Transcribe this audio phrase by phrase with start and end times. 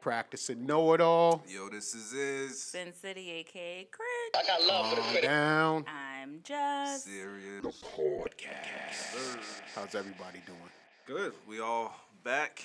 [0.00, 1.42] practicing know it all.
[1.48, 2.62] Yo, this is Iz.
[2.62, 4.36] Sin City, aka Crit.
[4.36, 5.28] I got love for the Calm critic.
[5.30, 5.84] down.
[5.88, 7.04] I'm just.
[7.04, 7.82] Serious.
[7.96, 9.38] Podcast.
[9.74, 10.58] How's everybody doing?
[11.06, 11.32] Good.
[11.48, 12.62] We all back.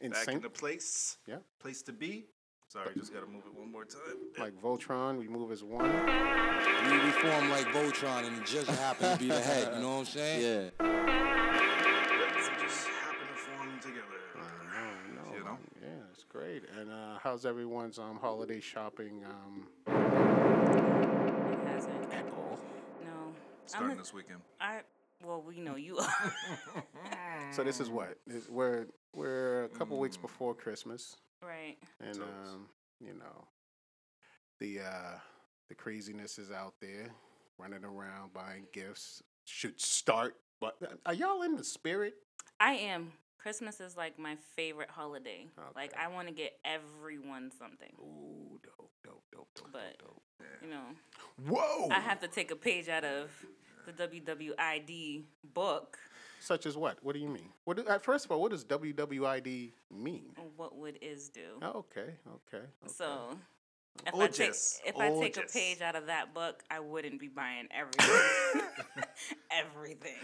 [0.00, 0.42] In back in sync?
[0.42, 1.18] the place.
[1.26, 1.36] Yeah.
[1.60, 2.26] Place to be.
[2.68, 4.00] Sorry, just gotta move it one more time.
[4.38, 5.84] Like Voltron, we move as one.
[5.90, 9.72] We, we form like Voltron, and it just happened to be the head.
[9.74, 10.70] You know what I'm saying?
[10.80, 11.79] Yeah.
[16.30, 16.62] Great.
[16.78, 19.66] And uh, how's everyone's um, holiday shopping um,
[21.52, 22.12] It hasn't.
[22.12, 22.58] at all?
[23.04, 23.32] No.
[23.66, 24.40] Starting I'm a, this weekend.
[24.60, 24.80] I,
[25.24, 26.32] well, we know you are.
[27.52, 30.22] So this is what Is- we're we're a couple weeks Mm.
[30.22, 31.76] before Christmas, right.
[32.00, 32.66] and um,
[33.00, 33.48] you know,
[34.60, 35.18] the uh,
[35.68, 37.08] the craziness is out there,
[37.58, 39.20] running around buying gifts.
[39.46, 42.14] Should start, but uh, are y'all in the spirit?
[42.60, 43.10] I am.
[43.42, 45.46] Christmas is like my favorite holiday.
[45.74, 47.92] Like, I want to get everyone something.
[47.98, 50.22] Ooh, dope, dope, dope, dope, But- dope,
[50.62, 50.84] You know.
[51.48, 51.88] Whoa!
[51.90, 53.30] I have to take a page out of
[53.86, 55.24] the WWID
[55.54, 55.98] book.
[56.40, 57.02] Such as what?
[57.02, 57.48] What do you mean?
[57.64, 57.78] What?
[57.78, 60.32] do- uh, first of all, what does WWID mean?
[60.56, 61.58] What would is do?
[61.62, 62.58] Oh, okay, okay.
[62.58, 62.64] okay.
[62.86, 63.38] So
[64.06, 64.54] if I take
[64.86, 68.62] if I take a page out of that book, I wouldn't be buying everything.
[69.50, 70.18] everything.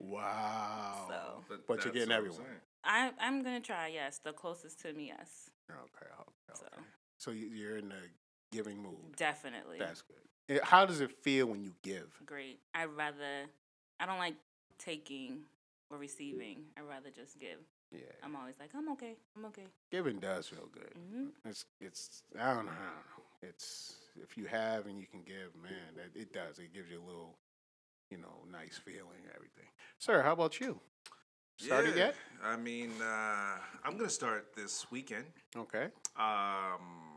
[0.00, 1.06] Wow.
[1.48, 2.60] So But you're getting what I'm everyone.
[2.84, 3.88] I I'm gonna try.
[3.88, 5.08] Yes, the closest to me.
[5.08, 6.32] Yes, Okay, okay.
[6.54, 6.66] So.
[6.66, 6.82] okay.
[7.18, 8.10] So you- you're in the
[8.52, 9.16] giving mood.
[9.16, 9.78] definitely.
[9.78, 10.16] That's good.
[10.48, 12.20] Eh, How does it feel when you give?
[12.26, 12.60] great.
[12.74, 13.46] I'd rather.
[14.00, 14.34] I don't like
[14.78, 15.44] taking
[15.90, 16.64] or receiving.
[16.76, 17.60] I'd rather just give.
[17.92, 19.14] Yeah, I'm always like, I'm okay.
[19.36, 19.66] I'm okay.
[19.90, 20.92] giving does feel good.
[20.96, 22.72] hmm It's it's I don't know.
[22.72, 23.24] I don't know.
[23.48, 26.58] It's if you have and you can give, man, that it does.
[26.58, 27.36] It gives you a little,
[28.10, 29.22] you know, nice feeling.
[29.34, 29.66] Everything.
[29.98, 30.80] Sir, how about you?
[31.56, 32.16] Started yeah, yet?
[32.42, 35.26] I mean, uh, I'm gonna start this weekend.
[35.56, 35.84] Okay.
[36.16, 37.14] Um,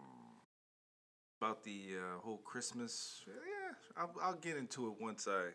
[1.41, 3.23] about the uh, whole Christmas.
[3.27, 5.49] Yeah, I'll, I'll get into it once I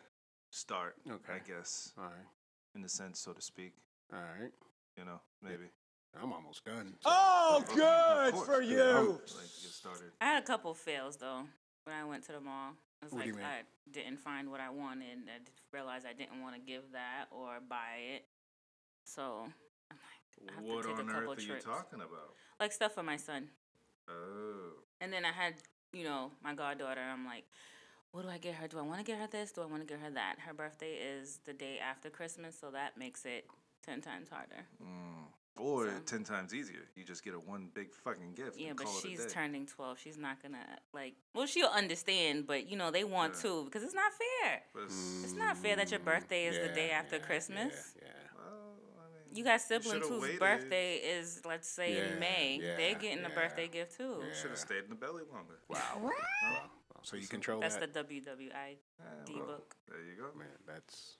[0.49, 0.95] start.
[1.09, 1.33] Okay.
[1.33, 2.27] I guess, All right.
[2.75, 3.73] in the sense, so to speak.
[4.11, 4.51] All right.
[4.97, 5.71] You know, maybe.
[6.21, 6.93] I'm almost done.
[7.05, 8.77] Oh, good course, for you.
[8.77, 10.11] Like to get started.
[10.21, 11.43] I had a couple fails though
[11.85, 12.73] when I went to the mall.
[13.11, 13.43] It was What like?
[13.45, 15.19] I didn't find what I wanted.
[15.27, 15.39] I
[15.71, 18.25] realized I didn't want to give that or buy it.
[19.05, 19.45] So
[19.91, 21.65] I'm like, I have What to take on a earth couple are you trips.
[21.65, 22.33] talking about?
[22.59, 23.49] Like stuff for my son.
[24.09, 25.55] Oh, And then I had,
[25.93, 27.01] you know, my goddaughter.
[27.01, 27.45] I'm like,
[28.11, 28.67] what do I get her?
[28.67, 29.51] Do I want to get her this?
[29.51, 30.35] Do I want to get her that?
[30.45, 33.47] Her birthday is the day after Christmas, so that makes it
[33.85, 34.65] ten times harder.
[34.81, 35.25] mm.
[35.57, 36.87] Or So- ten times easier.
[36.95, 38.57] You just get a one big fucking gift.
[38.57, 39.29] Yeah, and but call it a she's day.
[39.31, 39.99] turning twelve.
[39.99, 41.15] She's not gonna like.
[41.33, 43.41] Well, she'll understand, but you know they want Yeah.
[43.43, 44.63] to because it's not fair.
[44.75, 47.95] It's- It's not fair that your mm, birthday is the day after yeah, Christmas.
[48.01, 48.07] Yeah.
[48.07, 48.13] yeah.
[48.35, 50.39] well, I mean, You got siblings whose waited.
[50.39, 52.59] birthday is, let's say, Yeah, in May.
[52.61, 53.31] yeah, They're getting yeah.
[53.31, 54.23] a birthday gift too.
[54.27, 54.33] Yeah.
[54.33, 55.59] Should have stayed in the belly longer.
[55.69, 55.99] Wow.
[56.01, 56.69] wow.
[57.03, 57.93] So you control That's that.
[57.93, 59.75] the WWID Yeah, well, book.
[59.89, 60.31] There you go.
[60.37, 61.17] Man, that's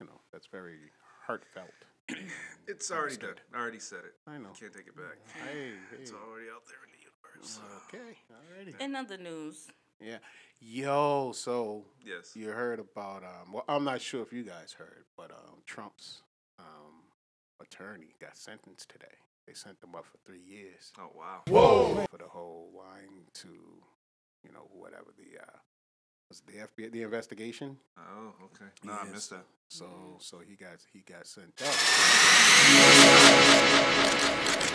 [0.00, 0.78] you know that's very
[1.26, 1.74] heartfelt.
[2.68, 3.36] It's already done.
[3.54, 4.14] I already said it.
[4.26, 4.50] I know.
[4.60, 5.16] Can't take it back.
[5.42, 7.60] Hey, It's already out there in the universe.
[7.88, 8.78] Okay, alrighty.
[8.84, 9.68] In other news,
[10.00, 10.18] Yeah.
[10.60, 12.36] Yo, so Yes.
[12.36, 16.20] you heard about um well I'm not sure if you guys heard, but um Trump's
[16.58, 17.04] um
[17.60, 19.16] attorney got sentenced today.
[19.46, 21.42] They sent him up for three years Oh wow.
[21.48, 23.48] Whoa for the whole lying to,
[24.44, 25.58] you know, whatever the uh
[26.28, 27.78] was it the FBI the investigation.
[27.96, 28.70] Oh okay.
[28.84, 29.14] No, I Yes.
[29.14, 29.46] missed that.
[29.68, 30.14] So mm-hmm.
[30.18, 31.74] so he got he got sent up.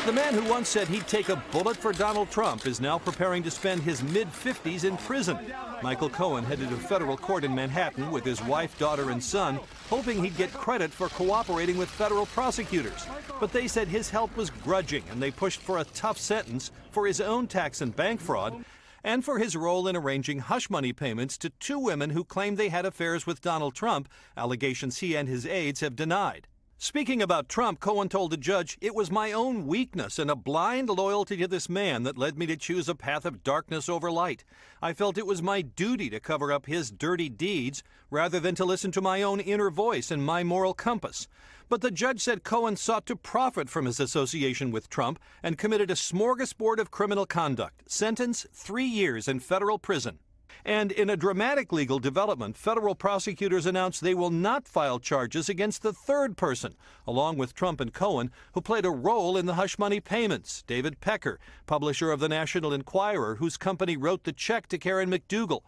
[0.05, 3.41] The man who once said he'd take a bullet for Donald Trump is now preparing
[3.43, 5.39] to spend his mid 50s in prison.
[5.81, 9.59] Michael Cohen headed to federal court in Manhattan with his wife, daughter, and son,
[9.89, 13.07] hoping he'd get credit for cooperating with federal prosecutors.
[13.39, 17.07] But they said his help was grudging, and they pushed for a tough sentence for
[17.07, 18.63] his own tax and bank fraud
[19.03, 22.69] and for his role in arranging hush money payments to two women who claimed they
[22.69, 24.07] had affairs with Donald Trump,
[24.37, 26.47] allegations he and his aides have denied.
[26.77, 30.89] Speaking about Trump, Cohen told the judge, It was my own weakness and a blind
[30.89, 34.43] loyalty to this man that led me to choose a path of darkness over light.
[34.81, 38.65] I felt it was my duty to cover up his dirty deeds rather than to
[38.65, 41.29] listen to my own inner voice and my moral compass.
[41.69, 45.89] But the judge said Cohen sought to profit from his association with Trump and committed
[45.89, 47.89] a smorgasbord of criminal conduct.
[47.91, 50.19] Sentence three years in federal prison.
[50.65, 55.81] And in a dramatic legal development, federal prosecutors announced they will not file charges against
[55.81, 56.75] the third person,
[57.05, 61.01] along with Trump and Cohen, who played a role in the hush money payments David
[61.01, 65.63] Pecker, publisher of the National Enquirer, whose company wrote the check to Karen McDougal.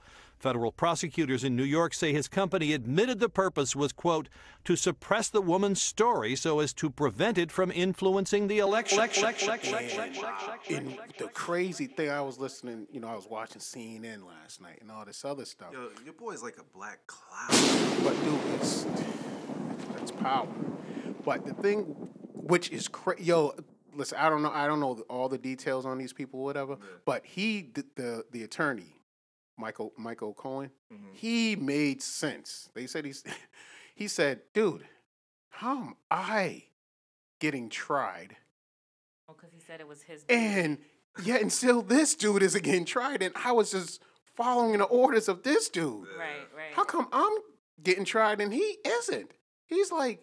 [0.46, 4.30] Federal prosecutors in New York say his company admitted the purpose was, quote,
[4.64, 9.00] to suppress the woman's story so as to prevent it from influencing the election.
[10.70, 14.78] And the crazy thing, I was listening, you know, I was watching CNN last night
[14.82, 15.70] and all this other stuff.
[15.74, 18.04] Yo, your boy's like a black cloud.
[18.04, 18.86] But dude, it's
[19.94, 20.48] that's power.
[21.26, 21.86] But the thing,
[22.34, 23.56] which is cra- yo,
[23.96, 26.78] listen, I don't know, I don't know all the details on these people, whatever.
[27.04, 28.92] But he, the, the the attorney,
[29.58, 31.14] Michael Michael Cohen, mm-hmm.
[31.14, 32.70] he made sense.
[32.74, 33.24] They said he's,
[33.96, 34.86] he said, dude,
[35.50, 36.64] how am I
[37.40, 38.36] getting tried?
[39.30, 40.26] Oh, because he said it was his.
[40.30, 40.80] And
[41.24, 44.02] yet, and still, this dude isn't getting tried, and I was just
[44.36, 46.08] following the orders of this dude.
[46.18, 46.74] right, right.
[46.74, 47.34] How come I'm
[47.82, 49.32] getting tried and he isn't?
[49.66, 50.20] He's like,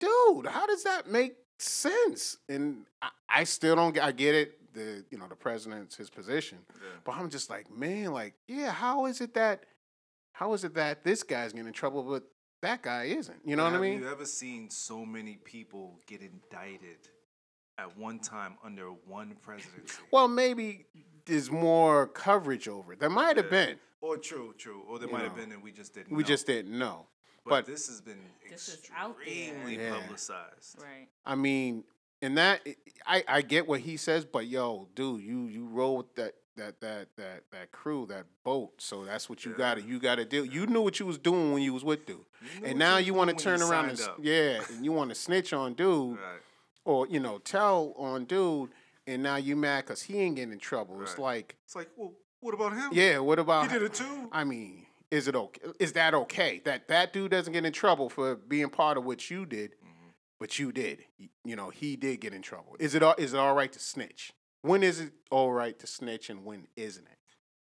[0.00, 2.38] dude, how does that make sense?
[2.48, 4.04] And I, I still don't get.
[4.04, 4.58] I get it.
[4.78, 6.58] The you know the president's his position,
[7.04, 9.64] but I'm just like, man, like, yeah, how is it that,
[10.32, 12.22] how is it that this guy's getting in trouble, but
[12.62, 13.38] that guy isn't?
[13.44, 13.98] You know what I Have mean?
[14.00, 16.98] you ever seen so many people get indicted
[17.76, 19.98] at one time under one presidency?
[20.12, 20.86] Well, maybe
[21.26, 23.00] there's more coverage over it.
[23.00, 23.66] There might have Yeah.
[23.66, 23.78] been.
[24.00, 24.82] Or true, true.
[24.88, 26.28] Or there might have been and we just didn't We know.
[26.28, 27.08] just didn't know.
[27.44, 29.26] But, but- this has been This is out there.
[29.26, 29.98] extremely Yeah.
[30.00, 30.80] publicized.
[30.80, 31.08] right.
[31.26, 31.82] I mean,
[32.22, 32.66] and that
[33.06, 36.80] I I get what he says, but yo, dude, you you roll with that that
[36.80, 38.80] that that that crew, that boat.
[38.82, 39.58] So that's what you Yeah.
[39.58, 40.44] got to you got to do.
[40.44, 43.06] You knew what you was doing when you was with dude, You and now you
[43.06, 44.18] you want to turn around and up.
[44.20, 46.40] yeah, and you want to snitch on dude, Right.
[46.84, 48.70] or you know tell on dude,
[49.06, 51.00] and now you mad because he ain't getting in trouble.
[51.02, 52.90] It's like, It's like, well, what about him?
[52.92, 54.28] yeah, what about He did it too.
[54.32, 55.60] I mean, is it okay?
[55.78, 59.30] Is that okay that that dude doesn't get in trouble for being part of what
[59.30, 59.87] you did, Mm-hmm.
[60.38, 61.04] But you did?
[61.44, 62.76] You know, he did get in trouble.
[62.78, 64.32] Is it all, is it all right to snitch?
[64.62, 67.18] When is it all right to snitch and when isn't it?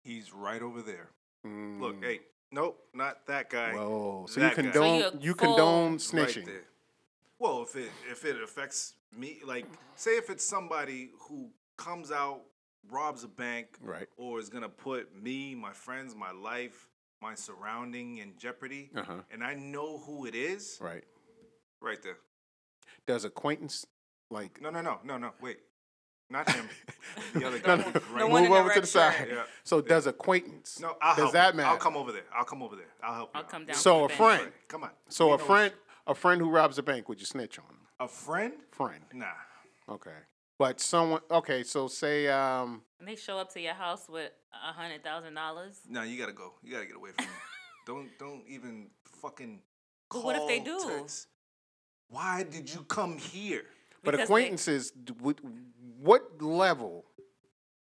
[0.02, 1.10] He's right over there.
[1.46, 2.20] Mm, Look, hey,
[2.50, 3.72] nope, not that guy.
[3.74, 4.26] whoa.
[4.28, 4.62] So you that guy.
[4.62, 6.44] condone So you're you full- condone snitching?
[6.46, 6.64] there.
[7.38, 9.66] Well, if it if it affects me, like
[9.96, 12.42] say if it's somebody who comes out,
[12.90, 14.08] robs a bank, Right.
[14.16, 16.88] or is gonna put me, my friends, my life,
[17.20, 19.22] my surrounding in jeopardy, Uh-huh.
[19.30, 21.04] and I know who it is, Right.
[21.80, 22.18] right there.
[23.06, 23.86] Does acquaintance
[24.30, 25.32] like No, no, no, no, no.
[25.40, 25.58] Wait,
[26.30, 26.68] not him.
[27.34, 27.76] the other No, guy.
[27.76, 29.28] no, right The move one in the over to the side.
[29.30, 29.42] Yeah.
[29.64, 30.78] So does acquaintance?
[30.80, 31.68] No, I'll does help that matter?
[31.68, 32.24] I'll come over there.
[32.34, 32.86] I'll come over there.
[33.02, 33.38] I'll help you.
[33.40, 33.50] I'll out.
[33.50, 33.76] come down.
[33.76, 34.90] So a friend, Right, Come on.
[35.08, 35.72] so We a know friend,
[36.06, 37.76] a friend who robs a bank, would you snitch on him?
[38.00, 38.54] A friend?
[38.70, 39.02] Friend.
[39.12, 39.26] Nah.
[39.88, 40.10] Okay.
[40.58, 41.20] But someone.
[41.30, 41.64] Okay.
[41.64, 42.82] So say um.
[43.00, 45.80] And they show up to your house with a hundred thousand dollars.
[45.88, 46.52] No, you gotta go.
[46.62, 47.30] You gotta get away from me.
[47.86, 48.90] don't don't even
[49.20, 49.60] fucking.
[50.10, 50.78] But what if they do?
[50.98, 51.26] text.
[52.12, 53.64] Why did you come here?
[54.04, 55.38] But Because they- acquaintances, d- what,
[55.98, 57.06] what level?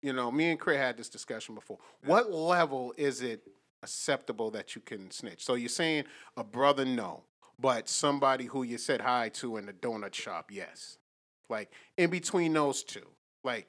[0.02, 1.78] You know, me and Craig had this discussion before.
[2.04, 3.42] What level is it
[3.82, 5.44] acceptable that you can snitch?
[5.44, 6.04] So you're saying
[6.36, 7.24] a brother, no,
[7.58, 10.96] but somebody who you said hi to in the donut shop, yes.
[11.48, 13.06] Like in between those two,
[13.42, 13.66] like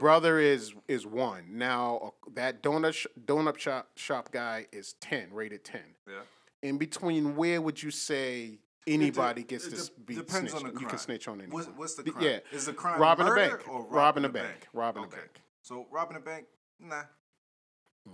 [0.00, 1.44] brother is is one.
[1.58, 5.82] Now that donut sh- donut shop shop guy is ten, rated ten.
[6.08, 6.14] Yeah.
[6.62, 10.64] In between, where would you say anybody de- gets it to de- be depends snitched
[10.66, 11.52] on the You can snitch on anyone.
[11.52, 12.24] What's, what's the The- crime?
[12.24, 13.68] Yeah, Is the crime robbing a bank.
[13.68, 14.68] or robbing, robbing, a bank.
[14.72, 15.16] Robbing okay.
[15.16, 15.40] a bank.
[15.62, 16.46] So robbing a bank?
[16.80, 17.02] Nah.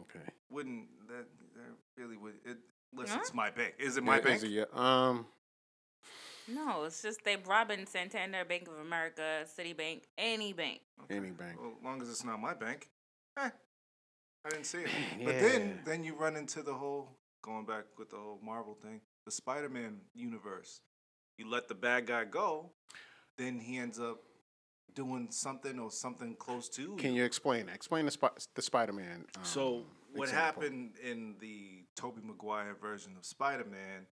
[0.02, 0.24] Okay.
[0.50, 1.26] Wouldn't that,
[1.56, 2.58] that really would it?
[2.92, 3.18] Unless Huh?
[3.20, 3.74] it's my bank.
[3.78, 4.36] Is it my Yeah, bank?
[4.36, 5.26] is it your- um.
[6.48, 10.80] No, it's just they robbing Santander, Bank of America, Citibank, any bank.
[11.08, 11.56] Any bank.
[11.60, 12.88] Well, as long as it's not my bank.
[13.38, 13.48] Eh,
[14.44, 14.86] I didn't see it.
[15.18, 18.74] Man, But then, then you run into the whole going back with the whole Marvel
[18.82, 20.80] thing, the Spider-Man universe.
[21.38, 22.70] You let the bad guy go,
[23.38, 24.18] then he ends up
[24.94, 26.96] doing something or something close to.
[26.96, 27.66] Can you explain?
[27.66, 27.74] that?
[27.74, 29.24] Explain the Sp- the Spider Man.
[29.36, 30.62] Um, So what example.
[30.62, 34.06] happened in the Tobey Maguire version of Spider-Man?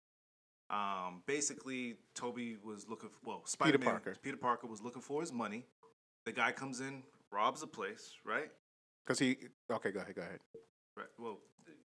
[0.71, 3.11] Um, basically, Tobey was looking.
[3.11, 3.87] For, well, Spider-Man.
[3.89, 4.17] Parker.
[4.23, 5.67] Peter Parker was looking for his money.
[6.25, 7.03] The guy comes in,
[7.33, 8.51] robs a place, right?
[9.05, 9.37] Because he.
[9.71, 10.15] Okay, go ahead.
[10.15, 10.39] Go ahead.
[10.97, 11.07] Right.
[11.19, 11.39] Well,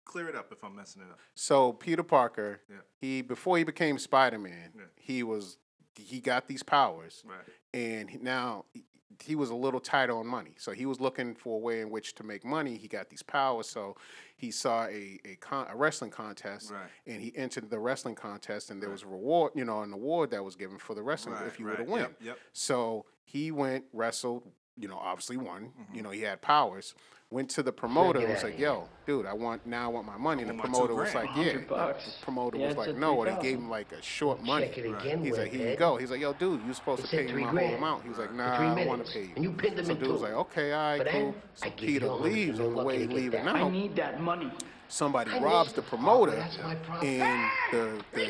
[0.05, 1.19] clear it up if I'm messing it up.
[1.35, 2.77] So Peter Parker, Yeah.
[3.01, 4.83] he before he became Spider Man, Yeah.
[4.97, 5.59] he was
[5.97, 7.45] he got these powers, Right.
[7.75, 10.55] and now he- was a little tight on money.
[10.59, 12.77] So he was looking for a way in which to make money.
[12.77, 13.97] He got these powers, so
[14.37, 16.91] he saw a a, con- a wrestling contest, Right.
[17.07, 20.31] and he entered the wrestling contest, and there was a reward, you know, an award
[20.31, 21.79] that was given for the wrestling Right, if you right.
[21.79, 22.01] were to win.
[22.03, 22.39] Yep, yep.
[22.53, 25.67] So he went wrestled, you know, obviously won.
[25.79, 25.95] Mm-hmm.
[25.95, 26.95] You know, he had powers.
[27.33, 30.19] Went to the promoter and was like, "Yo, dude, I want now I want my
[30.19, 31.69] money." And the want my two promoter was like, "Yeah." 100.
[31.69, 34.67] The promoter was like, "No," and he gave him like a short money.
[34.67, 37.25] Check He's like, "Here you go." He's like, "Yo, dude, you supposed It to pay
[37.25, 39.33] me three my whole amount." He's like, for "Nah, three I want to pay you."
[39.35, 41.71] And you pinned him so dude was like, "Okay, all right, But cool." So I
[41.71, 43.57] Peter you a hundred, leaves, you're the way to leaving that.
[43.57, 44.53] out, I need that money.
[44.89, 47.09] somebody robs the oh, promoter, That's my problem.
[47.09, 48.27] and the the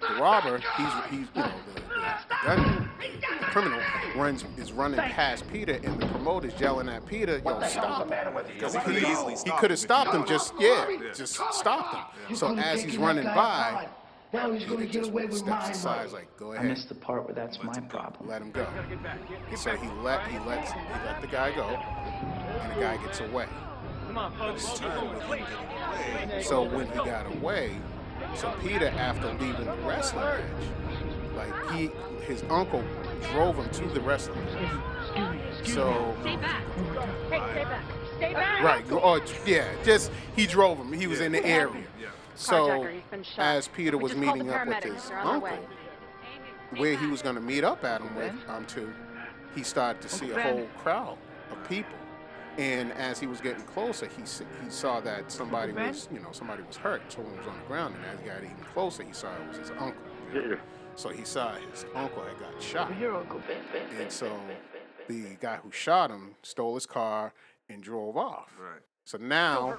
[0.00, 1.86] the, robber, he's he's you know the, the,
[2.28, 2.88] the gun
[3.40, 3.80] the criminal
[4.16, 8.74] runs is running past Peter, and the promoter's yelling at Peter, "Yo, stop!" him." Because
[8.74, 9.84] he could have easily He stopped could have him.
[9.84, 11.12] stopped him, just yeah, Yeah.
[11.14, 12.36] just stopped him.
[12.36, 13.88] So as he's running by, apart.
[14.32, 16.10] Now he's gonna get just away with steps my aside, money.
[16.12, 16.58] like, "Go ahead.
[16.58, 18.28] I ahead." missed the part where that's my problem.
[18.28, 18.66] let him go.
[19.56, 23.46] So he let he lets he let the guy go, and the guy gets away.
[24.54, 26.42] His turn with him getting away.
[26.42, 27.72] So when he got away,
[28.34, 30.42] so Peter after leaving the wrestling match,
[31.36, 31.90] like he
[32.24, 32.82] his uncle
[33.32, 35.64] drove him to the wrestling match.
[35.64, 36.62] So Stay back.
[37.30, 37.84] Hey, stay back.
[38.16, 38.62] Stay back.
[38.62, 40.92] right, oh yeah, just he drove him.
[40.92, 41.84] He was in the area.
[42.00, 42.08] Yeah.
[42.34, 43.38] So Carjacker, he's been shot.
[43.38, 45.68] as Peter was just called the meeting up with his They're on their uncle,
[46.76, 48.92] where he was going to meet up at him with um to,
[49.54, 51.16] he started to see a whole crowd
[51.50, 51.92] of people.
[52.58, 56.62] And as he was getting closer, he he saw that somebody was you know somebody
[56.62, 57.02] was hurt.
[57.12, 59.58] Someone was on the ground, and as he got even closer, he saw it was
[59.58, 60.02] his uncle.
[60.94, 64.28] So he saw his uncle had got shot, Here, Uncle Ben, Ben, Ben, and so
[64.28, 64.56] Ben,
[65.08, 67.34] Ben, the guy who shot him stole his car
[67.68, 68.54] and drove off.
[68.58, 68.80] Right.
[69.04, 69.76] So now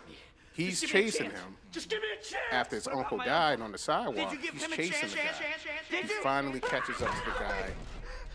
[0.53, 2.43] he's chasing him Just give me a chance.
[2.51, 6.01] after his uncle died on the sidewalk, he's chasing the guy.
[6.01, 7.71] He finally catches up to the guy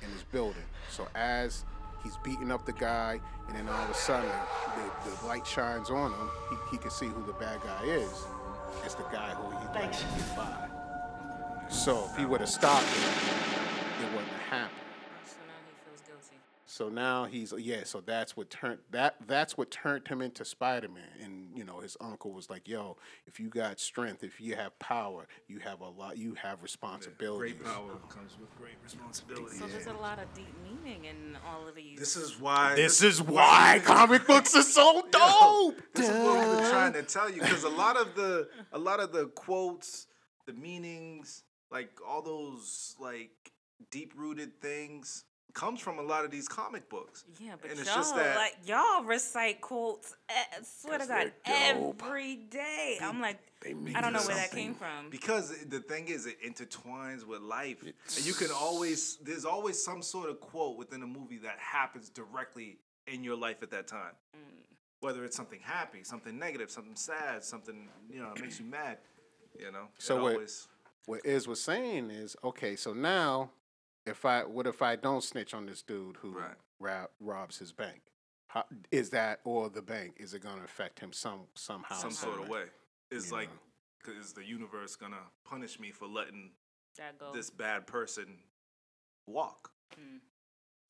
[0.03, 0.65] in his building.
[0.91, 1.65] So as
[2.03, 4.31] he's beating up the guy, and then all of a sudden
[4.77, 8.27] the, the light shines on him, he, he can see who the bad guy is.
[8.85, 10.69] It's the guy who he let get by.
[11.69, 13.09] So if he would have stopped him,
[14.05, 14.79] it wouldn't have happened.
[15.25, 16.37] So now he feels guilty.
[16.73, 17.85] So now he's yeah.
[17.85, 21.05] So that's what turned that that's what turned him into Spider Man.
[21.23, 24.79] And you know his uncle was like, "Yo, if you got strength, if you have
[24.79, 26.17] power, you have a lot.
[26.17, 29.59] You have responsibilities." Great power comes with great responsibility.
[29.59, 31.99] So there's a lot of deep meaning in all of these.
[31.99, 32.75] This is why.
[32.75, 35.79] This is why comic books are so dope.
[35.93, 38.79] This is what we've been trying to tell you because a lot of the a
[38.79, 40.07] lot of the quotes,
[40.47, 43.53] the meanings, like all those like
[43.91, 45.25] deep rooted things
[45.55, 47.25] comes from a lot of these comic books.
[47.41, 50.15] Yeah, but and it's y'all just that like y'all recite quotes.
[50.29, 52.99] eh, swear to 'Cause God, they're every day.
[53.03, 55.09] I'm like, mean I don't know where that came from.
[55.11, 60.03] because the thing is it intertwines with life and you can always there's always some
[60.03, 64.15] sort of quote within a movie that happens directly in your life at that time
[65.01, 68.99] whether it's something happy something negative something sad something you know makes you mad
[69.59, 70.69] you know So it what- always
[71.07, 73.51] What Iz was saying is, okay, so now
[74.07, 76.55] if I what if I don't snitch on this dude who Right.
[76.81, 78.01] rob, robs his bank?
[78.49, 80.17] How, is that or the bank?
[80.19, 81.95] Is it going to affect him some somehow?
[81.97, 82.65] some sort of way
[83.11, 84.13] it's you like know.
[84.15, 86.51] cause is the universe gonna punish me for letting
[86.99, 87.35] That goes.
[87.35, 88.39] this bad person
[89.27, 90.21] walk Mm.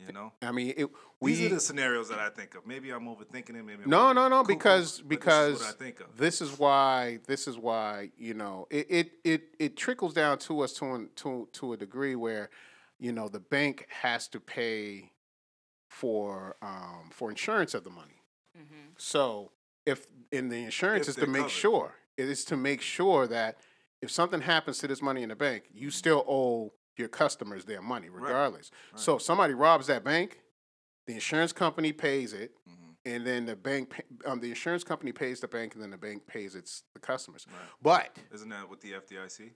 [0.07, 0.89] you know I mean, it,
[1.21, 3.91] we these are the scenarios that i think of maybe i'm overthinking it maybe I'm
[3.91, 4.45] No, no, no.
[4.45, 8.11] Because but because this is what i think of this is why this is why
[8.17, 11.77] you know it it it, it trickles down to us to an, to to a
[11.77, 12.49] degree where
[13.03, 15.11] you know the bank has to pay
[15.89, 18.23] for um for insurance of the money.
[18.57, 18.93] Mm-hmm.
[18.97, 19.53] So
[19.85, 21.51] if in the insurance If is to make covered.
[21.51, 23.59] sure it is to make sure that
[24.01, 27.83] if something happens to this money in the bank, you still owe your customers their
[27.83, 28.71] money regardless.
[28.97, 30.41] So if somebody robs that bank,
[31.07, 33.15] the insurance company pays it, Mm-hmm.
[33.17, 36.27] and then the bank, um, the insurance company pays the bank, and then the bank
[36.27, 37.47] pays its the customers.
[37.49, 37.59] Right.
[37.83, 39.51] But isn't that what the fdic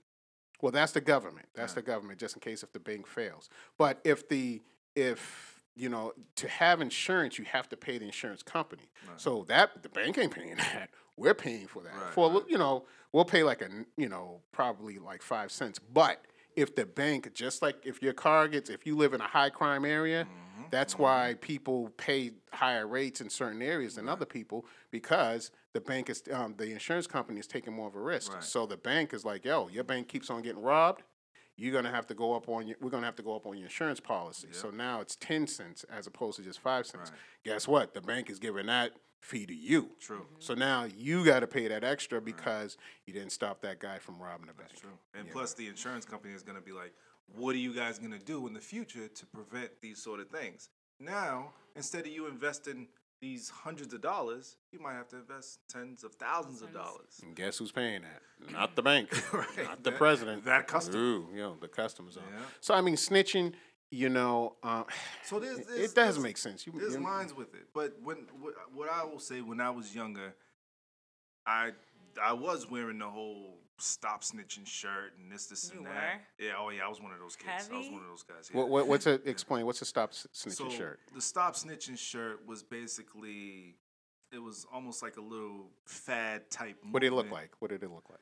[0.61, 1.47] well, that's the government.
[1.53, 1.85] That's Right.
[1.85, 3.49] the government, just in case if the bank fails.
[3.77, 4.61] But if the
[4.95, 8.89] if you know to have insurance, you have to pay the insurance company.
[9.17, 10.89] So that the bank ain't paying that.
[11.15, 11.93] We're paying for that.
[11.93, 15.79] Right, for li- you know, we'll pay like a you know probably like five cents.
[15.79, 16.21] But
[16.55, 19.49] if the bank, just like if your car gets, if you live in a high
[19.51, 20.69] crime area, Mm-hmm.
[20.71, 26.09] that's why people pay higher rates in certain areas than other people because the bank
[26.09, 28.33] is um, the insurance company is taking more of a risk.
[28.33, 28.43] Right.
[28.43, 31.03] So the bank is like, yo, your bank keeps on getting robbed.
[31.55, 32.77] You're gonna have to go up on your.
[32.81, 34.47] We're gonna have to go up on your insurance policy.
[34.51, 37.11] So now it's ten cents as opposed to just five cents.
[37.11, 37.19] Right.
[37.53, 37.93] Guess what?
[37.93, 39.91] The bank is giving that fee to you.
[39.99, 40.25] True.
[40.39, 44.19] So now you got to pay that extra because you didn't stop that guy from
[44.19, 44.69] robbing the bank.
[44.69, 44.97] That's true.
[45.13, 46.93] And plus, the insurance company is going to be like,
[47.35, 50.29] what are you guys going to do in the future to prevent these sort of
[50.29, 50.69] things?
[50.99, 52.87] Now, instead of you investing
[53.19, 57.19] these hundreds of dollars, you might have to invest tens of thousands of dollars.
[57.23, 58.51] And guess who's paying that?
[58.53, 59.47] Not the bank, Right.
[59.65, 60.45] not the That- president.
[60.45, 60.97] that customer.
[60.99, 62.21] Ooh, you know, the customers are.
[62.31, 62.39] Yeah.
[62.61, 63.53] So I mean, snitching.
[63.89, 64.83] you know, uh,
[65.25, 66.67] So there's, it- there's it does make sense.
[66.67, 69.69] You, There's you- lines with it, but when what, what I will say when I
[69.71, 70.35] was younger,
[71.45, 71.71] I
[72.21, 75.93] I was wearing the whole stop snitching shirt and this this You and were?
[75.93, 76.21] that.
[76.39, 77.69] Yeah, oh yeah, I was one of those kids.
[77.71, 78.49] I was one of those guys.
[78.51, 78.57] Yeah.
[78.59, 79.65] What, what, what's a explain?
[79.65, 80.99] What's a stop snitching so shirt?
[81.13, 83.75] the stop snitching shirt was basically
[84.31, 86.77] it was almost like a little fad type.
[86.91, 87.51] What did it look like?
[87.59, 88.19] What did it look like?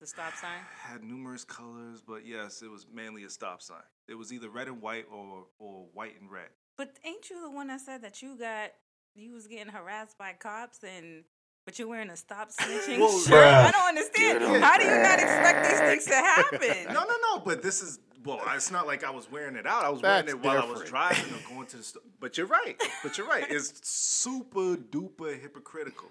[0.00, 0.58] The stop sign.
[0.82, 3.82] Had numerous colors, but yes, it was mainly a stop sign.
[4.08, 6.48] It was either red and white or or white and red.
[6.76, 8.72] But ain't you the one that said that you got
[9.14, 11.24] you was getting harassed by cops and
[11.64, 13.44] but you're wearing a stop snitching Well, shirt?
[13.44, 14.40] I don't understand.
[14.40, 14.60] Get 'em.
[14.62, 16.92] How do you not expect these things to happen?
[16.94, 17.40] No, no, no.
[17.40, 18.40] But this is well.
[18.54, 19.84] It's not like I was wearing it out.
[19.84, 22.02] I was That's wearing it while I was driving or going to the store.
[22.20, 22.80] But you're right.
[23.02, 23.46] But you're right.
[23.50, 26.08] It's super duper hypocritical.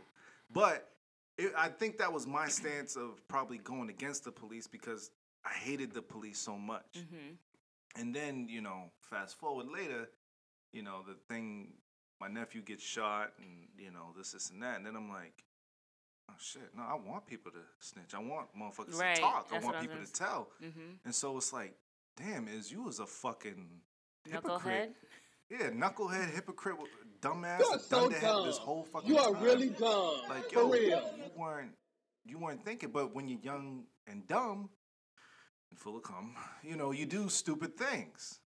[0.51, 0.89] But
[1.37, 5.11] it, I think that was my stance of probably going against the police because
[5.45, 6.85] I hated the police so much.
[6.95, 7.33] hmm
[7.99, 10.09] And then you know, fast forward later,
[10.71, 11.73] you know, the thing.
[12.23, 14.77] My nephew gets shot, and you know this, this, and that.
[14.77, 15.43] And then I'm like,
[16.31, 18.13] oh shit, no, I want people to snitch.
[18.15, 19.47] I want motherfuckers Right, to talk.
[19.51, 20.47] I that's want I was people gonna to s- tell.
[20.61, 21.73] hmm And so it's like,
[22.15, 23.81] damn, is you was a fucking
[24.25, 24.31] Knucklehead.
[24.31, 24.95] hypocrite.
[25.49, 26.77] Yeah, knucklehead, hypocrite,
[27.19, 28.65] dumbass, You are a so dunderhead this dumb.
[28.65, 29.43] whole fucking You are time.
[29.43, 30.13] really dumb.
[30.29, 30.81] like For yo, real.
[31.17, 31.71] you weren't
[32.25, 34.69] you weren't thinking, but when you're young and dumb
[35.71, 38.39] and full of cum, you know, you do stupid things.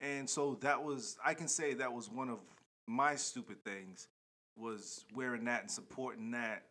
[0.00, 2.40] And so that was I can say that was one of
[2.86, 4.08] my stupid things
[4.56, 6.64] was wearing that and supporting that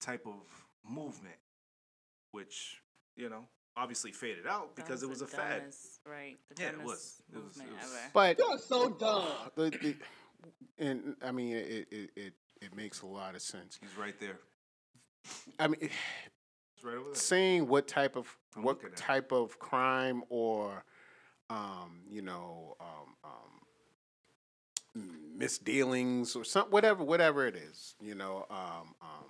[0.00, 0.34] type of
[0.88, 1.36] movement,
[2.32, 2.82] which,
[3.16, 5.60] you know, obviously faded out That because it was a fad.
[5.60, 6.36] dumbest- Right.
[6.54, 7.22] The Yeah, it was.
[7.32, 9.28] It was- it was- But You are so dumb.
[9.56, 9.96] the, the,
[10.78, 13.78] and I mean, it, it, it, it makes a lot of sense.
[13.80, 14.38] He's right there.
[15.58, 15.80] I mean,
[16.74, 18.96] He's right over saying what type of I'm what looking at it.
[18.98, 20.84] type of crime or
[21.48, 23.60] um, you know um, um,
[25.36, 29.26] misdealings or some whatever whatever it is you know um, um,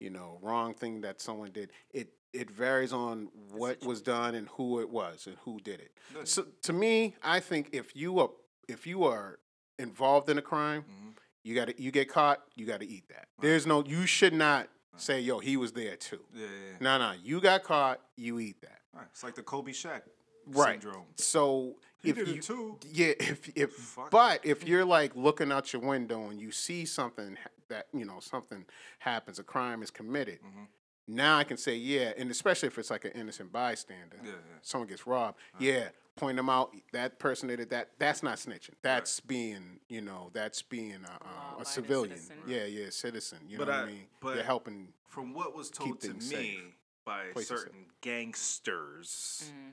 [0.00, 4.48] you know wrong thing that someone did it it varies on what was done and
[4.50, 6.28] who it was and who did it Good.
[6.28, 8.30] so to me i think if you are
[8.68, 9.38] if you are
[9.78, 11.12] involved in a crime Mhm.
[11.44, 14.32] you got to you get caught you got to eat that there's no you should
[14.32, 16.76] not say yo he was there too Yeah, yeah, yeah.
[16.80, 18.00] no, no, you got caught.
[18.16, 18.78] You eat that.
[18.94, 19.04] Right.
[19.12, 20.00] It's like the Kobe Shaq
[20.46, 20.80] Right.
[20.80, 21.04] syndrome.
[21.16, 22.78] So He if did you, it too.
[22.92, 24.10] yeah, if if Fuck.
[24.10, 27.36] but if you're like looking out your window and you see something
[27.68, 28.64] that you know something
[28.98, 30.40] happens, a crime is committed.
[30.42, 30.66] Mhm.
[31.08, 34.58] Now I can say yeah, and especially if it's like an innocent bystander, Yeah, yeah.
[34.62, 35.38] someone gets robbed.
[35.60, 36.74] Yeah, point them out.
[36.92, 37.90] That person that did that.
[37.98, 38.74] That's not snitching.
[38.82, 42.16] That's being you know that's being a, uh, a civilian.
[42.18, 42.36] citizen.
[42.46, 43.38] Yeah, yeah, citizen.
[43.48, 44.06] You But know what I- I mean?
[44.20, 44.92] but- You're helping.
[45.08, 46.60] From what was told to me safe.
[47.04, 47.58] by Places safe.
[47.60, 49.50] certain gangsters.
[49.54, 49.72] Mm.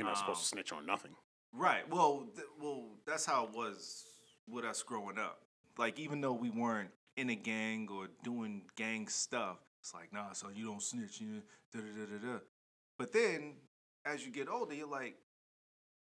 [0.00, 1.14] You're not supposed Um, to snitch on nothing.
[1.52, 1.86] Right.
[1.90, 4.06] Well, th- well, that's how it was
[4.48, 5.42] with us growing up.
[5.76, 10.32] Like even though we weren't in a gang or doing gang stuff, it's like, nah,
[10.32, 12.38] so you don't snitch, you da da da da da.
[12.98, 13.56] But then
[14.06, 15.16] as you get older, you're like,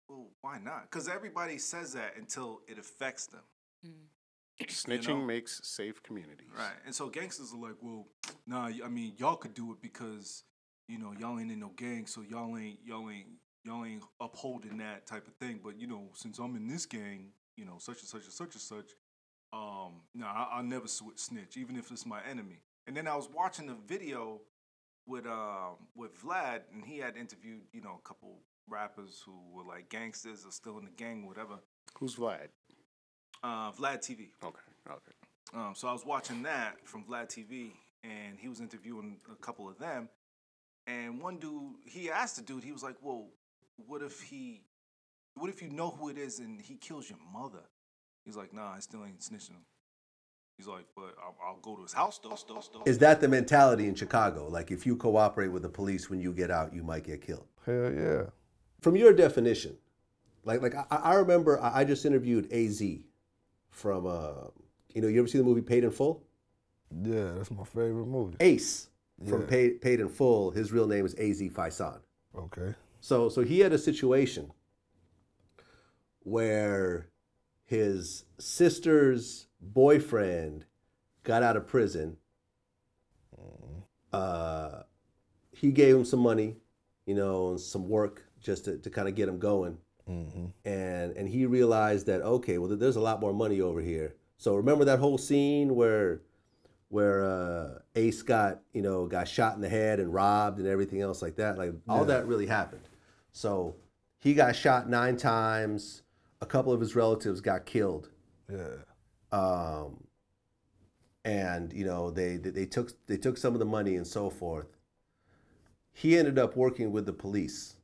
[0.08, 0.84] well, why not?
[0.90, 3.42] Because everybody says that until it affects them.
[3.86, 4.66] Mm.
[4.68, 5.16] Snitching know?
[5.16, 6.48] makes safe communities.
[6.56, 6.76] Right.
[6.86, 8.06] And so gangsters are like, well,
[8.46, 10.44] nah, I mean, y'all could do it because,
[10.88, 13.26] you know, y'all ain't in no gang, so y'all ain't y'all ain't
[13.64, 15.60] y'all ain't upholding that type of thing.
[15.62, 18.54] But you know, since I'm in this gang, you know, such and such and such
[18.54, 18.90] and such,
[19.52, 22.62] um, no, nah, I, I'll never switch snitch, even if it's my enemy.
[22.86, 24.40] And then I was watching the video
[25.06, 29.64] with um with Vlad, and he had interviewed, you know, a couple rappers who were
[29.64, 31.58] like gangsters or still in the gang whatever.
[31.98, 32.48] Who's Vlad?
[33.42, 34.28] Uh, Vlad TV.
[34.42, 34.60] Okay.
[34.88, 35.12] Okay.
[35.54, 37.72] Um, so I was watching that from Vlad TV,
[38.04, 40.08] and he was interviewing a couple of them.
[40.86, 43.28] And one dude, he asked the dude, he was like, "Well,
[43.86, 44.62] what if he,
[45.34, 47.62] what if you know who it is and he kills your mother?"
[48.24, 49.64] He's like, "Nah, I still ain't snitching him."
[50.56, 53.28] He's like, "But I'll, I'll go to his house though." though, though." Is that the
[53.28, 54.48] mentality in Chicago?
[54.48, 57.46] Like if you cooperate with the police when you get out, you might get killed.
[57.66, 58.22] Hell yeah.
[58.80, 59.76] From your definition,
[60.44, 62.82] like like I, I remember I I just interviewed Az
[63.70, 64.48] from uh,
[64.94, 66.22] you know you ever see the movie Paid in Full?
[67.02, 68.36] Yeah, that's my favorite movie.
[68.40, 68.88] Ace
[69.28, 70.50] from Paid Paid in Full.
[70.50, 71.98] His real name is Az Faison.
[72.36, 72.74] Okay.
[73.02, 74.52] So so he had a situation
[76.20, 77.08] where
[77.64, 80.66] his sister's boyfriend
[81.24, 82.16] got out of prison.
[84.12, 84.82] Uh,
[85.50, 86.58] he gave him some money,
[87.06, 89.78] you know, and some work just to, to kind of get him going.
[90.08, 90.46] Mm-hmm.
[90.64, 94.14] And and he realized that okay, well, there's a lot more money over here.
[94.36, 96.20] So remember that whole scene where
[96.88, 101.00] where uh, Ace got you know got shot in the head and robbed and everything
[101.00, 101.58] else like that.
[101.58, 102.04] Like all Yeah.
[102.04, 102.82] that really happened.
[103.32, 103.76] So
[104.18, 106.02] he got shot nine times.
[106.40, 108.10] A couple of his relatives got killed.
[108.50, 108.76] Yeah.
[109.30, 110.04] Um,
[111.24, 114.28] and you know they, they they took they took some of the money and so
[114.28, 114.76] forth.
[115.92, 117.76] He ended up working with the police,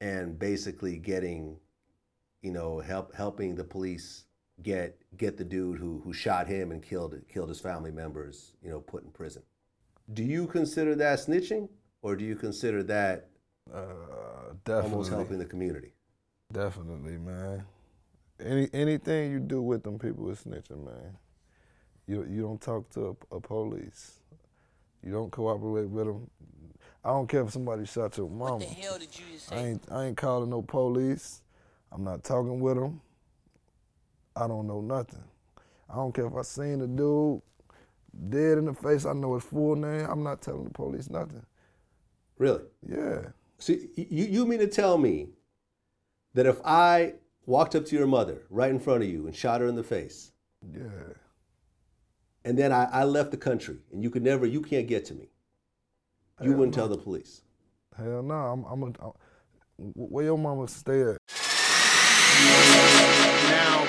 [0.00, 1.56] and basically getting,
[2.42, 4.24] you know, help helping the police
[4.62, 8.70] get get the dude who who shot him and killed killed his family members, you
[8.70, 9.42] know, put in prison.
[10.12, 11.68] Do you consider that snitching,
[12.02, 13.28] or do you consider that
[13.72, 13.78] Uh,
[14.64, 14.90] definitely.
[14.90, 15.92] almost helping the community?
[16.52, 17.64] Definitely, man.
[18.40, 21.16] Any anything you do with them people is snitching, man.
[22.06, 24.20] You you don't talk to a, a police.
[25.02, 26.30] You don't cooperate with them.
[27.04, 28.56] I don't care if somebody shot your mama.
[28.56, 29.64] What the hell did you just I say?
[29.66, 31.42] ain't I ain't calling no police.
[31.92, 33.00] I'm not talking with them.
[34.36, 35.22] I don't know nothing.
[35.88, 37.40] I don't care if I seen the dude
[38.30, 39.06] dead in the face.
[39.06, 40.06] I know his full name.
[40.08, 41.44] I'm not telling the police nothing.
[42.38, 42.62] Really?
[42.88, 43.20] Yeah.
[43.64, 45.30] See, you, you mean to tell me
[46.34, 47.14] that if I
[47.46, 49.82] walked up to your mother right in front of you and shot her in the
[49.82, 50.32] face,
[50.70, 50.82] Yeah.
[52.44, 55.14] and then I, I left the country and you could never, you can't get to
[55.14, 55.30] me,
[56.42, 56.82] you Hell wouldn't no.
[56.82, 57.40] tell the police?
[57.96, 58.34] Hell no.
[58.34, 59.12] I'm I'm a, I'm,
[59.94, 61.16] where your mama stay at?
[63.48, 63.86] Now,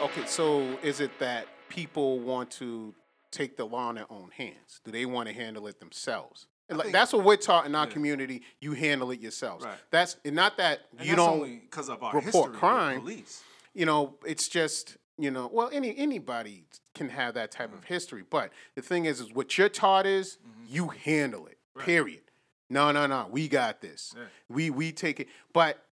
[0.00, 2.94] okay, so is it that people want to
[3.30, 4.80] take the law in their own hands?
[4.82, 6.46] Do they want to handle it themselves?
[6.68, 7.92] And like, think- that's what we're taught in our Yeah.
[7.92, 8.42] community.
[8.60, 9.64] You handle it yourselves.
[9.64, 9.78] Right.
[9.90, 13.00] That's and not that And you don't only 'cause of our report crime.
[13.00, 13.42] police.
[13.74, 17.78] You know, it's just you know, well, any anybody can have that type Mm.
[17.78, 18.22] of history.
[18.22, 20.64] But the thing is, is what you're taught is Mm-hmm.
[20.68, 21.58] you handle it.
[21.76, 22.22] Period.
[22.70, 23.26] No, no, no.
[23.30, 24.14] We got this.
[24.16, 24.24] Yeah.
[24.48, 25.28] We we take it.
[25.52, 25.84] But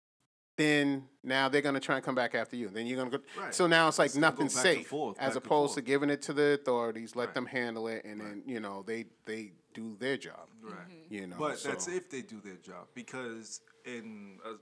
[0.58, 2.70] then now they're gonna try and come back after you.
[2.70, 3.24] Then you're gonna go.
[3.38, 3.54] Right.
[3.54, 6.34] So now it's like It's gonna nothing's safe, forth, as opposed to giving it to
[6.34, 7.16] the authorities.
[7.16, 7.34] Let Right.
[7.34, 10.48] them handle it, and then you know they they do their job.
[10.64, 10.74] Right.
[10.74, 11.14] Mm-hmm.
[11.14, 11.36] You know.
[11.38, 12.88] But that's if they do their job.
[12.96, 14.54] Because in a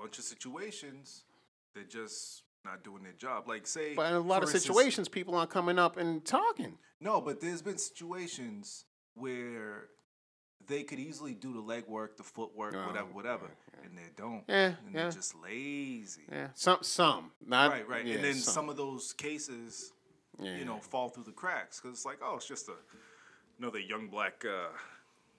[0.00, 1.24] bunch of situations,
[1.74, 3.48] they're just not doing their job.
[3.48, 6.24] Like say But in a lot for of instance- situations, people aren't coming up and
[6.24, 6.78] talking.
[7.00, 9.88] No, but there's been situations where
[10.68, 13.50] they could easily do the legwork, the footwork, Oh, whatever, whatever,
[13.82, 14.44] and they don't.
[14.48, 15.02] Yeah, and yeah.
[15.02, 16.22] they're just lazy.
[16.30, 18.06] Yeah, some some not right, right.
[18.06, 18.68] yeah, and then some.
[18.68, 19.92] of those cases,
[20.40, 22.74] you know, fall through the cracks because it's like, oh, it's just a
[23.62, 24.76] another young black uh,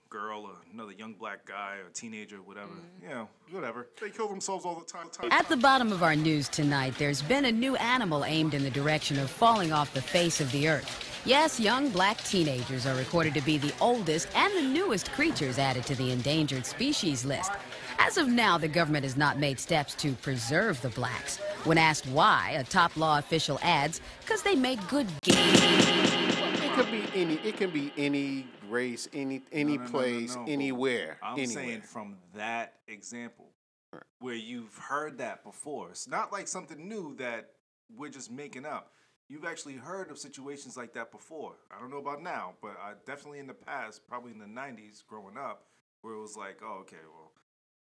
[0.08, 2.70] girl, or another young black guy, or teenager, whatever.
[3.02, 3.88] You know, whatever.
[4.00, 5.08] They kill themselves all the time.
[5.30, 8.70] At the bottom of our news tonight, there's been a new animal aimed in the
[8.70, 11.20] direction of falling off the face of the earth.
[11.26, 15.84] Yes, young black teenagers are recorded to be the oldest and the newest creatures added
[15.84, 17.52] to the endangered species list.
[17.98, 21.36] As of now, the government has not made steps to preserve the blacks.
[21.64, 26.23] When asked why, a top law official adds, because they make good It
[26.74, 27.34] could be any.
[27.44, 31.54] It can be any race, any any No, no, place, no, anywhere, I'm anywhere.
[31.54, 33.46] saying from that example,
[34.20, 35.90] where you've heard that before.
[35.90, 37.50] It's not like something new that
[37.96, 38.92] we're just making up.
[39.28, 41.54] You've actually heard of situations like that before.
[41.74, 45.04] I don't know about now, but I definitely in the past, probably in the '90s,
[45.06, 45.64] growing up,
[46.02, 47.32] where it was like, oh, okay, well,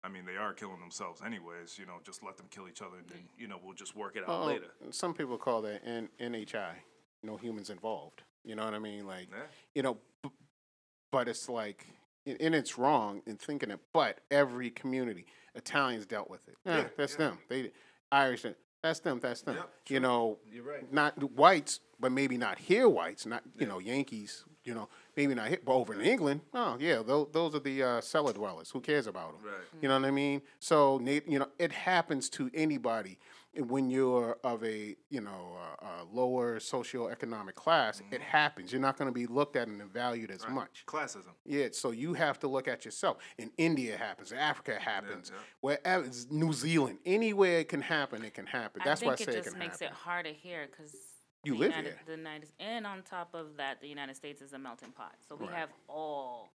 [0.03, 1.77] I mean, they are killing themselves anyways.
[1.79, 4.15] You know, just let them kill each other, and then you know we'll just work
[4.15, 4.71] it out Oh, later.
[4.89, 6.73] Some people call that N- NHI,
[7.23, 8.23] no humans involved.
[8.43, 9.05] You know what I mean?
[9.05, 9.37] Like, Yeah.
[9.75, 10.29] you know, b-
[11.11, 11.85] but it's like,
[12.25, 13.79] and it's wrong in thinking it.
[13.93, 15.25] But every community,
[15.55, 16.55] Italians dealt with it.
[16.65, 17.17] Yeah, Yeah, that's yeah.
[17.17, 17.37] them.
[17.49, 17.71] They
[18.11, 18.45] Irish,
[18.83, 19.19] that's them.
[19.19, 19.55] That's them.
[19.55, 20.91] Yep, you know, You're right.
[20.91, 23.25] not whites, but maybe not here whites.
[23.25, 24.43] Not you know Yankees.
[24.63, 27.81] You know, maybe not here, but over in England, oh yeah, those, those are the
[27.81, 28.69] uh, cellar dwellers.
[28.69, 29.51] Who cares about them?
[29.51, 29.63] Right.
[29.81, 30.43] You know what I mean?
[30.59, 33.17] So you know, it happens to anybody
[33.57, 38.01] when you're of a you know uh, uh, lower socioeconomic class.
[38.11, 38.71] It happens.
[38.71, 40.47] You're not going to be looked at and valued as Mm-hmm.
[40.57, 40.61] Right.
[40.61, 40.83] much.
[40.87, 41.33] Classism.
[41.45, 43.17] Yeah, so you have to look at yourself.
[43.37, 44.31] In India, happens.
[44.31, 45.31] In Africa, happens.
[45.33, 45.39] yeah.
[45.61, 48.81] Wherever, New Zealand, anywhere it can happen, it can happen.
[48.85, 49.87] That's I why I say it it just can makes happen.
[49.87, 50.95] it harder here because
[51.43, 51.99] You the live United, here.
[52.05, 55.15] The United, and on top of that, the United States is a melting pot.
[55.27, 55.55] So we Right.
[55.57, 56.53] have all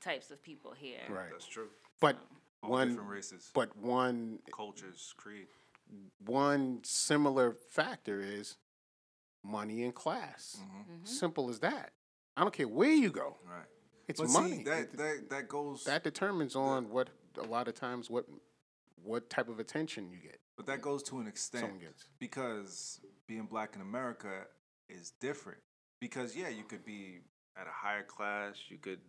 [0.00, 1.00] types of people here.
[1.08, 1.30] Right.
[1.32, 1.68] That's true.
[2.00, 2.16] But
[2.62, 5.46] All one, different races, but one, cultures, creed.
[6.24, 8.56] One similar factor is
[9.44, 10.56] money and class.
[10.60, 11.04] Mm-hmm.
[11.04, 11.92] Simple as that.
[12.36, 13.36] I don't care where you go.
[13.46, 13.66] Right.
[14.08, 14.56] It's but money.
[14.58, 15.84] See, that, It- that that goes.
[15.84, 18.26] that determines on what a lot of times what
[19.02, 20.38] what type of attention you get.
[20.56, 22.04] but that goes to an extent gets.
[22.18, 24.46] because being black in America
[24.88, 25.58] is different.
[26.00, 27.20] Because yeah, you could be
[27.56, 29.00] at a higher class, you could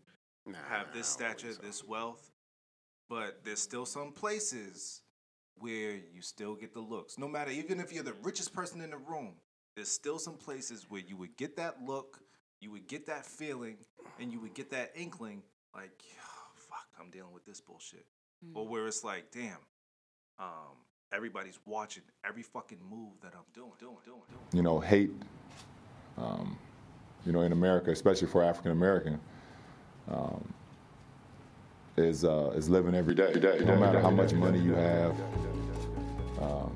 [0.47, 1.61] Nah, have this stature, so.
[1.61, 2.29] this wealth,
[3.09, 5.01] but there's still some places
[5.57, 7.17] where you still get the looks.
[7.17, 9.33] No matter, even if you're the richest person in the room,
[9.75, 12.19] there's still some places where you would get that look,
[12.61, 13.77] you would get that feeling,
[14.19, 18.05] and you would get that inkling, like, "Oh, fuck, I'm dealing with this bullshit.
[18.53, 19.57] Or where it's like, damn,
[20.37, 20.77] um,
[21.11, 24.41] everybody's watching every fucking move that I'm doing, doing, doing, doing.
[24.53, 25.11] you know, hate,
[26.17, 26.57] um,
[27.25, 29.19] you know, in America, especially for African American,
[30.09, 30.53] um,
[31.97, 33.33] is uh, is living every day.
[33.65, 35.15] No matter how much money you have,
[36.41, 36.75] um,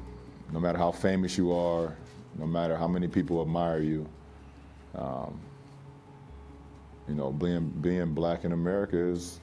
[0.52, 1.96] no matter how famous you are,
[2.38, 4.08] no matter how many people admire you,
[4.96, 5.40] um,
[7.08, 9.40] you know, being being black in America is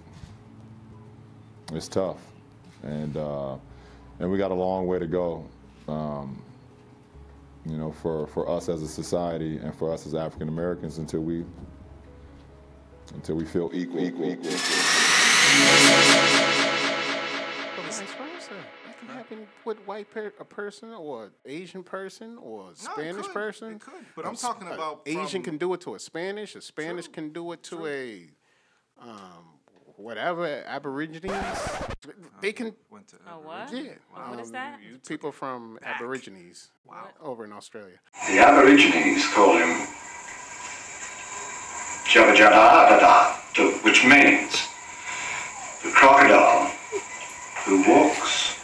[1.72, 2.18] it's tough,
[2.82, 3.56] and uh,
[4.18, 5.44] and we got a long way to go.
[5.88, 6.42] Um,
[7.68, 11.20] you know, for, for us as a society and for us as African Americans until
[11.20, 11.44] we
[13.14, 14.50] until we feel equal, equal, equal.
[19.64, 23.34] With white per- a person or Asian person or Spanish could.
[23.34, 23.72] person.
[23.74, 23.94] It could.
[24.14, 26.54] But I'm, s- talking about Asian can do it to a Spanish.
[26.54, 28.30] A Spanish can do it to a
[29.02, 29.58] um,
[29.96, 31.24] whatever Aborigines.
[32.40, 32.74] They can.
[32.90, 33.72] Went to Oh, what?
[33.72, 33.92] Yeah.
[34.10, 34.78] What- what is um, that?
[35.08, 37.08] People from Aborigines Wow.
[37.20, 37.98] over in Australia.
[38.28, 39.86] The Aborigines call him
[42.06, 44.65] Jabba Jabba Adada, which means the
[46.06, 46.70] crocodile
[47.64, 48.56] who walks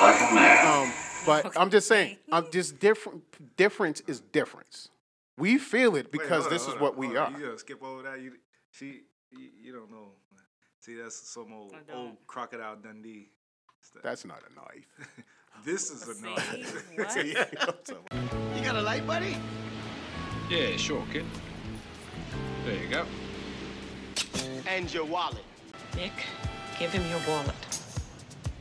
[0.00, 0.66] like a man.
[0.66, 0.92] Um,
[1.26, 3.22] but I'm just saying, I'm just different.
[3.56, 4.88] Difference is difference.
[5.36, 7.30] We feel it Wait, because on, this is what on, we hold are.
[7.32, 8.20] You gotta skip over that.
[8.20, 8.32] You,
[8.70, 10.12] she, you, you don't know.
[10.80, 13.28] See, that's some old, old crocodile Dundee.
[13.80, 14.02] stuff.
[14.02, 14.86] That's not a knife.
[15.64, 16.88] this is a knife.
[18.56, 19.36] You got a light, buddy?
[20.48, 21.24] Yeah, sure, kid.
[22.64, 23.04] There you go.
[24.66, 25.44] And your wallet.
[25.96, 26.12] Nick,
[26.82, 27.54] give him your wallet.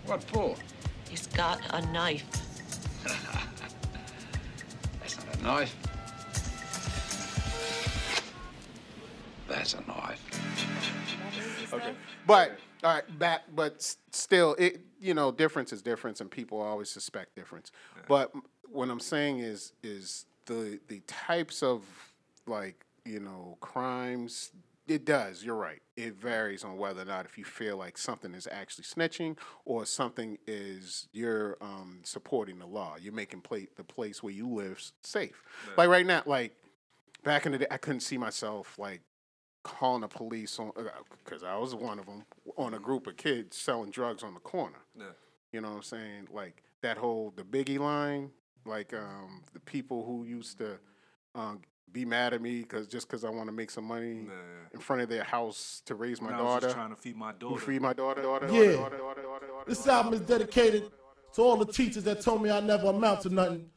[0.05, 0.55] What for?
[1.09, 2.23] He's got a knife.
[4.99, 5.75] That's not a knife.
[9.47, 10.21] That's a knife.
[11.73, 11.93] Okay.
[12.27, 13.43] But all right, back.
[13.55, 17.71] But still, it you know, difference is difference, and people always suspect difference.
[18.09, 18.33] But
[18.69, 21.85] what I'm saying is, is the the types of
[22.45, 24.51] like you know crimes.
[24.87, 25.43] It does.
[25.43, 25.81] You're right.
[25.95, 29.85] It varies on whether or not if you feel like something is actually snitching or
[29.85, 32.95] something is you're um, supporting the law.
[32.99, 35.41] You're making the place where you live safe.
[35.77, 36.55] Like right now, like
[37.23, 39.01] back in the day, I couldn't see myself like
[39.63, 40.71] calling the police on
[41.23, 42.25] because I was one of them
[42.57, 44.79] on a group of kids selling drugs on the corner.
[44.97, 45.05] Yeah.
[45.51, 46.27] You know what I'm saying?
[46.31, 48.31] Like that whole the Biggie line,
[48.65, 50.79] like um, the people who used to
[51.35, 51.61] um,
[51.93, 54.27] be mad at me because just because I want to make some money
[54.73, 56.95] in front of their house to raise my When I was daughter, just trying to
[56.95, 57.59] feed my daughter.
[57.59, 58.77] feed my daughter, daughter, Yeah.
[58.77, 60.91] daughter, daughter, daughter, daughter, This album is dedicated
[61.33, 63.69] to all the teachers that told me I never amount to nothing.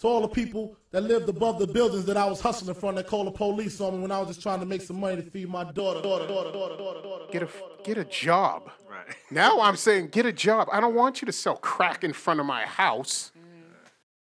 [0.00, 3.06] To all the people that lived above the buildings that I was hustling from that
[3.06, 5.30] called the police on me when I was just trying to make some money to
[5.30, 6.00] feed my daughter.
[6.00, 7.24] daughter, daughter, daughter, daughter, daughter.
[7.30, 7.48] Get a
[7.84, 8.70] get a job.
[8.88, 9.14] Right.
[9.30, 10.68] Now I'm saying get a job.
[10.72, 13.42] I don't want you to sell crack in front of my house mm.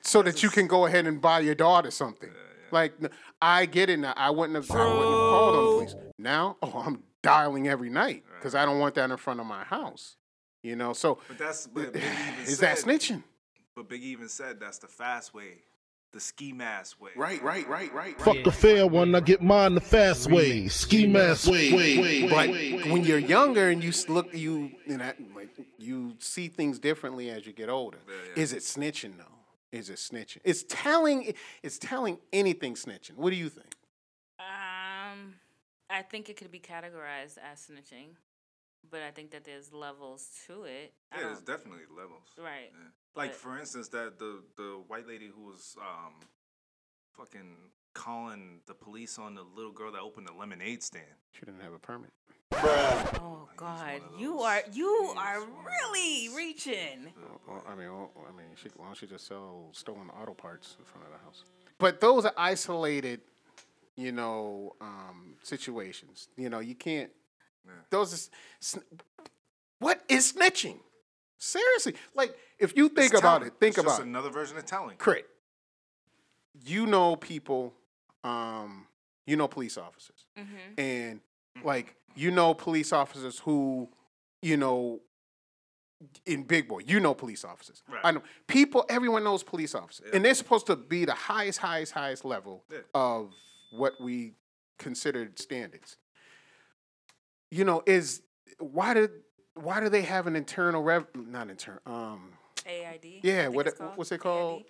[0.02, 2.30] so that you can go ahead and buy your daughter something.
[2.72, 2.94] Like
[3.42, 4.14] I get it now.
[4.16, 5.96] I wouldn't have, I wouldn't have called on the police.
[6.18, 9.64] Now, oh, I'm dialing every night because I don't want that in front of my
[9.64, 10.18] house.
[10.64, 11.98] You know, so But that's but Biggie
[12.28, 13.24] even is said, that snitching?
[13.76, 15.60] But Big even said that's the fast way,
[16.14, 17.12] the ski mask way.
[17.16, 18.20] Right, right, right, right.
[18.20, 20.68] Fuck the fair one, I get mine the fast way.
[20.70, 22.28] Ski mask way.
[22.30, 22.50] But
[22.90, 27.46] when you're younger and you look, you you know, like you see things differently as
[27.46, 28.00] you get older.
[28.36, 29.26] Is it snitching though?
[29.72, 30.40] Is it snitching?
[30.44, 31.34] It's telling.
[31.64, 33.16] It's telling anything snitching.
[33.16, 33.76] What do you think?
[34.40, 35.36] Um,
[35.90, 38.16] I think it could be categorized as snitching,
[38.90, 40.94] but I think that there's levels to it.
[41.14, 42.24] Yeah, there's definitely levels.
[42.38, 42.72] Right.
[42.72, 42.90] Yeah.
[43.16, 46.14] Like But- for instance, that the the white lady who was um,
[47.14, 47.56] fucking
[47.94, 51.06] calling the police on the little girl that opened the lemonade stand.
[51.32, 52.12] She didn't have a permit.
[52.54, 57.14] Oh God, you are you are really reaching.
[57.48, 60.76] Well, I mean, well, I mean, she, why don't she just sell stolen auto parts
[60.80, 61.44] in front of the house?
[61.78, 63.22] But those are isolated,
[63.96, 66.28] you know, um, situations.
[66.38, 67.12] You know, you can't.
[67.90, 68.30] Those is
[68.60, 68.84] sn-
[69.80, 70.78] what is snitching?
[71.38, 73.48] Seriously, like if you think It's about telling.
[73.48, 74.10] it, think It's just about it.
[74.10, 74.98] another version of telling.
[74.98, 75.28] Crit.
[76.66, 77.74] You know people,
[78.24, 78.88] um,
[79.28, 80.80] you know police officers, Mm-hmm.
[80.80, 81.20] and
[81.64, 83.90] like you know police officers who,
[84.42, 85.00] you know,
[86.26, 87.84] in Big Boy, you know police officers.
[87.90, 88.02] Right.
[88.04, 88.86] I know people.
[88.90, 92.80] Everyone knows police officers, and they're supposed to be the highest, highest, highest level Yeah.
[92.94, 93.32] of
[93.72, 94.34] what we
[94.78, 95.98] considered standards.
[97.52, 98.22] You know, is
[98.60, 99.12] why did
[99.56, 101.06] why do they have an internal rev?
[101.16, 101.82] Not internal.
[101.86, 102.32] Um,
[102.66, 103.22] AID.
[103.24, 104.64] Yeah, what it's what's it called?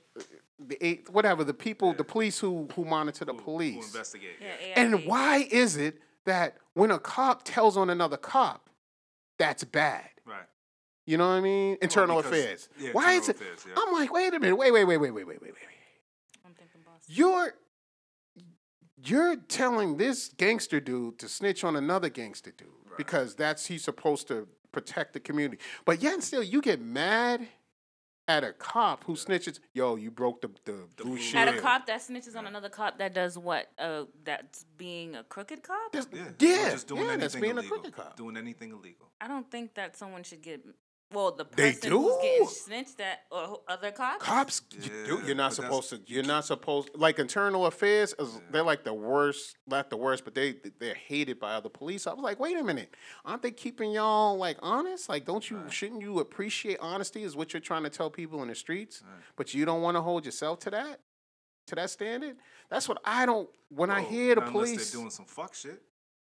[0.60, 3.76] The eight, whatever the people, the police who who monitor the police.
[3.76, 4.36] Who investigate?
[4.40, 8.70] Yeah, And why is it that when a cop tells on another cop,
[9.38, 10.10] that's bad?
[10.26, 10.46] Right.
[11.06, 11.78] You know what I mean?
[11.82, 12.70] Internal because- affairs.
[12.80, 13.36] yeah, Why is it?
[13.36, 13.76] affairs, yeah.
[13.78, 15.54] I'm like, wait a minute, wait, wait, wait, wait, wait, wait, wait, wait.
[16.46, 17.54] I'm thinking You're
[19.04, 24.28] you're telling this gangster dude to snitch on another gangster dude because that's he's supposed
[24.30, 25.62] to protect the community.
[25.86, 27.48] But yet and still, you get mad
[28.28, 29.60] at a cop who snitches.
[29.74, 31.48] Yo, you broke the the, blue shield.
[31.48, 33.72] At a cop that snitches on another cop that does what?
[33.78, 35.94] Uh, that's being a crooked cop.
[35.94, 36.02] Yeah,
[36.40, 38.18] Yeah, just doing yeah, anything that's being a crooked cop.
[38.18, 39.12] Doing anything illegal.
[39.22, 40.66] I don't think that someone should get.
[41.14, 42.20] Well, the They person who's do.
[42.22, 44.26] getting snitched at or other cops.
[44.26, 46.02] Cops, you do, you're not supposed to.
[46.08, 48.16] You're not supposed like internal affairs.
[48.18, 52.08] Is, They're like the worst, not the worst, but they they're hated by other police.
[52.08, 55.08] I was like, wait a minute, aren't they keeping y'all like honest?
[55.08, 57.24] Like, don't you shouldn't you appreciate honesty?
[57.24, 59.04] Is what you're trying to tell people in the streets,
[59.36, 61.00] but you don't want to hold yourself to that,
[61.68, 62.36] to that standard.
[62.70, 63.48] That's what I don't.
[63.70, 65.82] When I hear the police, they're doing some fuck shit.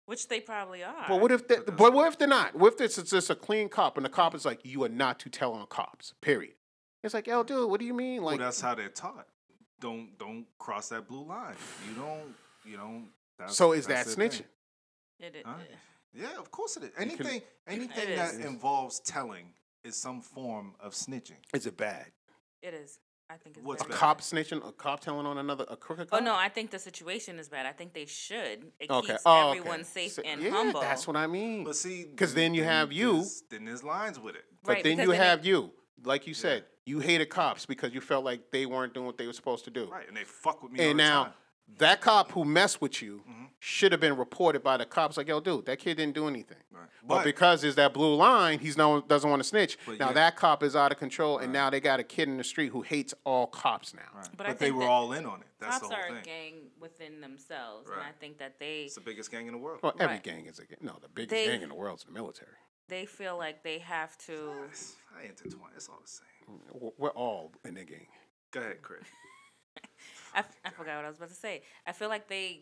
[0.09, 1.05] Which they probably are.
[1.07, 2.55] but what if they, but what if they're not?
[2.55, 4.89] What if this is just a clean cop and the cop is like, you are
[4.89, 6.15] not to tell on cops.
[6.19, 6.53] Period.
[7.03, 8.23] It's like, yo, dude, what do you mean?
[8.23, 9.27] Well, Like, that's how they're taught.
[9.79, 11.53] Don't don't cross that blue line.
[11.87, 12.35] You don't.
[12.65, 13.09] You don't.
[13.37, 14.31] That's, so is that's that snitching?
[14.37, 14.45] thing.
[15.19, 15.53] It, it, Huh?
[16.11, 16.89] Yeah, of course it is.
[16.89, 18.39] You can- Anything anything It that is.
[18.45, 21.37] involves telling is some form of snitching.
[21.53, 22.07] Is it bad?
[22.63, 22.97] it is.
[23.29, 23.99] I think it's What's A very bad?
[23.99, 26.21] cop snitching, a cop telling on another, a crooked oh, cop.
[26.21, 27.67] Oh no, I think the situation is bad.
[27.67, 28.71] I think they should.
[28.79, 29.07] It Okay.
[29.13, 29.59] keeps Oh, okay.
[29.59, 30.81] everyone safe So- and yeah, humble.
[30.81, 31.63] That's what I mean.
[31.63, 34.45] But see, because then you have you, then there's lines with it.
[34.63, 35.71] but Right, then you then it- have you.
[36.03, 39.27] Like you said, you hated cops because you felt like they weren't doing what they
[39.27, 39.85] were supposed to do.
[39.85, 41.33] Right, and they fuck with me all And the now time.
[41.77, 43.43] That cop who messed with you Mm-hmm.
[43.59, 45.17] should have been reported by the cops.
[45.17, 46.57] Like, yo, dude, that kid didn't do anything.
[46.71, 49.77] But, But- because there's that blue line, he's no doesn't want to snitch.
[49.87, 52.37] Now yet- that cop is out of control, and now they got a kid in
[52.37, 54.01] the street who hates all cops now.
[54.35, 55.47] But, But, they were all in on it.
[55.59, 56.23] That's cops the whole are a thing.
[56.23, 59.79] gang within themselves, and I think that they It's the biggest gang in the world.
[59.83, 60.23] Well, every Right.
[60.23, 60.77] gang is a gang.
[60.81, 62.55] No, the biggest They- gang in the world is the military.
[62.87, 64.51] they feel like they have to.
[65.17, 65.71] I intertwine.
[65.75, 66.93] It's all the same.
[66.97, 68.07] We're all in the gang.
[68.51, 69.03] Go ahead, Chris.
[70.35, 71.63] I, f- I forgot what I was about to say.
[71.87, 72.61] I feel like they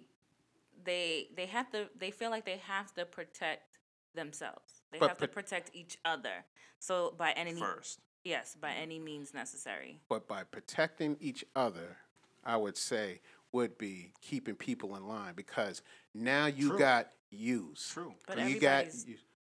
[0.84, 3.78] they they have to they feel like they have to protect
[4.16, 4.82] themselves.
[4.92, 6.46] They But have to protect each other.
[6.80, 8.00] So by any First.
[8.24, 10.00] yes, by any means necessary.
[10.10, 11.98] But by protecting each other,
[12.46, 15.82] I would say would be keeping people in line because
[16.14, 16.80] now you True.
[16.80, 17.90] got use.
[17.94, 18.14] True.
[18.28, 18.86] But you got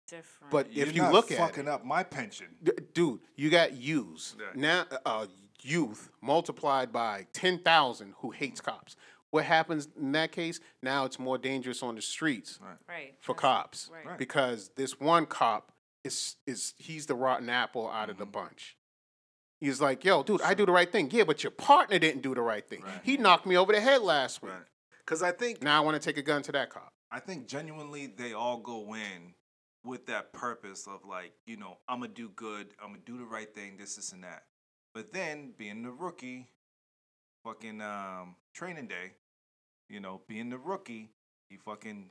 [0.08, 0.50] different.
[0.50, 2.46] But You're if you not look at fucking it, up my pension.
[2.62, 4.34] D- dude, you got use.
[4.38, 4.46] Yeah.
[4.54, 5.26] Now, uh,
[5.64, 8.96] youth multiplied by 10,000 who hates cops.
[9.30, 10.58] What happens in that case?
[10.82, 14.18] Now it's more dangerous on the streets right for that's- cops Right.
[14.18, 18.32] because this one cop is is he's the rotten apple out of the Mm-hmm.
[18.32, 18.76] bunch.
[19.60, 21.10] He's like, yo, dude, I do the right thing.
[21.12, 22.82] Yeah, but your partner didn't do the right thing.
[23.02, 24.52] He knocked me over the head last week.
[25.04, 26.92] Because I think Now I want to take a gun to that cop.
[27.10, 29.34] I think genuinely they all go in
[29.84, 33.24] with that purpose of like, you know, I'm gonna do good, I'm gonna do the
[33.24, 34.44] right thing, this, this, and that.
[34.94, 36.48] But then being the rookie,
[37.44, 39.12] fucking um, training day,
[39.88, 41.10] you know, being the rookie,
[41.48, 42.10] he fucking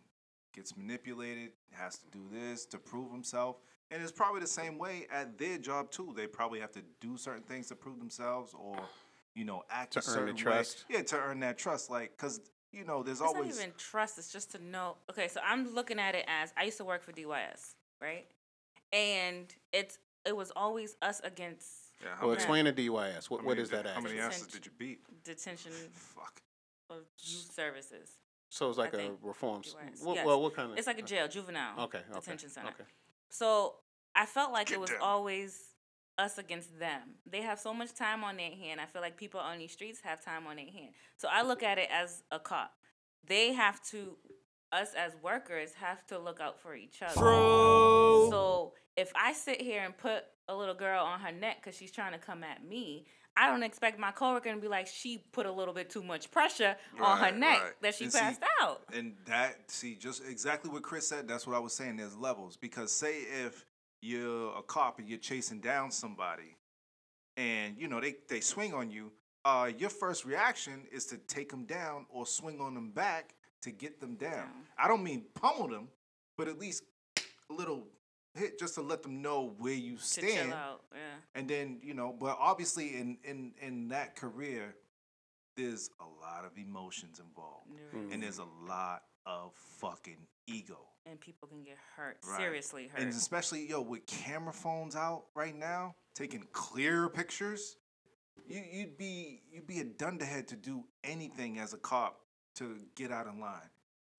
[0.53, 3.57] gets manipulated, has to do this to prove himself.
[3.91, 6.13] And it's probably the same way at their job too.
[6.15, 8.77] They probably have to do certain things to prove themselves or,
[9.35, 10.41] you know, act To a earn the certain way.
[10.41, 10.85] trust.
[10.89, 11.89] Yeah, to earn that trust.
[11.89, 12.39] Like, cause
[12.71, 14.19] you know, there's It's always not even trust.
[14.19, 14.97] It's just to know.
[15.09, 18.27] Okay, so I'm looking at it as I used to work for DYS, right?
[18.93, 21.78] And it's it was always us against.
[22.01, 22.35] Yeah, Well, them.
[22.35, 23.29] explain the DYS.
[23.29, 24.03] What, How what many is that did- How at?
[24.03, 24.99] many asses did you beat?
[25.23, 25.71] Detention.
[25.93, 26.41] Fuck.
[26.89, 28.09] Of youth services.
[28.49, 29.19] So it's like I a think.
[29.21, 29.61] reform.
[29.65, 30.03] s- DYS.
[30.05, 30.25] What, Yes.
[30.25, 30.77] Well, what kind of?
[30.77, 31.79] It's like a uh, jail, juvenile.
[31.85, 32.69] Okay, okay, Detention center.
[32.69, 32.83] okay.
[33.29, 33.75] So
[34.15, 34.99] I felt like Get it was them.
[35.01, 35.59] always
[36.17, 37.01] us against them.
[37.29, 38.81] They have so much time on their hand.
[38.81, 40.93] I feel like people on these streets have time on their hand.
[41.17, 42.71] So I look at it as a cop.
[43.25, 44.17] They have to,
[44.71, 47.13] us as workers, have to look out for each other.
[47.13, 48.27] True.
[48.31, 51.91] So if I sit here and put a little girl on her neck because she's
[51.91, 53.05] trying to come at me,
[53.37, 56.29] I don't expect my coworker to be like, she put a little bit too much
[56.29, 57.81] pressure on her neck right.
[57.81, 58.81] that she And see- passed out.
[58.93, 61.97] And that, see, just exactly what Chris said, that's what I was saying.
[61.97, 62.57] There's levels.
[62.57, 63.65] Because say if
[64.01, 66.57] you're a cop and you're chasing down somebody
[67.37, 69.11] and, you know, they, they swing on you,
[69.45, 73.71] uh, your first reaction is to take them down or swing on them back to
[73.71, 74.49] get them down.
[74.77, 75.87] I don't mean pummel them,
[76.37, 76.83] but at least
[77.49, 77.87] a little
[78.35, 80.49] hit just to let them know where you To stand.
[80.49, 80.83] chill out.
[80.91, 80.99] Yeah.
[81.35, 84.75] And then, you know, but obviously in in in that career,
[85.55, 87.69] there's a lot of emotions involved.
[87.75, 88.09] There is.
[88.09, 88.13] Mm.
[88.13, 90.79] And there's a lot of fucking ego.
[91.05, 92.17] And people can get hurt.
[92.27, 92.37] Right.
[92.37, 93.01] Seriously hurt.
[93.01, 97.77] And especially, yo, with camera phones out right now, taking clear pictures,
[98.47, 102.21] you you'd be you'd be a dunderhead to do anything as a cop
[102.55, 103.69] to get out of line.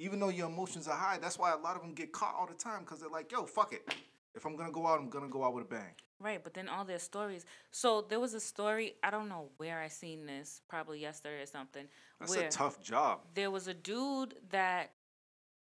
[0.01, 2.47] Even though your emotions are high, that's why a lot of them get caught all
[2.47, 3.95] the time because they're like, yo, fuck it.
[4.35, 5.93] If I'm gonna go out, I'm gonna go out with a bang.
[6.19, 7.45] Right, but then all their stories.
[7.71, 8.95] So there was a story.
[9.03, 10.63] I don't know where I seen this.
[10.71, 11.85] Probably yesterday or something.
[12.19, 13.21] That's a tough job.
[13.35, 14.93] There was a dude that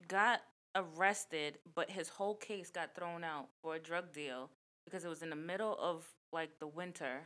[0.07, 0.43] got
[0.77, 4.51] arrested, but his whole case got thrown out for a drug deal
[4.85, 7.23] because it was in the middle of like the winter,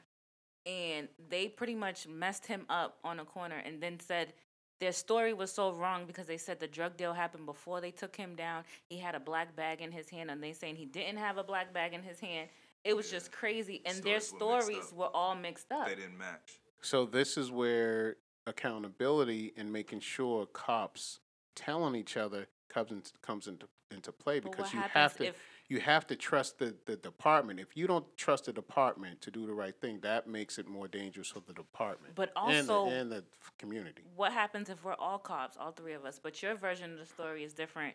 [0.64, 4.32] and they pretty much messed him up on a corner, and then said.
[4.78, 8.14] Their story was so wrong because they said the drug deal happened before they took
[8.14, 8.64] him down.
[8.88, 11.44] He had a black bag in his hand, and they saying he didn't have a
[11.44, 12.48] black bag in his hand.
[12.84, 15.88] It was just crazy, and their Stories were stories were all mixed up.
[15.88, 16.60] They didn't match.
[16.82, 18.16] So this is where
[18.46, 21.20] accountability and making sure cops
[21.54, 25.26] telling each other comes into, comes into into play But because what you have to
[25.28, 25.36] if-
[25.68, 27.58] you have to trust the, the department.
[27.58, 30.86] If you don't trust the department to do the right thing, that makes it more
[30.88, 32.14] dangerous for the department.
[32.14, 33.24] But and the- also- and the,
[33.58, 34.02] community.
[34.14, 37.06] what happens if we're all cops, all three of us, but your version of the
[37.06, 37.94] story is different?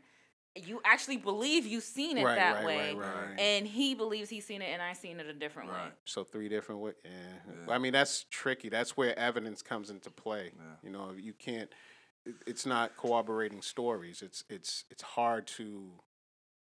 [0.55, 3.39] You actually believe you've seen it Right, that right, way, right, right.
[3.39, 5.77] and he believes he's seen it, and I seen it a different way.
[6.03, 6.95] So three different ways.
[7.05, 7.73] Yeah.
[7.73, 8.67] I mean, that's tricky.
[8.67, 10.51] That's where evidence comes into play.
[10.83, 11.69] You know, you can't.
[12.45, 14.21] It's not corroborating stories.
[14.21, 15.89] It's it's it's hard to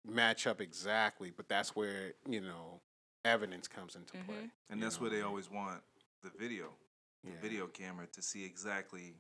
[0.06, 2.80] match up exactly, but that's where you know
[3.24, 4.26] evidence comes into Mm-hmm.
[4.26, 4.50] play.
[4.70, 5.82] And that's know where they always want
[6.22, 6.70] the video,
[7.24, 7.40] the Yeah.
[7.40, 9.14] video camera to see exactly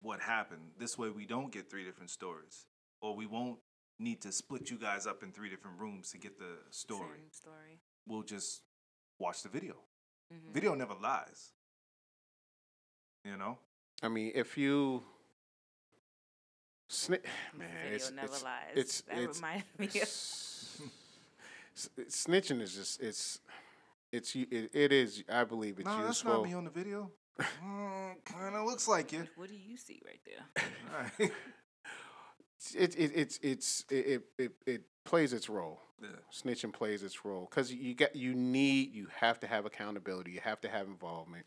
[0.00, 0.70] what happened.
[0.78, 2.66] This way we don't get three different stories.
[3.00, 3.58] Or we won't
[3.98, 7.18] need to split you guys up in three different rooms to get the story.
[7.18, 7.80] Same story.
[8.06, 8.62] We'll just
[9.18, 9.76] watch the video.
[10.32, 10.52] Mhm.
[10.52, 11.52] Video never lies.
[13.24, 13.58] You know?
[14.02, 15.04] I mean, if you.
[16.90, 17.20] Sni-
[17.56, 18.62] man, video it's, never it's, lies.
[18.74, 20.08] It's, That it's, reminded me of-
[22.08, 23.38] snitching is just it's
[24.10, 27.10] it's u- it, it is I believe it's no, that's not me on the video.
[27.40, 29.28] mm, kind of looks like you.
[29.36, 31.30] What do you see right there?
[32.74, 35.80] It, it it's it's it, it it it plays its role.
[36.02, 36.08] Yeah.
[36.32, 40.32] Snitching plays its role because you get you need you have to have accountability.
[40.32, 41.46] You have to have involvement.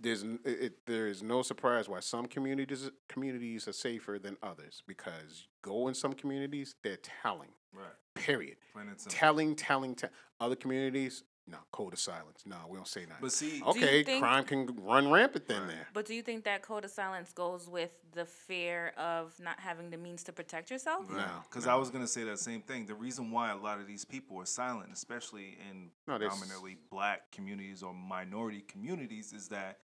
[0.00, 4.82] There's it, it, there is no surprise why some communities communities are safer than others
[4.86, 7.50] because go in some communities they're telling.
[7.74, 7.84] Right.
[8.14, 8.56] Period.
[8.72, 8.94] Plain.
[9.08, 10.08] Telling, telling, te-
[10.40, 11.24] other communities.
[11.50, 12.42] No, code of silence.
[12.44, 13.22] No, we don't say that.
[13.22, 15.88] But see- okay, think- crime can run rampant then there.
[15.94, 19.88] But do you think that code of silence goes with the fear of not having
[19.88, 21.08] the means to protect yourself?
[21.48, 22.84] Because I was gonna say that same thing.
[22.84, 27.30] The reason why a lot of these people are silent, especially in No, predominantly black
[27.32, 29.78] communities or minority communities, is that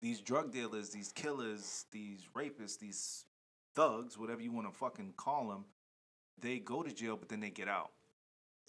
[0.00, 3.24] these drug dealers, these killers, these rapists, these
[3.74, 5.64] thugs, whatever you want to fucking call them,
[6.40, 7.90] they go to jail, but then they get out,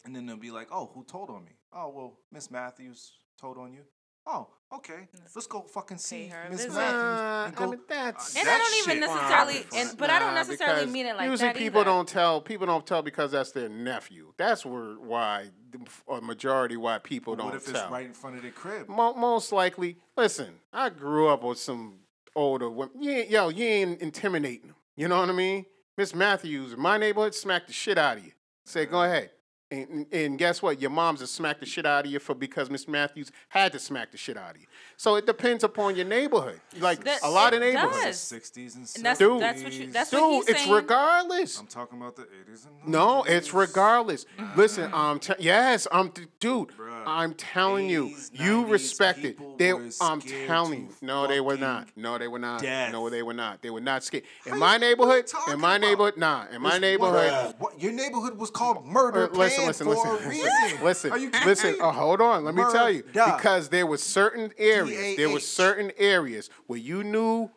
[0.06, 1.58] and then they'll be like, "Oh, who told on me?
[1.72, 3.86] Oh, well, Miss Matthews told on you."
[4.32, 5.08] Oh, okay.
[5.36, 6.78] Let's go fucking see her Miss visit.
[6.78, 6.94] Matthews.
[7.02, 9.90] Nah, and I mean, that's- uh, And I don't even shit necessarily, front.
[9.90, 11.90] and, but I don't necessarily mean it like usually that people either.
[11.90, 14.34] don't tell people don't tell because that's their nephew.
[14.38, 17.82] That's where why the f- a majority why people But don't what if tell.
[17.84, 18.88] it's right in front of their crib?
[18.88, 20.60] Mo- most likely, listen.
[20.72, 21.96] I grew up with some
[22.36, 23.02] older women.
[23.02, 24.76] You ain't, yo, you ain't intimidating them.
[24.96, 25.66] You know what I mean?
[25.98, 28.32] Miss Matthews, in my neighborhood, smack the shit out of you.
[28.66, 29.32] Say, go ahead.
[29.72, 30.82] And, and- and guess what?
[30.82, 33.80] Your mom's has smacked the shit out of you for because Miss Matthews had to
[33.80, 34.68] smack the shit out of you.
[34.98, 36.60] So it depends upon your neighborhood.
[36.80, 38.04] Like That- a lot of it neighborhoods.
[38.04, 38.18] does.
[38.20, 38.96] 60s and 70s.
[38.96, 40.72] And that's- Dude, that's what you- that's dude, what he's it's saying.
[40.74, 41.60] regardless.
[41.60, 44.26] I'm talking about the 80s and No, it's regardless.
[44.56, 46.72] Listen, um, te- yes, I'm, t- dude.
[47.06, 49.38] I'm telling you, you respect it.
[49.58, 51.88] They, I'm telling you, no, they were not.
[51.96, 52.62] No, they were not.
[52.62, 52.92] death.
[52.92, 53.62] No, they were not.
[53.62, 54.24] They were not scared.
[54.46, 56.46] In my neighborhood, in my neighborhood, nah.
[56.52, 59.38] In my neighborhood, What, what- your neighborhood was called Murder uh,
[59.68, 61.72] listen, listen, listen, listen, Are you kidding listen.
[61.74, 61.78] me?
[61.82, 62.44] Oh, hold on.
[62.44, 67.04] Let me tell you, because there were certain areas, there were certain areas where you
[67.04, 67.50] knew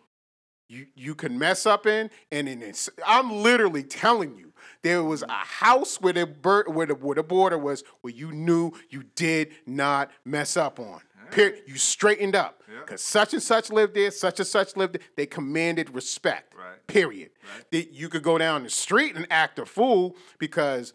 [0.68, 5.22] you you could mess up in, and in it's, I'm literally telling you, there was
[5.22, 9.04] a house where the bur- where the where the border was, where you knew you
[9.14, 11.00] did not mess up on.
[11.30, 11.62] Period.
[11.66, 12.62] You straightened up.
[12.80, 15.02] Because such and such lived there, such and such lived there.
[15.16, 16.54] They commanded respect.
[16.54, 16.86] Right.
[16.86, 17.30] Period.
[17.70, 20.92] That you could go down the street and act a fool because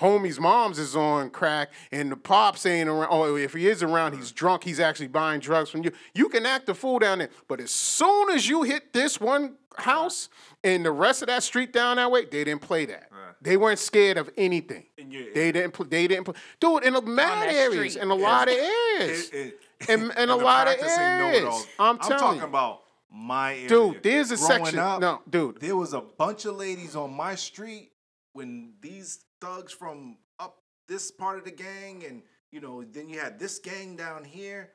[0.00, 3.08] homie's mom's is on crack and the pops ain't around.
[3.10, 4.64] Oh, if he is around, he's drunk.
[4.64, 5.92] He's actually buying drugs from you.
[6.14, 7.30] You can act a fool down there.
[7.48, 10.28] But as soon as you hit this one house
[10.64, 13.08] and the rest of that street down that way, they didn't play that.
[13.42, 14.84] They weren't scared of anything.
[14.98, 15.72] They didn't.
[15.72, 16.24] Pl- they didn't.
[16.24, 18.22] Pl- Dude, in a mad areas, in a Yeah.
[18.22, 21.42] lot of areas, It- it- in, in a and lot of practicing areas.
[21.44, 21.64] know-it-all.
[21.78, 22.46] I'm telling talking you.
[22.46, 23.68] about my area.
[23.68, 25.58] Dude, there's a Growing section- Up, no, dude.
[25.60, 27.92] There was a bunch of ladies on my street
[28.34, 33.18] when these thugs from up this part of the gang, and you know, then you
[33.18, 34.70] had this gang down here,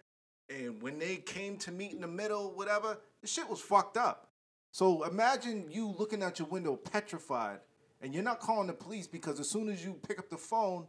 [0.49, 4.30] and when they came to meet in the middle, whatever, the shit was fucked up.
[4.72, 7.59] So imagine you looking out your window petrified,
[8.01, 10.88] and you're not calling the police because as soon as you pick up the phone,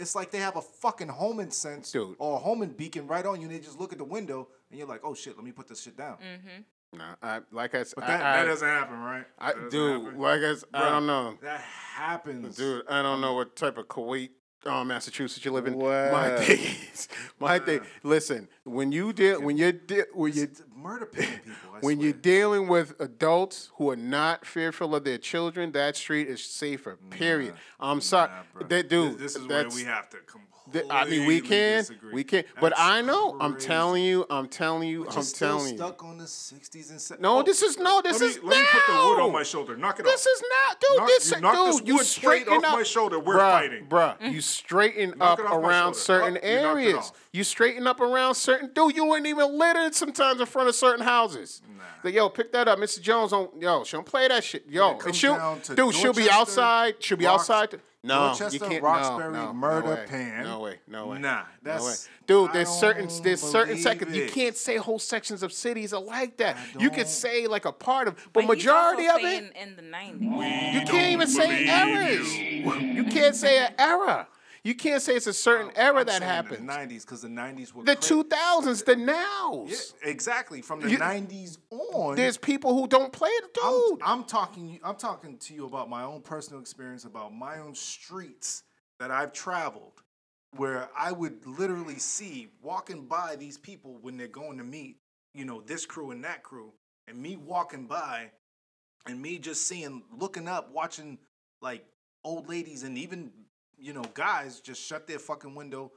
[0.00, 2.14] It's like they have a fucking homing sense Dude.
[2.20, 4.78] or a homing beacon right on you, and they just look at the window, and
[4.78, 6.62] you're like, "Oh shit, let me put this shit down." Mm-hmm.
[6.96, 9.24] Nah, I, like I said, But that, I, that I, doesn't happen, right?
[9.38, 10.18] I, dude, happen.
[10.20, 11.36] like I, s- I don't know.
[11.42, 14.30] That happens, Dude, I don't know what type of Kuwait,
[14.64, 15.78] uh, Massachusetts you live in.
[15.78, 16.58] My thing
[16.92, 17.08] is,
[17.38, 17.80] my thing.
[18.02, 21.30] Listen, when you deal, when you're de- when you murder people.
[21.74, 26.26] I when you're dealing with adults who are not fearful of their children, that street
[26.28, 26.96] is safer.
[27.10, 27.54] Period.
[27.78, 28.30] I'm sorry,
[28.68, 29.18] that dude.
[29.18, 30.18] This is that's, where we have to
[30.72, 32.12] th- I mean, we can, disagree.
[32.12, 33.36] we can, but I know.
[33.40, 33.66] I'm crazy.
[33.68, 34.26] telling you.
[34.30, 35.04] I'm telling you.
[35.04, 35.78] But I'm you're still telling you.
[35.78, 37.20] stuck on the 60s and 70s.
[37.20, 38.00] No, oh, this is no.
[38.02, 39.76] This let is me, let me put the wood on my shoulder.
[39.76, 40.12] Knock it off.
[40.12, 40.98] This is not, dude.
[40.98, 43.18] Knock- this, you knock dude, this you wood plate straighten off up my shoulder.
[43.20, 43.86] We're bruh, fighting.
[43.86, 44.32] bruh.
[44.32, 45.98] You straighten Knock up it off my around shoulder.
[45.98, 46.96] certain Oh, you knocked it areas.
[46.96, 47.12] off.
[47.32, 48.70] You straighten up around certain.
[48.74, 51.62] Dude, you wouldn't even litter sometimes in front of certain houses.
[52.04, 53.00] Like, yo, pick that up, Mr.
[53.00, 53.32] Jones.
[53.32, 54.64] On yo, she don't play that shit.
[54.68, 56.94] Yo, it and she'll, down to dude, she'll be Dorchester, outside.
[57.00, 57.80] She'll be Rox- outside.
[58.08, 58.82] No, Dorchester, you can't.
[58.82, 60.04] Roxbury, no, no, murder no way.
[60.08, 60.44] pan.
[60.44, 60.78] No way.
[60.88, 61.18] No way.
[61.18, 61.44] Nah, no way.
[61.62, 65.52] that's- Dude, I there's certain there's certain believe seconds you can't say whole sections of
[65.52, 66.56] cities are like that.
[66.78, 69.30] You could say like a part of, but, But majority he's of also it.
[69.30, 70.74] saying in the 90s.
[70.74, 72.36] You can't even say errors.
[72.38, 74.26] You can't say an error.
[74.68, 76.68] You can't say it's a certain error that happened.
[76.68, 79.94] The 90s, because the 90s were The cra- two thousands, the nows.
[80.02, 80.60] Yeah, exactly.
[80.60, 82.16] From the You- 90s on.
[82.16, 84.02] There's people who don't play it, dude.
[84.02, 84.78] I'm, I'm talking.
[84.84, 88.62] I'm talking to you about my own personal experience, about my own streets
[89.00, 90.02] that I've traveled,
[90.54, 94.98] where I would literally see walking by these people when they're going to meet,
[95.32, 96.74] you know, this crew and that crew,
[97.06, 98.32] and me walking by,
[99.06, 101.16] and me just seeing, looking up, watching
[101.62, 101.86] like
[102.22, 103.30] old ladies and even
[103.78, 105.92] you know guys just shut their fucking window.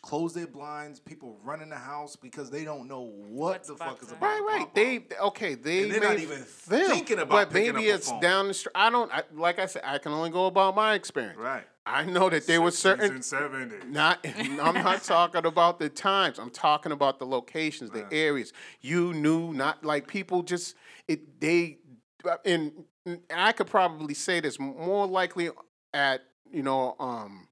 [0.00, 1.00] Close their blinds.
[1.00, 4.22] People run in the house because they don't know what the fuck is about.
[4.22, 4.74] Right, right.
[4.76, 5.56] They okay.
[5.56, 6.38] They And they're not may even
[6.68, 8.20] them, thinking about but maybe up a it's phone.
[8.20, 8.72] down the street.
[8.76, 9.10] I don't.
[9.12, 11.36] I, like I said, I can only go about my experience.
[11.36, 11.64] Right.
[11.84, 13.10] I know that there were certain.
[13.10, 16.38] and Not, I'm not talking about the times.
[16.38, 18.52] I'm talking about the locations, the areas.
[18.80, 20.76] You knew, not like people just
[21.08, 21.40] it.
[21.40, 21.78] They
[22.24, 25.50] uh, and, and I could probably say this more likely
[25.92, 26.20] at
[26.52, 27.48] you know um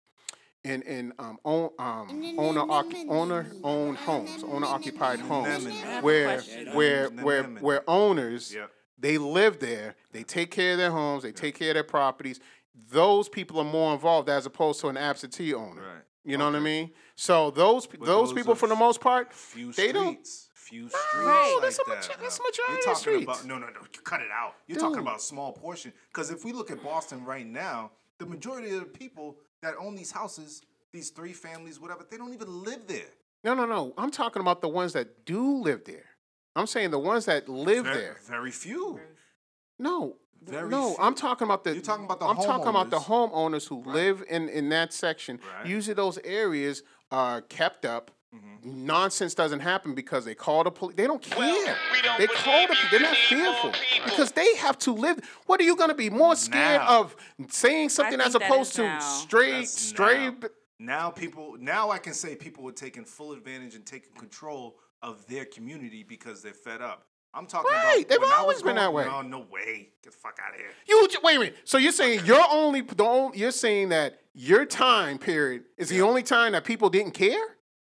[0.64, 5.66] in in um own um owner occu- owner owned homes, owner occupied homes,
[6.02, 6.40] where
[6.72, 8.54] where where where owners
[8.98, 12.38] they live there, they take care of their homes, they take care of their properties.
[12.90, 15.80] Those people are more involved as opposed to an absentee owner.
[15.82, 16.02] Right.
[16.24, 16.90] You know what I mean?
[17.16, 20.12] So those those, those people, are for the most part, few they don't.
[20.14, 20.48] streets.
[20.54, 21.52] Few streets Right.
[21.54, 21.96] like That's a that.
[21.96, 22.44] majo- that's no.
[22.44, 23.24] majority You're of talking streets.
[23.24, 23.80] about no, no, no.
[23.92, 24.54] You cut it out.
[24.68, 24.82] You're Dude.
[24.82, 25.92] talking about a small portion.
[26.12, 27.90] Because if we look at Boston right now,
[28.20, 30.62] the majority of the people that own these houses,
[30.92, 33.08] these three families, whatever, they don't even live there.
[33.42, 33.94] No, no, no.
[33.98, 36.04] I'm talking about the ones that do live there.
[36.54, 38.16] I'm saying the ones that live Very, there.
[38.28, 39.00] very few.
[39.78, 40.16] No.
[40.42, 41.02] Very no, few.
[41.02, 41.72] I'm talking about the.
[41.72, 43.68] You're talking about the I'm talking about the homeowners.
[43.68, 45.38] homeowners who live in in that section.
[45.64, 48.10] Usually, those areas are kept up.
[48.34, 48.86] Mm-hmm.
[48.86, 50.94] Nonsense doesn't happen because they call the police.
[50.96, 51.76] They don't care.
[52.18, 52.74] they call the.
[52.74, 52.90] police.
[52.90, 53.72] They're not fearful
[54.04, 55.18] because they have to live.
[55.46, 57.00] What are you going to be more scared Now.
[57.00, 57.16] of
[57.48, 58.98] saying something as opposed to now.
[59.00, 60.40] straight That's straight?
[60.40, 60.48] now.
[60.78, 65.26] Now people, now I can say people are taking full advantage and taking control of
[65.26, 67.06] their community because they're fed up.
[67.34, 68.08] I'm talking Right, about.
[68.20, 69.04] they've always was been that way.
[69.04, 69.90] No, no way.
[70.02, 70.70] Get the fuck out of here.
[70.88, 71.56] You j- wait a minute.
[71.64, 76.00] So you're saying you're only the only, you're saying that your time period is the
[76.02, 77.40] only time that people didn't care?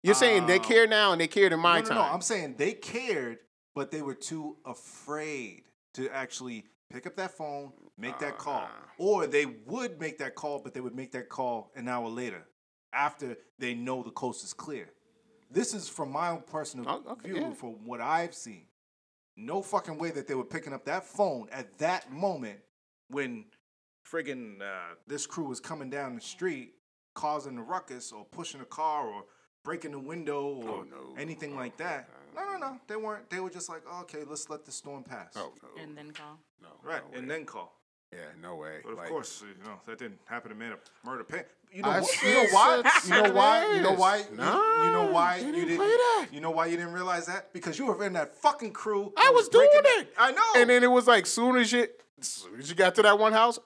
[0.03, 1.97] You're saying they Uh, care now and they cared in my no, no, time.
[1.97, 2.03] no.
[2.03, 3.39] I'm saying they cared,
[3.75, 5.63] but they were too afraid
[5.95, 10.59] to actually pick up that phone, make that call, or they would make that call,
[10.59, 12.45] but they would make that call an hour later
[12.93, 14.89] after they know the coast is clear.
[15.51, 17.51] This is from my own personal view, yeah.
[17.53, 18.65] from what I've seen.
[19.35, 22.59] No fucking way that they were picking up that phone at that moment
[23.09, 23.45] when
[24.09, 26.73] friggin' uh, this crew was coming down the street
[27.15, 29.23] causing a ruckus or pushing a car or
[29.69, 32.09] breaking a window oh, or anything like that.
[32.35, 32.79] No, no, no.
[32.87, 33.29] They weren't.
[33.29, 35.33] They were just like, okay, let's let the storm pass.
[35.35, 36.39] Oh, And then call.
[36.59, 36.69] no.
[36.83, 37.75] Right, and then call.
[38.11, 38.79] Yeah, no way.
[38.83, 41.43] But of Like- course, you know that didn't happen to man of murder pen.
[41.71, 42.81] You know, wh- you know why?
[43.05, 43.75] You know why?
[43.75, 44.17] You know why?
[44.17, 45.77] You, Nah, you know why you didn't didn't?
[45.77, 46.27] play that.
[46.31, 47.53] You know why you didn't realize that?
[47.53, 49.13] Because you were in that fucking crew.
[49.15, 50.13] I that was doing breaking- it.
[50.17, 50.41] I know.
[50.55, 51.87] And then it was like, soon as you,
[52.21, 53.59] soon as you got to that one house.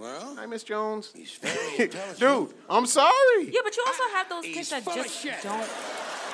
[0.00, 1.12] Well, hi, Miss Jones.
[1.14, 1.88] He's very
[2.18, 3.44] Dude, I'm sorry.
[3.44, 5.68] Yeah, but you also have those kids that just don't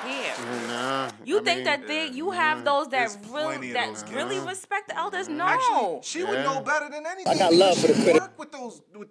[0.01, 0.35] care.
[0.67, 3.87] Nah, You I think mean, that they, you have those that plenty really of that
[3.89, 4.15] those kids.
[4.15, 5.27] really respect the elders?
[5.27, 5.43] No.
[5.43, 7.27] Actually, she would know better than anything.
[7.33, 8.21] I got love for the She critic.
[8.21, 8.81] worked with those.
[8.95, 9.09] With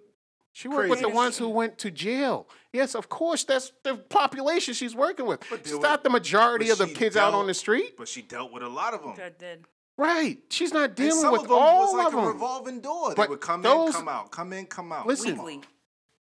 [0.53, 1.15] She worked with the Crazy.
[1.15, 2.47] ones who went to jail.
[2.73, 5.39] Yes, of course, that's the population she's working with.
[5.51, 7.95] It's there not the majority but of the she kids out dealt- on the street.
[7.97, 9.13] But she dealt with a lot of them.
[9.17, 9.65] That did.
[9.97, 10.37] Right.
[10.49, 13.13] She's not dealing some with of them all was like of a revolving door.
[13.15, 15.07] But they would come those- in, come out, come in, come out.
[15.07, 15.63] Listen, Come on.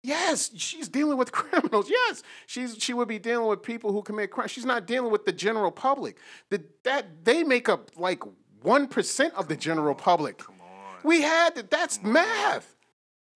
[0.04, 1.90] Yes, she's dealing with criminals.
[1.90, 4.48] Yes, she's she would be dealing with people who commit crime.
[4.48, 6.18] She's not dealing with the general public.
[6.52, 8.22] The, that they make up like
[8.62, 10.38] one percent of the general public.
[10.38, 11.72] Come on, we had that.
[11.72, 12.75] That's math.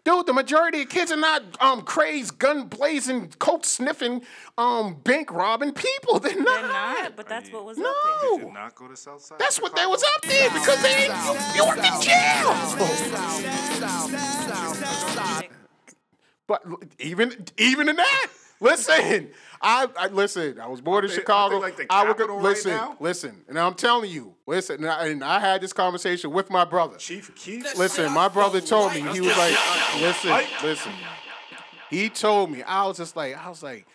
[0.05, 4.21] Dude, the majority of kids are not um crazed, gun blazing, coke sniffing,
[4.57, 6.19] um bank robbing people.
[6.23, 6.61] They're not.
[6.61, 7.85] They're not, but that's what was up
[8.31, 8.39] there.
[8.45, 9.39] Did not go to Southside?
[9.39, 12.55] That's what they was up there because they you, you went to jail.
[16.49, 16.63] But
[16.97, 18.27] even even in that,
[18.59, 19.29] listen,
[19.61, 20.59] I, I listen.
[20.59, 21.61] I was born in Aren't Chicago.
[21.61, 22.97] aren't they like the I would capital right listen, now?
[22.99, 24.77] listen, and I'm telling you, listen.
[24.77, 26.97] And I, and I had this conversation with my brother.
[26.97, 27.77] Chief Keef.
[27.77, 29.55] Listen, my brother told me he was like,
[30.01, 30.91] listen, listen.
[31.89, 33.85] He told me I was just like, I was like,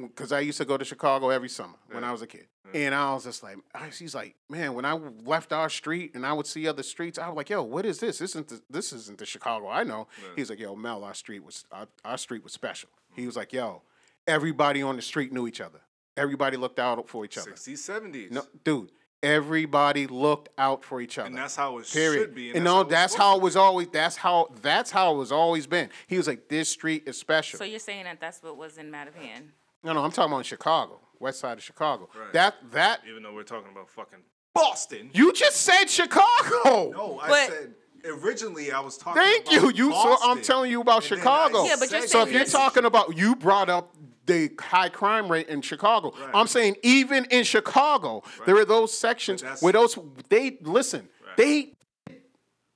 [0.00, 2.94] because I used to go to Chicago every summer when I was a kid, and
[2.94, 6.32] I was just like, I- he's like, man, when I left our street and I
[6.32, 8.18] would see other streets, I was like, yo, what is this?
[8.18, 10.06] This isn't the, this isn't the Chicago I know.
[10.36, 12.90] He's like, yo, Mel, our street was our, our street was special.
[13.14, 13.26] He mm.
[13.26, 13.82] was like, yo,
[14.26, 15.80] everybody on the street knew each other.
[16.16, 17.52] Everybody looked out for each other.
[17.52, 18.30] 60s, 70s.
[18.30, 18.90] No, dude.
[19.22, 21.28] Everybody looked out for each other.
[21.28, 22.20] And that's how it Period.
[22.20, 22.48] should be.
[22.48, 23.88] And, And, no, that's that's how how it was always.
[23.88, 24.48] That's how.
[24.60, 25.88] That's how it was always been.
[26.06, 28.90] He was like, "This street is special." So you're saying that that's what was in
[28.92, 29.48] Mattapan?
[29.82, 32.10] no, no, I'm talking about Chicago, West Side of Chicago.
[32.14, 32.34] Right.
[32.34, 34.18] That that Even though we're talking about fucking
[34.54, 35.08] Boston.
[35.14, 36.90] you just said Chicago.
[36.94, 39.86] No, I But- said originally I was talking Thank about you.
[39.86, 39.92] You.
[39.92, 41.64] So I'm telling you about Chicago.
[41.64, 43.94] Yeah, but you're so if you're talking about, you brought up
[44.26, 46.12] the high crime rate in Chicago.
[46.18, 46.30] Right.
[46.34, 49.98] I'm saying even in Chicago, there are those sections where those
[50.28, 51.08] they listen.
[51.36, 51.72] They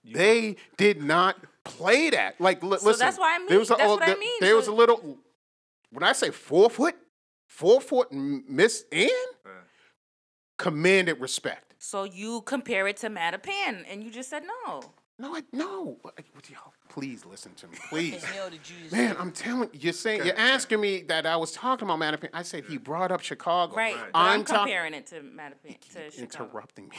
[0.04, 2.40] they did not play that.
[2.40, 2.98] Like, li- So listen.
[3.06, 3.74] that's why I There was a.
[3.74, 4.40] That's oh, what I there, mean.
[4.40, 5.18] There was a little.
[5.90, 6.94] When I say four foot,
[7.46, 9.08] four foot m- miss in,
[10.58, 11.74] commanded respect.
[11.78, 14.82] So you compare it to Mattapan, and you just said no.
[15.18, 15.98] No, I no.
[16.02, 16.56] What- what- yo,
[16.88, 18.24] Please listen to me, please.
[18.90, 22.30] Man, I'm telling you're saying you're asking me that I was talking about Mattapan.
[22.32, 23.74] I said he brought up Chicago.
[23.76, 23.94] Right.
[23.96, 26.44] But I'm, talk- comparing it to Mattapan to Chicago.
[26.44, 26.96] interrupting me.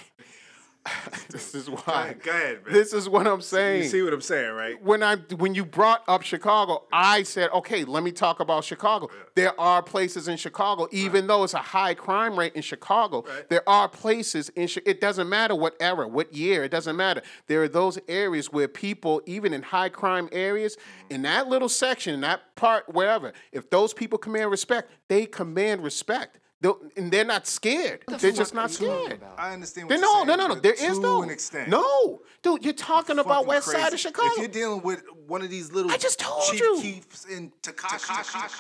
[1.30, 2.16] this is why.
[2.24, 2.74] Go ahead, man.
[2.74, 3.84] This is what I'm saying.
[3.84, 4.82] You see what I'm saying, right?
[4.82, 9.10] when I when you brought up Chicago, I said, okay, let me talk about Chicago.
[9.36, 13.68] There are places in Chicago, even though it's a high crime rate in Chicago, there
[13.68, 14.70] are places in.
[14.86, 17.22] It doesn't matter what era, what year, it doesn't matter.
[17.48, 21.16] There are those areas where people, even in high crime areas, mm-hmm.
[21.16, 25.84] in that little section, in that part, wherever, if those people command respect, they command
[25.84, 26.40] respect.
[26.62, 28.04] They'll- and they're not scared.
[28.08, 29.22] They're just not scared.
[29.38, 30.28] I understand what you're no, saying.
[30.28, 30.56] no, no, no.
[30.56, 31.24] There is no.
[31.24, 31.70] an extent.
[31.70, 34.28] No, dude, you're talking about Fucking West Side of Chicago.
[34.34, 36.80] If you're dealing with one of these little I just told Chief you.
[36.82, 38.10] Keefs and Tekashi,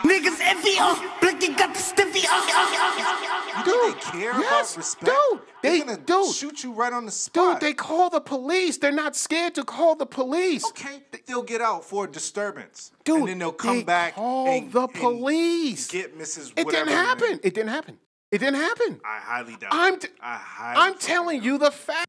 [0.07, 5.11] Niggas envy us, Blicky got the stiffy you think they care Yes, about respect?
[5.31, 5.41] dude.
[5.61, 7.59] They're gonna dude, shoot you right on the spot.
[7.59, 7.69] dude.
[7.69, 8.77] They call the police.
[8.77, 10.65] They're not scared to call the police.
[10.69, 14.47] okay, they'll get out for a disturbance, Dude, and then they'll come they back call
[14.47, 15.87] and the police.
[15.87, 16.53] get Mrs.
[16.55, 17.39] It didn't happen.
[17.43, 17.97] It didn't happen.
[18.31, 19.01] It didn't happen.
[19.03, 19.69] I highly doubt.
[19.73, 22.07] I'm t- I highly I'm telling doubt you the fact.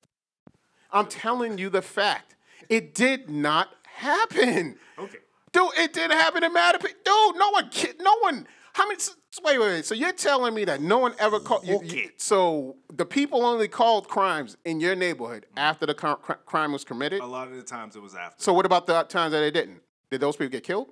[0.92, 2.36] I'm telling you the fact.
[2.68, 4.76] It did not happen.
[4.98, 5.18] Okay.
[5.53, 6.92] Dude, it didn't happen in Mattapan.
[7.05, 8.46] Dude, no one, ki- no one.
[8.74, 9.01] How many?
[9.33, 9.85] S- Wait, wait, wait.
[9.85, 11.66] So you're telling me that no one ever called?
[11.66, 15.61] You, you- so the people only called crimes in your neighborhood mm.
[15.61, 17.20] after the cr- cr- crime was committed.
[17.20, 18.43] A lot of the times it was after.
[18.43, 19.81] So what about the times that they didn't?
[20.11, 20.89] Did those people get killed?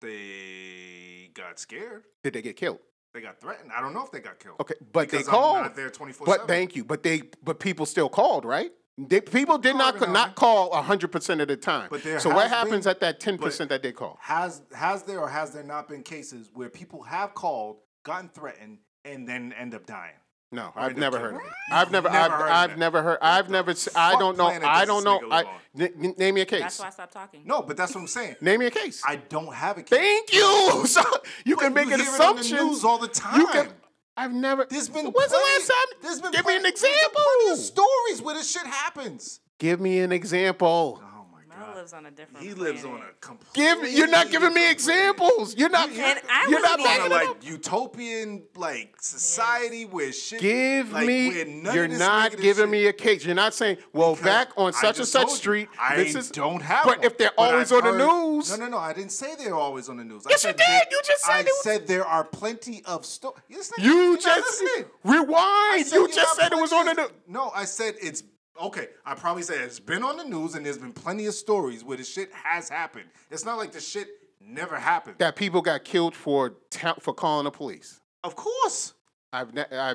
[0.00, 2.04] they got scared.
[2.22, 2.78] Did they get killed?
[3.14, 3.70] They got threatened.
[3.74, 4.56] I don't know if they got killed.
[4.60, 5.62] Okay, but Because they I'm called.
[5.62, 6.26] not there 24/7.
[6.26, 6.84] But thank you.
[6.84, 8.72] But they, but people still called, right?
[8.98, 11.88] They, people did not every not and call hundred percent of the time.
[11.90, 14.18] But there so what happens been- at that ten percent that they call?
[14.22, 18.78] Has has there or has there not been cases where people have called, gotten threatened,
[19.04, 20.14] and then end up dying?
[20.52, 21.44] No, I've end up never heard of it.
[21.44, 23.18] You've I've never, never I've, heard of I've never heard.
[23.20, 23.74] I've never.
[23.74, 24.46] se- I fuck don't know.
[24.46, 25.18] I don't know.
[25.18, 25.42] nigga I,
[25.74, 26.60] live n- n- name me a case.
[26.62, 27.42] That's why I stopped talking.
[27.44, 28.36] No, but that's what I'm saying.
[28.40, 29.02] Name me a case.
[29.06, 29.98] I don't have a case.
[29.98, 30.84] Thank you.
[30.86, 31.02] So
[31.44, 32.66] you But can make you an hear it on the assumption.
[32.68, 33.40] news all the time.
[33.40, 33.68] You can.
[34.16, 34.66] I've never.
[34.70, 35.98] There's been When's the last time?
[36.02, 37.52] There's been Give me an plenty- there's been example.
[37.52, 39.40] of stories where this shit happens.
[39.58, 41.02] Give me an example.
[41.02, 41.15] Oh
[41.58, 42.44] my Mel lives on a different.
[42.46, 43.52] He lives on a complete.
[43.54, 43.90] Give.
[43.92, 45.56] You're not giving me examples.
[45.56, 45.88] You're not.
[45.90, 47.36] And I you're not wasn't on it a up.
[47.36, 50.40] like utopian like society where shit.
[50.40, 51.44] Give like, me.
[51.44, 53.24] none You're not giving shit- me a case.
[53.24, 55.68] You're not saying, well, Because back on such and such street.
[55.80, 57.06] I this is, don't have But one.
[57.06, 58.78] if they're But always I've on the news, No, no, no.
[58.78, 60.24] I didn't say they're always on the news.
[60.28, 60.66] Yes, I you did.
[60.66, 63.72] there- You just said I it was- said there are plenty of stories.
[63.78, 64.62] you just
[65.04, 65.86] rewind.
[65.92, 67.10] You just said it was on the news.
[67.26, 68.22] No, I said it's
[68.60, 68.88] okay.
[69.04, 71.96] I probably said it's been on the news, and there's been plenty of stories where
[71.96, 73.06] the shit has happened.
[73.30, 74.08] It's not like the shit
[74.40, 75.16] never happened.
[75.18, 78.00] That people got killed for ta- for calling the police.
[78.24, 78.94] Of course.
[79.32, 79.94] I've ne- I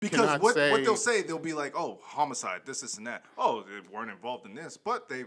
[0.00, 3.24] Because what, say, what they'll say, they'll be like, oh, homicide, this, this, and that.
[3.38, 5.24] Oh, they weren't involved in this, but they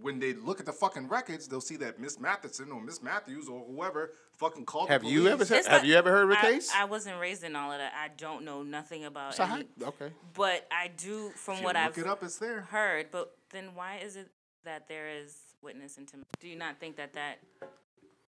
[0.00, 3.48] when they look at the fucking records, they'll see that Miss Matheson or Miss Matthews
[3.48, 4.88] or whoever fucking called.
[4.88, 5.64] the Have you ever police.
[5.64, 6.72] said- have you ever heard of a I- case?
[6.74, 7.92] I, wasn't raised in all of that.
[7.94, 10.10] I don't know nothing about So any, how- okay.
[10.34, 12.62] But I do, from what look I've it up, it's there.
[12.62, 13.10] heard.
[13.10, 14.30] But then why is it
[14.64, 16.30] that there is witness intimidation?
[16.40, 17.38] Do you not think that that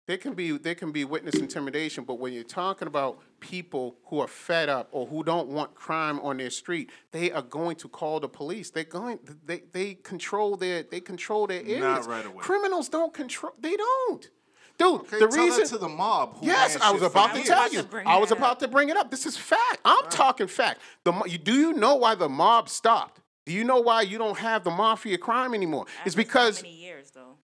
[0.07, 4.21] There can be there can be witness intimidation, but when you're talking about people who
[4.21, 7.89] are fed up or who don't want crime on their street, they are going to
[7.89, 8.71] call the police.
[8.71, 11.81] They're going they they control their they control their areas.
[11.81, 12.39] Not right away.
[12.39, 13.53] Criminals don't control.
[13.61, 14.31] They don't.
[14.79, 16.37] Dude, Okay, the tell reason that to the mob.
[16.37, 17.85] Who yes, I was about to tell you.
[18.05, 19.11] I was about to bring it up.
[19.11, 19.81] This is fact.
[19.85, 20.81] I'm talking fact.
[21.03, 23.23] The do you know why the mob stopped?
[23.47, 25.87] Do you know why you don't have the mafia crime anymore?
[26.05, 27.06] It's because many years though?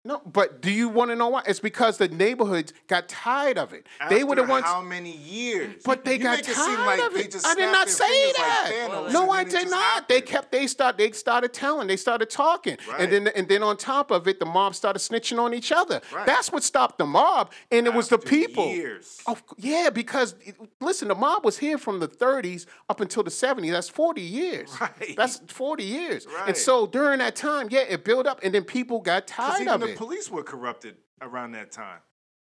[0.04, 1.42] No, but do you want to know why?
[1.46, 3.86] It's because the neighborhoods got tired of it.
[4.08, 4.64] they were the After ones.
[4.64, 5.80] How many years?
[5.84, 7.30] But they You got it tired like of they it.
[7.30, 8.88] just I did not say like that.
[8.90, 10.08] Thanos no, I did not.
[10.08, 10.50] They kept.
[10.50, 10.98] They start.
[10.98, 11.86] They started telling.
[11.86, 13.02] They started talking, Right.
[13.02, 16.00] and then and then on top of it, the mob started snitching on each other.
[16.12, 16.26] Right.
[16.26, 18.66] That's what stopped the mob, and it was the people.
[18.66, 19.22] years.
[19.28, 20.34] Oh yeah, because
[20.80, 23.70] listen, the mob was here from the 30s up until the 70s.
[23.70, 24.70] That's 40 years.
[24.80, 25.14] Right.
[25.16, 26.26] That's 40 years.
[26.26, 26.48] Right.
[26.48, 29.80] And so during that time, yeah, it built up, and then people got tired of
[29.80, 32.00] the police were corrupted around that time.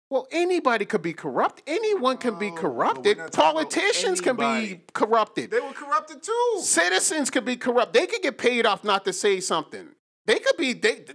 [0.09, 1.63] Well, anybody could be corrupt.
[1.65, 3.17] Anyone can be oh, corrupted.
[3.17, 5.51] not Politicians can be corrupted.
[5.51, 6.59] They were corrupted too.
[6.61, 7.93] Citizens could be corrupt.
[7.93, 9.87] They could get paid off not to say something.
[10.25, 10.73] They could be.
[10.73, 11.05] They.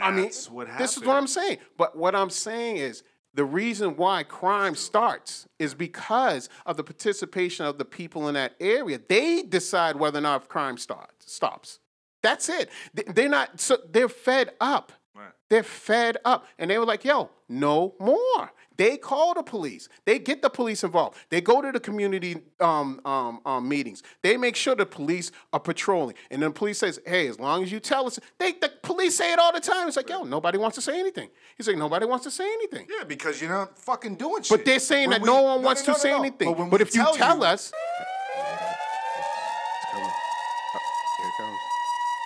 [0.00, 1.58] I mean, this is what I'm saying.
[1.76, 3.02] But what I'm saying is
[3.34, 8.54] the reason why crime starts is because of the participation of the people in that
[8.60, 9.00] area.
[9.08, 11.80] They decide whether or not crime starts stops.
[12.22, 12.70] That's it.
[12.94, 13.60] They- They're not.
[13.60, 14.92] So they're fed up.
[15.16, 15.30] Right.
[15.48, 16.46] They're fed up.
[16.58, 18.52] And they were like, yo, no more.
[18.76, 19.88] They call the police.
[20.04, 21.16] They get the police involved.
[21.30, 24.02] They go to the community um, um, um, meetings.
[24.22, 26.16] They make sure the police are patrolling.
[26.30, 29.16] And then the police says, hey, as long as you tell us, they, the police
[29.16, 29.88] say it all the time.
[29.88, 31.30] It's like, yo, nobody wants to say anything.
[31.56, 32.86] He's like, nobody wants to say anything.
[32.94, 34.58] Yeah, because you're not fucking doing shit.
[34.58, 36.18] But they're saying When that we- no one no, wants no, to no, say no.
[36.18, 36.54] anything.
[36.54, 37.80] But, But if you tell you- us, It's
[39.92, 40.10] coming.
[40.74, 40.78] Uh,
[41.16, 41.58] Here it comes.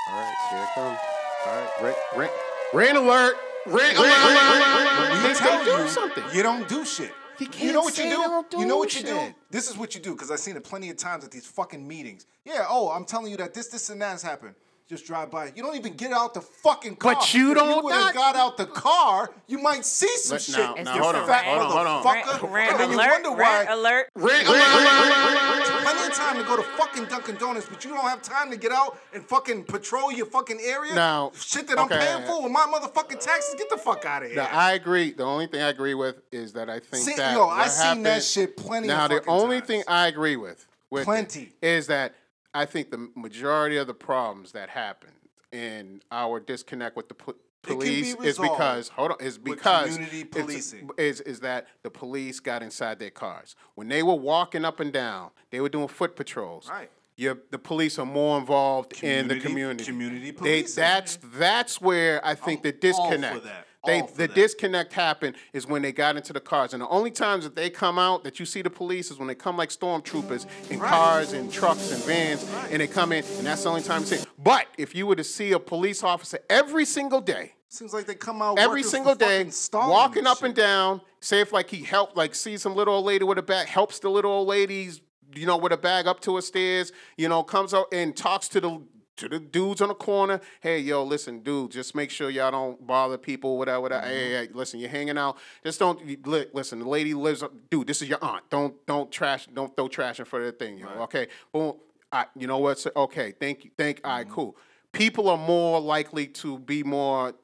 [0.08, 0.98] All right, here it comes.
[1.46, 2.30] All right, rain, rain,
[2.72, 3.34] rain alert.
[3.66, 5.22] Rain alert.
[5.22, 6.24] They tell do you, something.
[6.34, 7.12] You don't do shit.
[7.38, 8.10] You You know what you do?
[8.10, 9.16] don't You know what you do?
[9.16, 9.34] shit.
[9.50, 11.86] This is what you do because I've seen it plenty of times at these fucking
[11.86, 12.26] meetings.
[12.44, 14.54] Yeah, oh, I'm telling you that this, this, and that has happened.
[14.90, 15.52] Just drive by.
[15.54, 17.14] You don't even get out the fucking car.
[17.14, 20.42] But you don't you would have got out the car, you might see some Let-
[20.42, 20.56] shit.
[20.56, 22.02] now- you now, hold on, fat hold on, hold on.
[22.02, 22.50] motherfucker.
[22.50, 23.38] Rant and then alert, you wonder why.
[23.38, 24.08] rant alert.
[24.16, 28.50] Rain Plenty of time to go to fucking Dunkin' Donuts, but you don't have time
[28.50, 30.92] to get out and fucking patrol your fucking area.
[30.92, 33.54] Now, shit that I'm paying for with my motherfucking taxes.
[33.56, 34.38] Get the fuck out of here.
[34.38, 35.12] Now, I agree.
[35.12, 37.68] The only thing I agree with is that I think See, that yo, what I
[37.68, 39.68] seen that shit plenty of Now, the only times.
[39.68, 41.52] thing I agree with, with Plenty.
[41.62, 42.14] is that
[42.54, 45.10] I think the majority of the problems that happen
[45.52, 49.92] in our disconnect with the pol- can be police is because hold on is because
[49.94, 50.88] community policing.
[50.96, 54.92] is is that the police got inside their cars when they were walking up and
[54.94, 56.90] down they were doing foot patrols Right.
[57.16, 60.30] your, the police are more involved in the Community- community.
[60.30, 63.46] community They, that's that's where I think the all for disconnect.
[63.86, 64.34] They the that.
[64.34, 67.70] disconnect happened is when they got into the cars, and the only times that they
[67.70, 71.32] come out that you see the police is when they come like stormtroopers in cars
[71.32, 74.16] and trucks and vans, and they come in, and that's the only time you see.
[74.16, 74.26] it.
[74.38, 78.16] But if you were to see a police officer every single day, Seems like they
[78.16, 80.46] come out every single day, walking up shit.
[80.46, 81.00] and down.
[81.20, 84.00] Say if like he helped, like see some little old lady with a bag, helps
[84.00, 85.00] the little old ladies,
[85.36, 86.90] you know, with a bag up to her stairs.
[87.16, 88.82] You know, comes out and talks to the
[89.20, 90.40] to the dudes on the corner.
[90.60, 93.80] Hey, yo, listen, dude, just make sure y'all don't bother people, whatever.
[93.80, 94.06] whatever.
[94.06, 94.32] Hey, mm-hmm.
[94.32, 95.38] hey, hey, listen, you're hanging out.
[95.64, 96.80] Just don't li- listen.
[96.80, 97.44] The lady lives.
[97.70, 98.48] Dude, this is your aunt.
[98.50, 99.46] Don't don't trash.
[99.52, 100.78] Don't throw trash in front of the thing.
[100.78, 101.28] You know, okay.
[101.52, 101.74] Boom.
[102.12, 102.84] I, you know what?
[102.96, 103.32] okay?
[103.38, 103.70] Thank you.
[103.78, 104.00] Thank.
[104.02, 104.34] All right, mm-hmm.
[104.34, 104.56] cool.
[104.92, 107.34] People are more likely to be more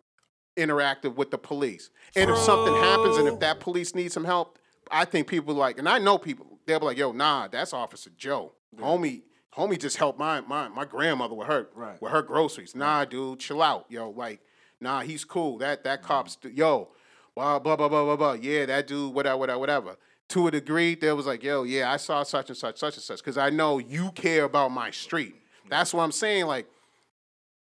[0.56, 1.90] interactive with the police.
[2.16, 4.58] And if something happens and if that police needs some help,
[4.90, 8.10] I think people like, and I know people, they'll be like, yo, nah, that's Officer
[8.16, 8.52] Joe.
[8.76, 9.22] Homie,
[9.56, 12.00] homie just helped my my my grandmother with her Right.
[12.00, 12.74] with her groceries.
[12.74, 13.86] Nah, dude, chill out.
[13.88, 14.40] Yo, like,
[14.80, 15.58] nah, he's cool.
[15.58, 16.88] That that cop's yo,
[17.34, 18.32] blah, blah, blah, blah, blah, blah.
[18.34, 19.96] Yeah, that dude, whatever, whatever, whatever.
[20.30, 23.02] To a degree, there was like, yo, yeah, I saw such and such, such and
[23.02, 25.36] such, because I know you care about my street.
[25.68, 26.46] That's what I'm saying.
[26.46, 26.66] Like,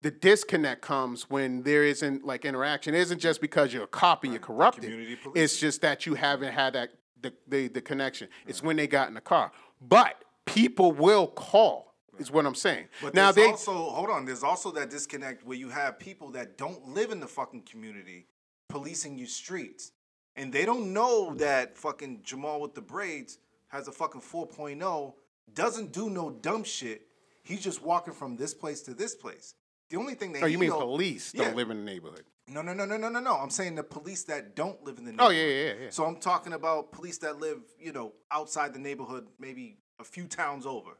[0.02, 2.94] the disconnect comes when there isn't like interaction.
[2.94, 5.18] It isn't just because you're a cop and you're corrupted.
[5.34, 8.28] It's just that you haven't had that the the, the connection.
[8.46, 9.52] It's when they got in the car.
[9.80, 10.16] But
[10.54, 11.88] people will call.
[12.18, 12.88] Is what I'm saying.
[13.00, 14.26] But now there's they also hold on.
[14.26, 18.26] There's also that disconnect where you have people that don't live in the fucking community
[18.68, 19.92] policing your streets,
[20.36, 23.38] and they don't know that fucking Jamal with the braids
[23.68, 25.14] has a fucking 4.0,
[25.54, 27.06] doesn't do no dumb shit.
[27.42, 29.54] He's just walking from this place to this place.
[29.88, 31.44] The only thing that Oh, you mean know- police Yeah.
[31.44, 32.24] don't live in the neighborhood?
[32.48, 33.34] No, no, no, no, no, no, no.
[33.36, 35.32] I'm saying the police that don't live in the neighborhood.
[35.32, 35.90] Oh, yeah, yeah, yeah.
[35.90, 40.26] So I'm talking about police that live, you know, outside the neighborhood, maybe a few
[40.26, 40.92] towns over,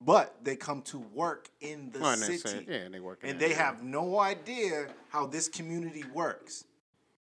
[0.00, 2.66] but they come to work in the and say- city.
[2.68, 3.56] yeah, and they work in and they area.
[3.56, 6.64] have no idea how this community works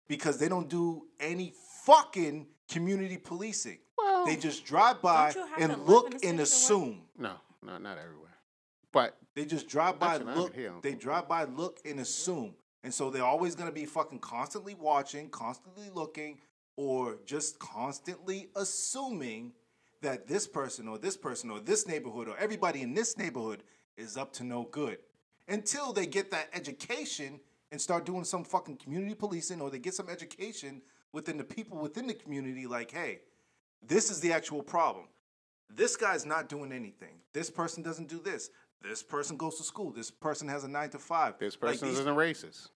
[0.07, 1.53] because they don't do any
[1.85, 3.79] fucking community policing.
[3.97, 6.41] Well, they just drive by Don't you have to and look and city to work?
[6.43, 7.01] assume.
[7.17, 8.19] No, no, not everywhere.
[8.91, 10.53] But They just drive by, Actually, look.
[10.53, 10.73] here.
[10.83, 12.53] They drive by, look, and assume.
[12.83, 16.39] And so they're always gonna be fucking constantly watching, constantly looking,
[16.75, 19.53] or just constantly assuming
[20.03, 23.63] that this person or this person or this neighborhood or everybody in this neighborhood
[23.97, 24.99] is up to no good.
[25.47, 27.39] Until they get that education
[27.71, 30.81] and start doing some fucking community policing or they get some education
[31.11, 33.19] within the people within the community, like, hey,
[33.85, 35.07] this is the actual problem.
[35.69, 37.15] This guy's not doing anything.
[37.33, 38.49] This person doesn't do this.
[38.81, 39.91] This person goes to school.
[39.91, 41.37] This person has a nine to five.
[41.39, 42.69] this Like person these- isn't racist.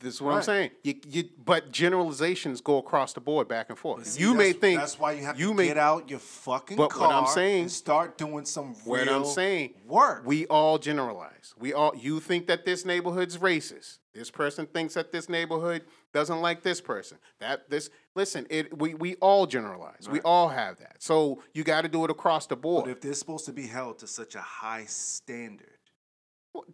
[0.00, 0.70] This is what I'm saying.
[0.84, 4.06] You, you, but generalizations go across the board, back and forth.
[4.06, 6.76] See, you may think that's why you have you to may, get out your fucking
[6.76, 10.22] But car what I'm saying, and start doing some what real I'm saying, work.
[10.24, 11.54] We all generalize.
[11.58, 11.94] We all.
[11.96, 13.98] You think that this neighborhood's racist.
[14.14, 17.18] This person thinks that this neighborhood doesn't like this person.
[17.40, 17.90] That this.
[18.14, 18.76] Listen, it.
[18.78, 20.08] We we all generalize.
[20.08, 21.02] We all have that.
[21.02, 22.84] So you got to do it across the board.
[22.84, 25.78] But if they're supposed to be held to such a high standard,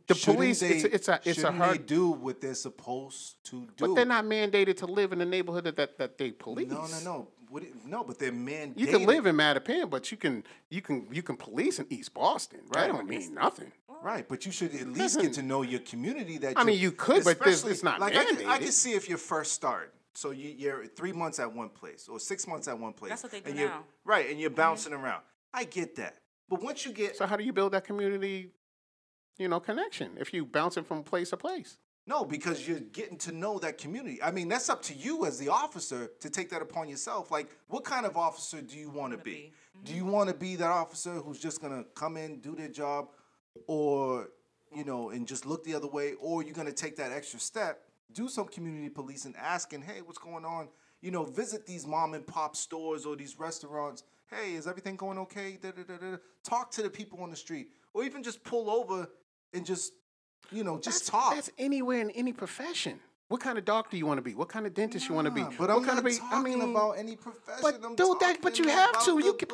[0.07, 2.55] the shouldn't police, it's a- they- it's a- it's a hard- They do what they're
[2.55, 3.87] supposed to do.
[3.87, 6.69] But they're not mandated to live in the neighborhood that that, that they police.
[6.69, 7.29] No, no, no.
[7.51, 8.79] What it- no, but they're mandated.
[8.79, 12.13] You can live in Mattapan, but you can you can you can police in East
[12.13, 12.61] Boston.
[12.69, 12.89] Right?
[12.89, 13.73] That don't mean nothing.
[14.03, 16.39] Right, but you should at least get to know your community.
[16.39, 18.59] That I mean, you- you could, but this- especially- it's not like I can, I
[18.59, 19.93] can see if you're first start.
[20.15, 23.11] So you, you're three months at one place or six months at one place.
[23.11, 23.85] That's what they do and you're- now.
[24.05, 24.57] Right, and you're mm-hmm.
[24.57, 25.23] bouncing around.
[25.55, 26.19] I get that,
[26.49, 28.51] but once you get So how do you build that community,
[29.39, 31.79] you know, connection if you bouncing from place to place?
[32.09, 34.21] no, because you're getting to know that community.
[34.23, 37.31] I mean, that's up to you as the officer to take that upon yourself.
[37.31, 39.53] Like, what kind of officer do you want to be?
[39.85, 39.99] Do mm-hmm.
[39.99, 43.11] you want to be that officer who's just gonna come in, do their job,
[43.67, 44.31] or
[44.75, 47.85] you know, and just look the other way, or you're gonna take that extra step,
[48.15, 50.69] do some community policing, asking, hey, what's going on?
[51.03, 54.03] You know, visit these mom and pop stores or these restaurants.
[54.31, 55.59] Hey, is everything going okay?
[55.61, 56.17] Da, da, da, da.
[56.43, 59.11] Talk to the people on the street, or even just pull over
[59.53, 59.93] and just,
[60.51, 61.35] you know, just that's, talk.
[61.35, 63.01] That's anywhere in any profession.
[63.31, 64.35] What kind of doctor you want to be?
[64.35, 65.43] What kind of dentist you want to be?
[65.43, 66.17] But what I'm kind not of be?
[66.33, 67.61] I mean, about any profession.
[67.61, 68.41] But I'm do that.
[68.41, 69.19] But you have to.
[69.19, 69.49] You can.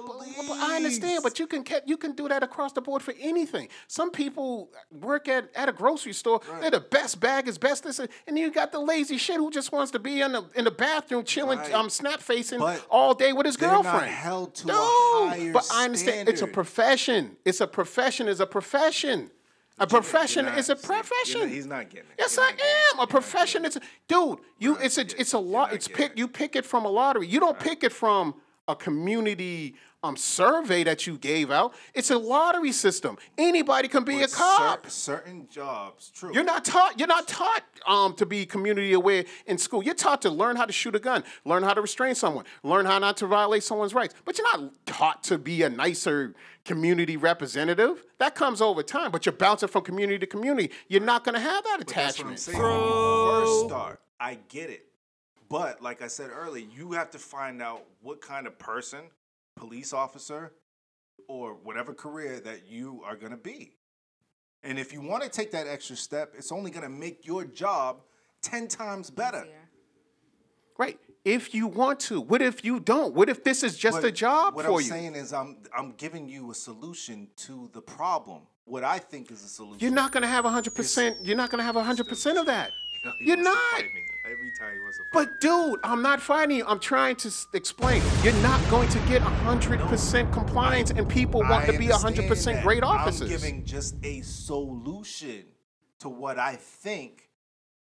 [0.60, 1.64] I understand, but you can.
[1.84, 3.66] You can do that across the board for anything.
[3.88, 6.40] Some people work at, at a grocery store.
[6.60, 9.72] They're the best baggers, best this, and then you got the lazy shit who just
[9.72, 11.72] wants to be in the in the bathroom chilling, Right.
[11.74, 14.06] um, snap facing But all day with his girlfriend.
[14.06, 16.28] held to a Dude, higher but I understand.
[16.28, 16.54] It's a standard.
[16.54, 17.36] profession.
[17.44, 18.28] It's a profession.
[18.28, 19.32] It's a profession.
[19.78, 21.40] A profession is a not- see, you're profession.
[21.40, 22.16] not- he's not getting it.
[22.18, 22.50] Yes, I
[22.92, 23.00] am.
[23.00, 24.38] A profession is, dude.
[24.58, 25.72] You, it's a, it's a lot.
[25.72, 26.16] It's pick.
[26.16, 27.26] You pick it from a lottery.
[27.26, 28.34] You don't pick it from
[28.68, 29.74] a community
[30.04, 31.74] um survey that you gave out.
[31.94, 33.16] It's a lottery system.
[33.38, 34.84] Anybody can be a cop.
[34.86, 36.30] cer- certain jobs, true.
[36.34, 36.98] You're not taught.
[36.98, 39.82] You're not taught um, to be community aware in school.
[39.82, 42.84] You're taught to learn how to shoot a gun, learn how to restrain someone, learn
[42.84, 44.14] how not to violate someone's rights.
[44.26, 46.34] But you're not taught to be a nicer
[46.66, 48.04] community representative.
[48.18, 49.10] That comes over time.
[49.10, 50.70] But you're bouncing from community to community.
[50.88, 52.40] You're not going to have that But that's what I'm attachment.
[52.40, 52.62] saying.
[52.62, 54.86] When you first start, I get it.
[55.48, 59.00] But like I said earlier, you have to find out what kind of person,
[59.64, 60.52] police officer,
[61.26, 63.76] or whatever career that you are going to be.
[64.62, 67.44] And if you want to take that extra step, it's only going to make your
[67.44, 68.02] job
[68.42, 69.46] 10 times better.
[70.76, 70.98] Right.
[71.24, 72.20] If you want to.
[72.20, 73.14] What if you don't?
[73.14, 74.82] What if this is just But a job what for I'm you?
[74.82, 78.42] saying is I'm I'm giving you a solution to the problem.
[78.66, 79.78] What I think is a solution.
[79.80, 81.16] You're not going to have 100%.
[81.22, 82.72] You're not going to have 100% of that.
[83.18, 83.82] He You're not.
[83.94, 84.04] me.
[84.24, 86.64] Every time he wants to fight But dude, I'm not fighting you.
[86.66, 88.02] I'm trying to s- explain.
[88.22, 92.44] You're not going to get 100% compliance and people want I to be understand 100%
[92.54, 92.62] that.
[92.62, 93.22] great officers.
[93.22, 95.44] I'm giving just a solution
[96.00, 97.28] to what I think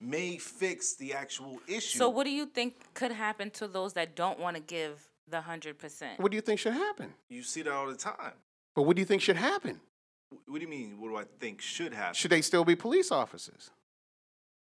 [0.00, 1.98] may fix the actual issue.
[1.98, 5.42] So what do you think could happen to those that don't want to give the
[5.42, 6.18] hundred percent?
[6.18, 7.12] What do you think should happen?
[7.28, 8.32] you see that all the time.
[8.74, 9.80] But what do you think should happen?
[10.46, 11.00] What do you mean?
[11.00, 12.14] What do I think should happen?
[12.14, 13.70] Should they still be police officers?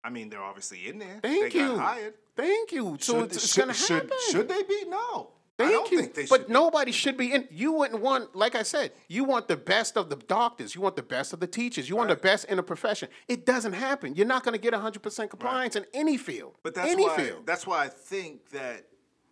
[0.07, 1.19] I mean, they're obviously in there.
[1.21, 1.69] Thank they you.
[1.77, 2.15] Got hired.
[2.37, 2.97] Thank you.
[3.01, 4.11] So Should- it's, should- going to should- happen.
[4.31, 4.85] Should they be?
[4.89, 5.33] No.
[5.59, 5.99] I Thank don't you.
[6.01, 7.49] think they but nobody should be in.
[7.51, 10.75] You wouldn't want, like I said, you want the best of the doctors.
[10.75, 11.89] You want the best of the teachers.
[11.89, 13.09] You want the best in a profession.
[13.27, 14.15] It doesn't happen.
[14.15, 16.57] You're not going to get 100% compliance in any field.
[16.63, 17.47] But that's any why field.
[17.47, 18.85] that's why I think that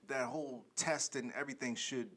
[0.09, 2.09] that whole test and everything should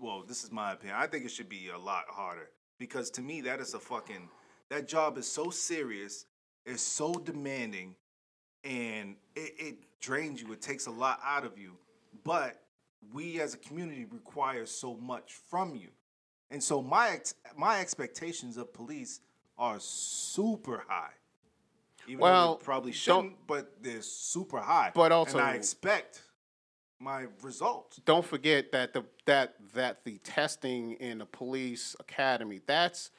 [0.00, 0.96] well, this is my opinion.
[0.98, 2.48] I think it should be a lot harder
[2.80, 4.28] because to me that is a fucking
[4.70, 6.26] that job is so serious
[6.66, 7.94] is so demanding
[8.62, 10.52] and it, it drains you.
[10.52, 11.72] It takes a lot out of you.
[12.24, 12.62] But
[13.12, 15.88] we as a community require so much from you.
[16.50, 19.20] And so my ex- my expectations of police
[19.58, 21.10] are super high.
[22.06, 24.92] Even though Well, they probably shouldn't, but they're super high.
[24.94, 26.22] But also- and I expect
[27.00, 28.00] my results.
[28.04, 33.10] don't forget that the that that the testing in the police academy that's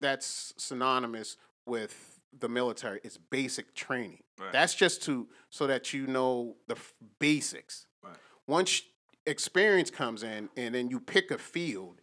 [0.00, 1.36] that's synonymous
[1.66, 4.22] with the military it's basic training.
[4.38, 4.52] Right.
[4.52, 7.86] that's just to so that you know the f- basics.
[8.02, 8.14] Right.
[8.46, 8.82] once
[9.26, 12.00] experience comes in and then you pick a field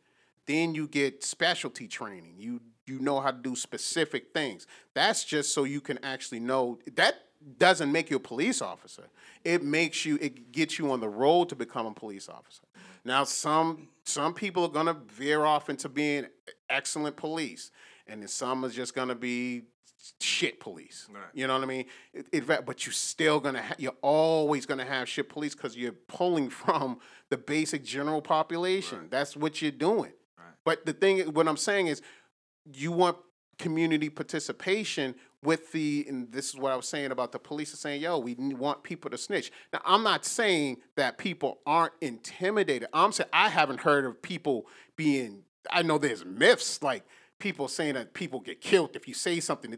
[0.48, 2.36] then you get specialty training.
[2.40, 4.66] You you know how to do specific things.
[4.94, 7.16] That's just so you can actually know that
[7.60, 9.04] doesn't make you a police officer.
[9.44, 12.64] It makes you it gets you on the road to become a police officer.
[13.04, 16.28] Now some some people are going to veer off into being
[16.70, 17.72] excellent police
[18.08, 19.64] and then some is just going to be
[20.20, 21.24] shit police Right.
[21.34, 24.86] you know what i mean it, it, but you're still gonna ha- you're always gonna
[24.86, 30.14] have shit police because you're pulling from the basic general population that's what you're doing
[30.64, 32.02] but the thing what i'm saying is
[32.74, 33.18] you want
[33.58, 37.78] community participation with the and this is what I was saying about the police are
[37.78, 39.52] saying, yo, we want people to snitch.
[39.72, 42.90] Now I'm not saying that people aren't intimidated.
[42.94, 47.04] I'm saying I haven't heard of people being I know there's myths like
[47.40, 49.76] people saying that people get killed if you say something.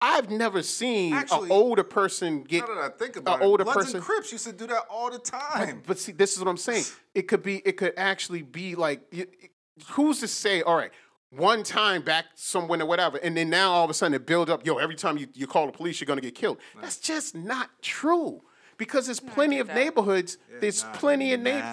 [0.00, 3.62] I've never seen Actually, an older person get Now that I think an about older
[3.62, 3.96] it, Bloods person.
[3.96, 5.82] and Crips used to do that all the time.
[5.86, 6.84] But see, this is what I'm saying.
[7.14, 7.56] It could be.
[7.64, 9.02] It could actually be like.
[9.12, 9.48] y- y-
[9.90, 10.62] Who's to say?
[10.62, 10.90] All right,
[11.30, 14.48] one time back somewhere or whatever, and then now all of a sudden it build
[14.50, 14.64] up.
[14.66, 16.58] Yo, every time you, you call the police, you're gonna get killed.
[16.80, 18.42] That's just not true.
[18.78, 20.38] Because there's plenty of neighborhoods.
[20.60, 21.64] there's Not plenty of neighborhoods.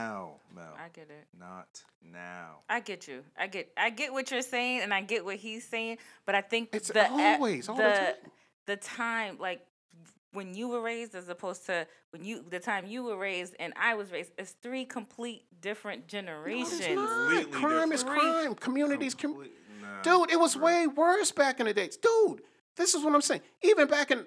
[0.56, 1.28] now, I get it.
[1.40, 2.60] Not now.
[2.70, 3.24] I get you.
[3.38, 6.42] I get I get what you're saying and I get what he's saying, but I
[6.42, 8.14] think It's the always, all the the time.
[8.68, 9.66] the time like
[10.32, 13.74] when you were raised as opposed to when you the time you were raised and
[13.76, 16.88] I was raised it's three complete different generations.
[16.96, 17.52] Not.
[17.52, 18.56] Crime is Three- crime.
[18.56, 19.44] Communities, com-
[20.04, 20.32] dude.
[20.32, 22.42] It was way worse back in the days, dude.
[22.76, 23.42] This is what I'm saying.
[23.62, 24.26] Even back in,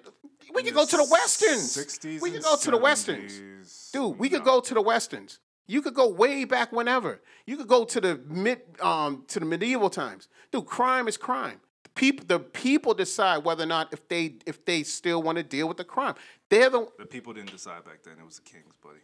[0.53, 1.75] we could go to the westerns.
[1.75, 4.19] 60s we could and go to the westerns, dude.
[4.19, 5.39] We could go to the westerns.
[5.67, 7.21] You could go way back whenever.
[7.45, 10.65] You could go to the mid, um, to the medieval times, dude.
[10.65, 11.59] Crime is crime.
[11.83, 15.43] The people, the people decide whether or not if they if they still want to
[15.43, 16.15] deal with the crime.
[16.49, 18.15] They're the The people didn't decide back then.
[18.19, 18.99] It was the kings, buddy.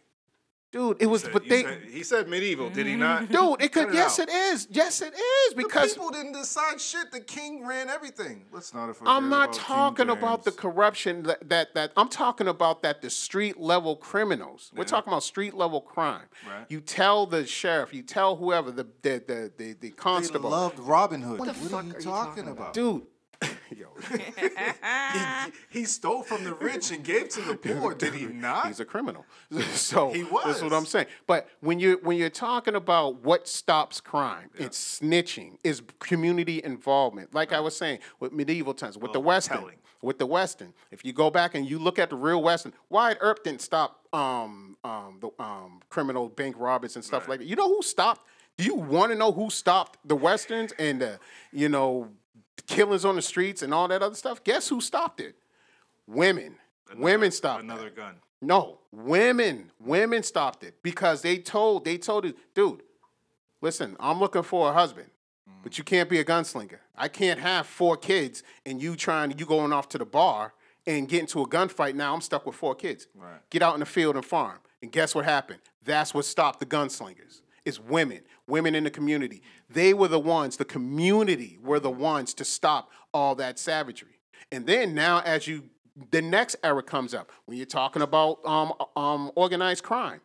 [0.72, 0.96] Dude.
[1.00, 3.24] It was, Said- but you they, said- he said medieval, did he not?
[3.24, 3.32] Mm-hmm.
[3.32, 3.62] dude.
[3.62, 3.86] It could.
[3.86, 4.28] Cut yes, out.
[4.28, 4.68] it is.
[4.70, 5.54] Yes, it is.
[5.54, 7.10] Because the people didn't decide shit.
[7.12, 8.44] The king ran everything.
[8.52, 12.08] Let's not forget I'm not about King talking about the corruption that, that that I'm
[12.08, 14.70] talking about that the street level criminals.
[14.74, 16.22] We're talking about street level crime.
[16.46, 16.66] Right.
[16.68, 20.50] You tell the sheriff, you tell whoever the the the the, the constable.
[20.50, 21.38] They loved Robin Hood.
[21.38, 22.72] What What, the fuck are you are you talking about?
[22.74, 23.02] Dude,
[23.76, 23.88] yo,
[25.12, 25.20] he,
[25.80, 28.66] he stole from the rich and gave to the poor, did he not?
[28.68, 29.24] he's a criminal.
[29.72, 30.44] so He was.
[30.44, 30.72] That's what.
[30.72, 31.06] I'm saying.
[31.26, 37.34] But when you when you're talking about what stops crime, it's snitching, is community involvement.
[37.34, 39.76] Like I was saying with medieval times, with the Western, telling.
[40.02, 40.72] with the Western.
[40.90, 44.04] If you go back and you look at the real Western, Wyatt Earp didn't stop
[44.12, 47.46] um um the um criminal bank robbers and stuff like that.
[47.46, 48.26] You know who stopped?
[48.56, 51.18] Do you want to know who stopped the Westerns and the
[51.52, 52.08] you know
[52.70, 54.42] killings on the streets and all that other stuff?
[54.44, 55.34] Guess who stopped it?
[56.06, 56.56] Women.
[56.96, 57.66] Women stopped.
[57.66, 57.72] that.
[57.72, 58.14] Another gun.
[58.42, 62.82] No, women, women stopped it because they told they told it, dude,
[63.60, 65.10] listen, I'm looking for a husband,
[65.48, 65.62] mm.
[65.62, 66.78] but you can't be a gunslinger.
[66.96, 70.54] I can't have four kids and you trying you going off to the bar
[70.86, 71.94] and get into a gunfight.
[71.94, 73.08] Now I'm stuck with four kids.
[73.14, 73.40] Right.
[73.50, 74.58] Get out in the field and farm.
[74.82, 75.60] And guess what happened?
[75.84, 77.42] That's what stopped the gunslingers.
[77.66, 79.42] It's women, women in the community.
[79.68, 84.20] They were the ones, the community were the ones to stop all that savagery.
[84.52, 85.70] And then now, as you,
[86.10, 90.20] the next era comes up when you're talking about um, um, organized crime.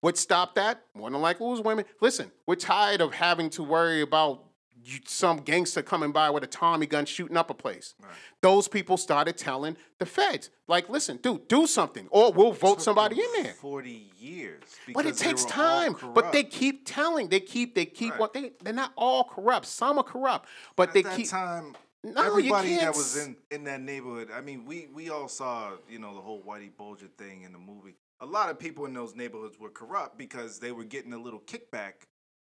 [0.00, 0.82] What stopped that?
[0.94, 1.84] More than likely was women.
[2.00, 4.44] Listen, we're tired of having to worry about
[4.88, 7.94] you, some gangster coming by with a Tommy gun shooting up a place.
[8.40, 13.20] Those people started telling the feds, like, listen, dude, do something, or we'll vote somebody
[13.20, 13.52] in there.
[13.54, 14.62] Forty years.
[14.94, 15.96] But it takes time.
[16.14, 17.28] But they keep telling.
[17.28, 17.74] They keep.
[17.74, 18.18] They keep.
[18.18, 18.52] What they?
[18.62, 19.66] They're not all corrupt.
[19.66, 21.28] Some are corrupt, but At they that keep.
[21.28, 24.30] time, No, everybody that was in, in that neighborhood.
[24.32, 27.58] I mean, we we all saw you know the whole Whitey Bulger thing in the
[27.58, 27.96] movie.
[28.20, 31.40] A lot of people in those neighborhoods were corrupt because they were getting a little
[31.40, 31.92] kickback.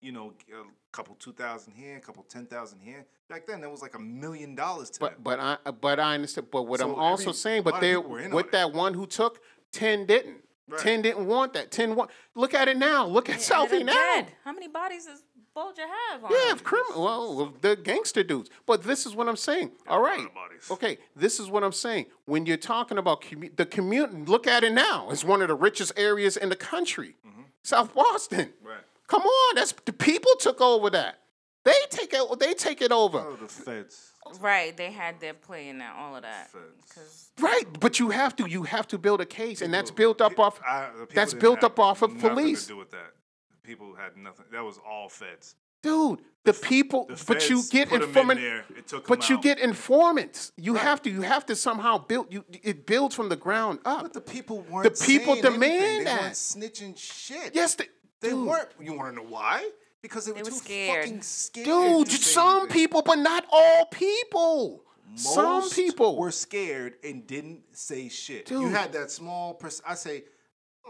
[0.02, 3.06] You know, a couple two thousand here, a couple ten thousand here.
[3.28, 5.10] Back then, that was like a million dollars to them.
[5.22, 6.48] But but I but I understand.
[6.50, 8.46] But what I'm also every- saying, but lot of there people were in on with
[8.46, 8.52] it.
[8.52, 9.40] that one who took
[9.70, 10.38] ten didn't.
[10.68, 10.80] Right.
[10.80, 11.70] Ten didn't want that.
[11.70, 12.10] Ten want.
[12.34, 13.06] Look at it now.
[13.06, 13.92] Look at They ended Southie now.
[13.92, 14.26] dead.
[14.44, 15.22] How many bodies does
[15.54, 16.32] Bulger have on.
[16.32, 16.58] Yeah, him.
[16.60, 17.04] criminal.
[17.04, 18.48] Well, the gangster dudes.
[18.64, 19.72] But this is what I'm saying.
[19.86, 20.26] All right.
[20.70, 22.06] Okay, this is what I'm saying.
[22.24, 25.10] When you're talking about commu- the community, look at it now.
[25.10, 27.42] It's one of the richest areas in the country, mm-hmm.
[27.62, 28.52] South Boston.
[28.64, 28.78] Right.
[29.12, 31.18] Come on, that's the people took over that.
[31.64, 32.38] They take it.
[32.40, 33.18] They take it over.
[33.18, 34.10] Oh, the feds.
[34.40, 36.50] Right, they had their play in that, all of that.
[36.94, 38.46] 'Cause- Right, but you have to.
[38.48, 40.58] You have to build a case, and that's built up off.
[40.66, 42.62] I- That's built up off of police.
[42.62, 43.12] To do with that.
[43.62, 44.46] People had nothing.
[44.50, 45.56] That was all feds.
[45.82, 49.00] Dude, the people, the but you feds get put 'em in informant, there, it took
[49.02, 49.42] 'em but you out.
[49.42, 50.52] get informants.
[50.56, 52.32] You have to, you have to somehow build.
[52.32, 54.02] You, it builds from the ground up.
[54.04, 54.84] But the people weren't.
[54.96, 55.98] The people saying demand anything.
[55.98, 56.32] They that.
[56.32, 57.54] snitching shit.
[57.54, 57.88] Yes, they,
[58.22, 58.46] they dude.
[58.46, 58.68] weren't.
[58.80, 59.68] You want to know why?
[60.00, 61.04] Because they were, They were too scared.
[61.04, 61.66] fucking scared.
[61.66, 64.82] Dude, some people, but not all people.
[65.14, 68.50] some people were scared and didn't say shit.
[68.50, 70.24] You had that small perc I say,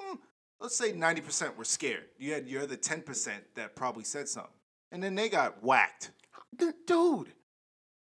[0.01, 0.19] mm,
[0.61, 2.05] let's say ninety percent were scared.
[2.19, 4.53] You had your other ten percent that probably said something,
[4.93, 6.13] and then they got whacked.
[6.87, 7.33] dude.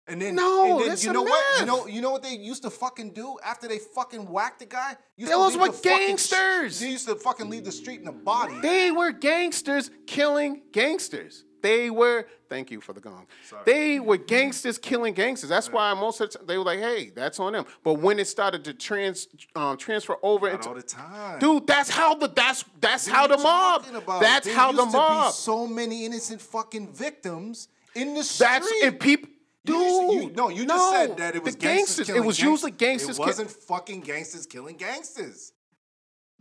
[0.10, 1.60] And then No, and then that's you a know what?
[1.60, 4.66] You know you know what they used to fucking do after they fucking whacked the
[4.66, 4.96] guy?
[5.18, 6.80] Used Those were the fucking sh- gangsters.
[6.80, 8.60] They used to fucking leave the street in a body.
[8.62, 11.46] They were gangsters killing gangsters.
[11.62, 12.26] They were.
[12.48, 13.28] Thank you for the gong.
[13.66, 15.50] They were gangsters killing gangsters.
[15.50, 18.18] That's why most of the time they were like, "Hey, that's on them." But when
[18.18, 21.38] it started to trans um, transfer over Not into all the time.
[21.40, 23.86] dude, that's how the that's that's What how the mob.
[23.94, 24.22] about?
[24.22, 25.34] That's There how the used to be mob.
[25.34, 28.48] so many innocent fucking victims in the street.
[28.48, 29.30] That's and people.
[29.66, 32.08] Dude, You you- no, you just no, said that it was gangsters.
[32.08, 32.10] gangsters.
[32.10, 33.18] It was gangs- usually gangsters.
[33.18, 35.52] It wasn't fucking gangsters killing gangsters.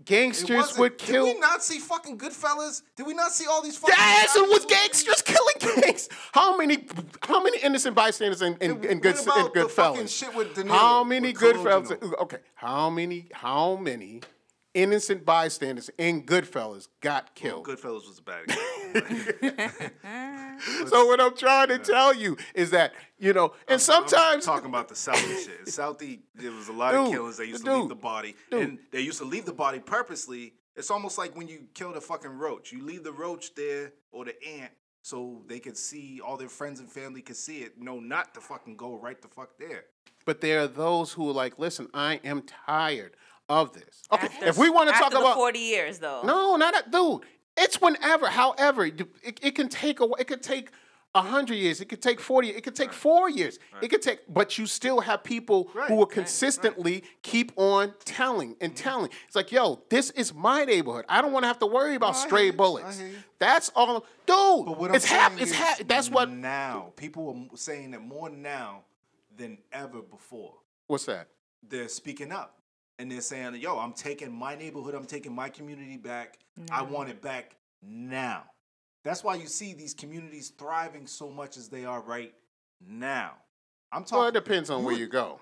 [0.04, 2.82] Gangsters would Did we not see fucking Goodfellas?
[2.96, 3.96] Did we not see all these fucking?
[3.98, 6.08] Yes, it was gangsters killing gangs.
[6.32, 6.86] How many,
[7.22, 10.08] how many innocent bystanders in, in, in good, in Goodfellas?
[10.16, 12.00] shit with De Niro, How many Goodfellas?
[12.20, 14.20] Okay, how many, how many
[14.74, 17.66] innocent bystanders in Goodfellas got killed?
[17.66, 19.88] Goodfellas was a bad example.
[20.88, 24.88] so what I'm trying to tell you is that you know, and sometimes talking about
[24.88, 25.64] the Southie shit.
[25.66, 27.36] Southie, there was a lot of killings.
[27.36, 28.60] They used to leave the body, dude.
[28.62, 30.54] and they used to leave the body purposely.
[30.76, 32.70] It's almost like when you kill the fucking roach.
[32.72, 34.70] You leave the roach there or the ant
[35.02, 37.80] so they could see, all their friends and family could see it.
[37.80, 39.84] No, not to fucking go right the fuck there.
[40.26, 43.16] But there are those who are like, listen, I am tired
[43.48, 44.02] of this.
[44.12, 46.22] Okay, After- if we want to talk the about 40 years, though.
[46.24, 47.22] No, not a, dude.
[47.56, 48.28] It's whenever.
[48.28, 50.08] However, it, it can take a.
[50.18, 50.70] It could take
[51.14, 51.80] a hundred years.
[51.80, 52.50] It could take forty.
[52.50, 53.58] It could take four years.
[53.82, 54.20] It could take.
[54.28, 58.82] But you still have people who will consistently keep on telling and mm-hmm.
[58.82, 59.10] telling.
[59.26, 61.04] It's like, yo, this is my neighborhood.
[61.08, 62.52] I don't want to have to worry about No, stray hear you.
[62.52, 63.02] I bullets.
[63.38, 64.66] That's all, dude.
[64.66, 66.30] But what I'm it's hap- saying It's is ha- That's what.
[66.30, 68.82] now people are saying it more now
[69.36, 70.54] than ever before.
[70.86, 71.28] What's that?
[71.68, 72.57] They're speaking up
[72.98, 74.94] and they're saying, "Yo, I'm taking my neighborhood.
[74.94, 76.38] I'm taking my community back.
[76.70, 78.44] I want it back now."
[79.04, 82.34] That's why you see these communities thriving so much as they are right
[82.86, 83.32] now.
[83.92, 84.18] I'm talking.
[84.18, 85.40] Well, it depends on where you go.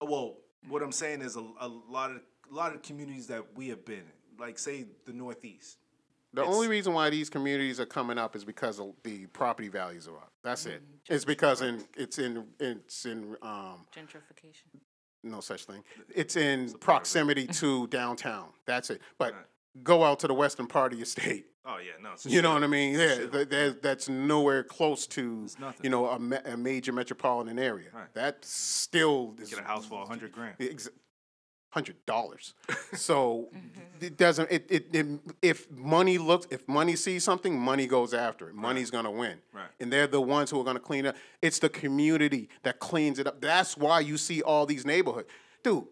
[0.00, 0.36] Well,
[0.68, 3.84] what I'm saying is a, a lot of a lot of communities that we have
[3.84, 5.78] been in, like say the Northeast.
[6.32, 10.06] The only reason why these communities are coming up is because of the property values
[10.06, 10.32] are up.
[10.44, 10.82] That's it.
[10.82, 11.14] Mm-hmm.
[11.14, 14.80] It's because in it's in it's in um, Gentrification.
[15.30, 15.82] No such thing.
[16.14, 17.52] It's in proximity mm-hmm.
[17.52, 18.48] to downtown.
[18.66, 19.00] That's it.
[19.18, 19.34] But
[19.82, 21.46] go out to the western part of your state.
[21.68, 22.10] Oh yeah, no.
[22.22, 22.94] You know what I mean?
[22.94, 23.50] Yeah, shit.
[23.50, 25.48] th- that's nowhere close to
[25.82, 27.88] you know a, ma- a major metropolitan area.
[27.92, 28.14] Right.
[28.14, 30.54] That still is Get a house for a hundred grand.
[30.60, 30.88] Ex-
[31.76, 32.54] hundred dollars.
[32.94, 33.48] so
[34.00, 34.50] it doesn't.
[34.50, 35.06] It, it, it
[35.42, 38.54] if money looks if money sees something, money goes after it.
[38.54, 39.36] Money's gonna win.
[39.52, 39.68] Right.
[39.78, 41.16] And they're the ones who are gonna clean up.
[41.42, 43.42] It's the community that cleans it up.
[43.42, 45.28] That's why you see all these neighborhoods.
[45.62, 45.84] Dude,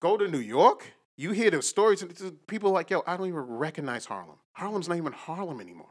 [0.00, 0.84] go to New York.
[1.16, 4.38] You hear the stories, and people are like, yo, I don't even recognize Harlem.
[4.52, 5.90] Harlem's not even Harlem anymore.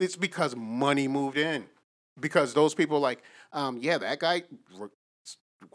[0.00, 1.66] It's because money moved in.
[2.18, 3.22] Because those people are like,
[3.52, 4.42] um, yeah, that guy,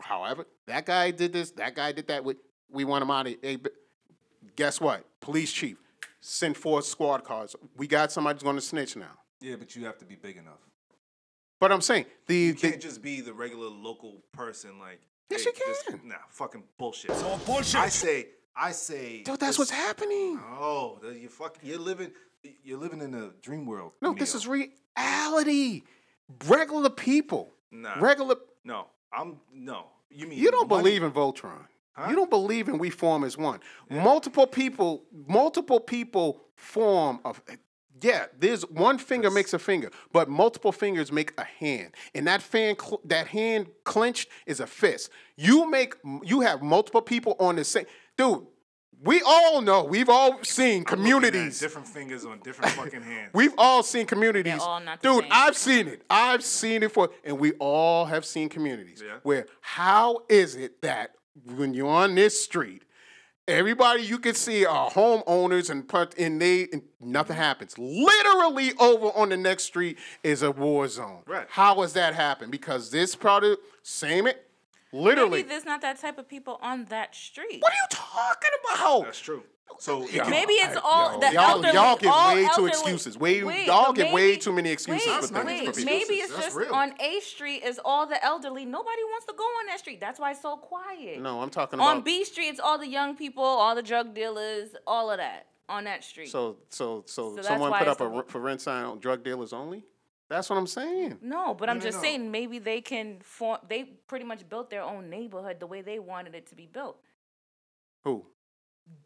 [0.01, 2.25] however, that guy did this, that guy did that.
[2.25, 2.35] We,
[2.71, 3.71] we want him out of hey, but
[4.55, 5.03] Guess what?
[5.19, 5.77] Police chief,
[6.21, 7.55] send four squad cars.
[7.75, 9.11] We got somebody who's going to snitch now.
[9.41, 10.59] Yeah, but you have to be big enough.
[11.59, 15.01] But I'm saying, the, You the can't just be the regular local person like.
[15.29, 17.11] Yes, hey, you this- nah, fucking bullshit.
[17.11, 17.75] It's all bullshit.
[17.81, 19.23] I say, I say.
[19.23, 20.39] Dude, that's this- what's happening.
[20.57, 22.11] Oh, the- you fuck, you're living,
[22.63, 23.93] you're living in a dream world.
[24.01, 25.81] no, this is reality.
[26.47, 27.51] Regular people.
[27.71, 27.99] Nah.
[27.99, 28.35] Regular.
[28.63, 29.87] No, I'm no.
[30.09, 31.65] You mean You don't money- believe in Voltron.
[32.09, 33.59] You don't believe in we form as one.
[33.89, 37.41] Multiple people, multiple people form of.
[38.01, 42.41] Yeah, there's one finger makes a finger, but multiple fingers make a hand, and that
[42.41, 45.09] fan, cl- that hand clenched is a fist.
[45.37, 47.85] You make, you have multiple people on the same.
[48.17, 48.45] Dude,
[49.01, 49.85] We all know.
[49.85, 51.59] We've all seen I'm at communities.
[51.59, 53.31] different fingers on different fucking hands.
[53.33, 54.59] We've all seen communities.
[54.61, 55.31] all not the Dude, same.
[55.33, 56.01] I've seen it.
[56.09, 59.19] I've seen it for, and we all have seen communities Yeah.
[59.23, 61.11] where how is it that
[61.43, 62.83] when you're on this street,
[63.47, 67.43] everybody you can see are homeowners and put- and they and nothing mm-hmm.
[67.43, 67.77] happens.
[67.77, 71.21] Literally over on the next street is a war zone.
[71.27, 71.47] Right.
[71.49, 72.51] How has that happened?
[72.51, 74.44] Because this product, same it,
[74.95, 75.39] literally.
[75.39, 77.61] Maybe there's not that type of people on that street.
[77.61, 79.03] what are you talking about?
[79.05, 79.43] That's true.
[79.79, 81.73] So it Maybe it's all yo, the y'all, elderly.
[81.73, 83.17] y'all give all way too excuses.
[83.17, 85.45] Way, Wait, y'all but give way too many excuses wait, for things.
[85.45, 85.85] wait, for people.
[85.85, 86.73] maybe it's That's just real.
[86.73, 88.63] on A Street is all the elderly.
[88.63, 89.99] Nobody wants to go on that street.
[89.99, 91.19] That's why it's so quiet.
[91.21, 94.13] No, I'm talking about on B Street, it's all the young people, all the drug
[94.13, 96.29] dealers, all of that on that street.
[96.29, 99.51] So, so, so, So someone put up a the- for rent sign on drug dealers
[99.51, 99.83] only.
[100.29, 101.19] That's what I'm saying.
[101.21, 102.03] no, but I'm No, no, just no.
[102.03, 103.59] saying maybe they can form.
[103.69, 106.97] They pretty much built their own neighborhood the way they wanted it to be built.
[108.03, 108.25] Who?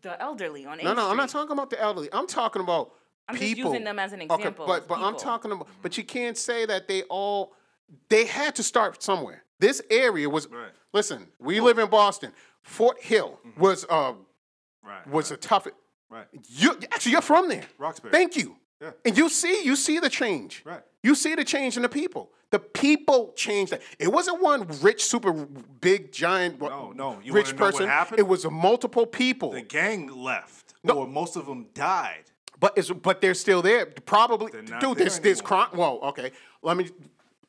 [0.01, 1.11] The elderly on A No, no, Street.
[1.11, 2.09] I'm not talking about the elderly.
[2.13, 2.91] I'm talking about
[3.27, 3.71] I'm just people.
[3.71, 5.67] using them as an Okay, example but of but I'm talking about.
[5.81, 7.53] But you can't say that they all.
[8.09, 9.43] They had to start somewhere.
[9.59, 10.47] This area was.
[10.47, 10.71] Right.
[10.93, 12.31] Listen, we live in Boston.
[12.63, 14.13] Fort Hill was uh
[14.83, 15.07] right.
[15.07, 15.67] was a tough.
[16.09, 16.27] Right.
[16.47, 17.65] You actually you're from there.
[17.77, 18.11] Roxbury.
[18.11, 18.55] Thank you.
[18.81, 18.91] Yeah.
[19.05, 20.61] And you see, you see the change.
[20.65, 20.81] Right.
[21.03, 22.31] You see the change in the people.
[22.51, 23.81] The people changed that.
[23.99, 27.19] It wasn't one rich, super big, giant, No, no.
[27.23, 27.87] You rich person.
[27.87, 28.19] happened?
[28.19, 29.51] It was a multiple people.
[29.51, 30.95] The gang left, No.
[30.99, 32.23] or most of them died.
[32.59, 33.85] But it's but they're still there.
[33.85, 34.67] Probably, dude.
[34.67, 35.67] there This this anymore.
[35.67, 35.77] crime.
[35.77, 36.31] Whoa, okay.
[36.61, 36.89] Let me.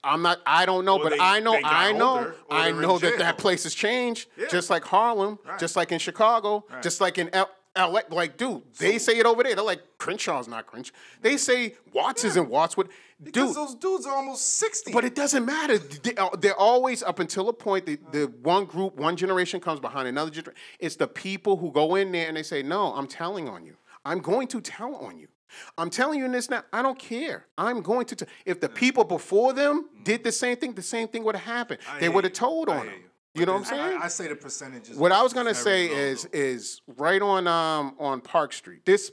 [0.05, 0.39] I'm not.
[0.47, 1.59] I don't know, Or but they- I know.
[1.64, 2.18] I know.
[2.18, 4.28] older, I know that that place has changed.
[4.36, 4.47] Yeah.
[4.48, 5.39] Just like Harlem.
[5.44, 5.59] Right.
[5.59, 6.64] Just like in Chicago.
[6.70, 6.82] Right.
[6.82, 7.28] Just like in.
[7.76, 9.55] Like, dude, they say it over there.
[9.55, 10.92] They're like Crenshaw's not Crenshaw.
[11.22, 12.88] They say Watts isn't Wattswood.
[13.22, 14.92] Because Dude, those dudes are almost sixty.
[14.92, 15.76] but it doesn't matter.
[15.78, 17.84] They- uh, They're always up until a point.
[17.86, 20.59] The, the one group, one generation comes behind another generation.
[20.78, 23.76] It's the people who go in there and they say, "No, I'm telling on you.
[24.06, 25.28] I'm going to tell on you.
[25.76, 26.62] I'm telling you this now.
[26.72, 27.47] I don't care.
[27.59, 28.16] I'm going to.
[28.16, 28.24] T-.
[28.47, 31.80] If the people before them did the same thing, the same thing would have happened.
[31.92, 32.94] I they would have told on them.
[32.94, 33.10] you.
[33.35, 33.98] You know what I'm saying?
[34.01, 34.97] I, I say the percentages.
[34.97, 36.39] What I was gonna say low, is though.
[36.39, 38.85] is right on um on Park Street.
[38.85, 39.12] This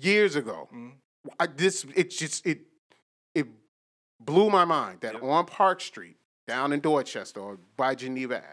[0.00, 0.88] years ago, Mm-hmm.
[1.40, 2.62] I, this it just it
[3.34, 3.46] it
[4.20, 6.16] blew my mind that on Park Street
[6.46, 8.46] down in Dorchester or by Geneva Ave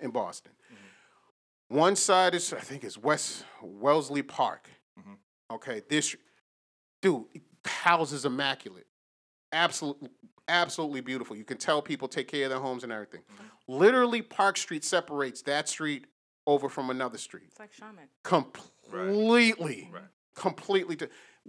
[0.00, 1.76] in Boston, Mm-hmm.
[1.78, 4.68] one side is I think it's West Wellesley Park.
[4.98, 5.54] Mm-hmm.
[5.54, 6.16] Okay, this
[7.00, 7.24] dude
[7.64, 8.86] house is immaculate,
[9.52, 10.10] absolutely
[10.48, 11.36] absolutely beautiful.
[11.36, 13.20] You can tell people take care of their homes and everything.
[13.32, 13.72] Mm-hmm.
[13.72, 16.06] Literally, Park Street separates that street
[16.46, 18.08] over from another street It's like Shaman.
[18.22, 20.02] completely, Right.
[20.34, 20.96] completely.
[20.96, 21.08] di-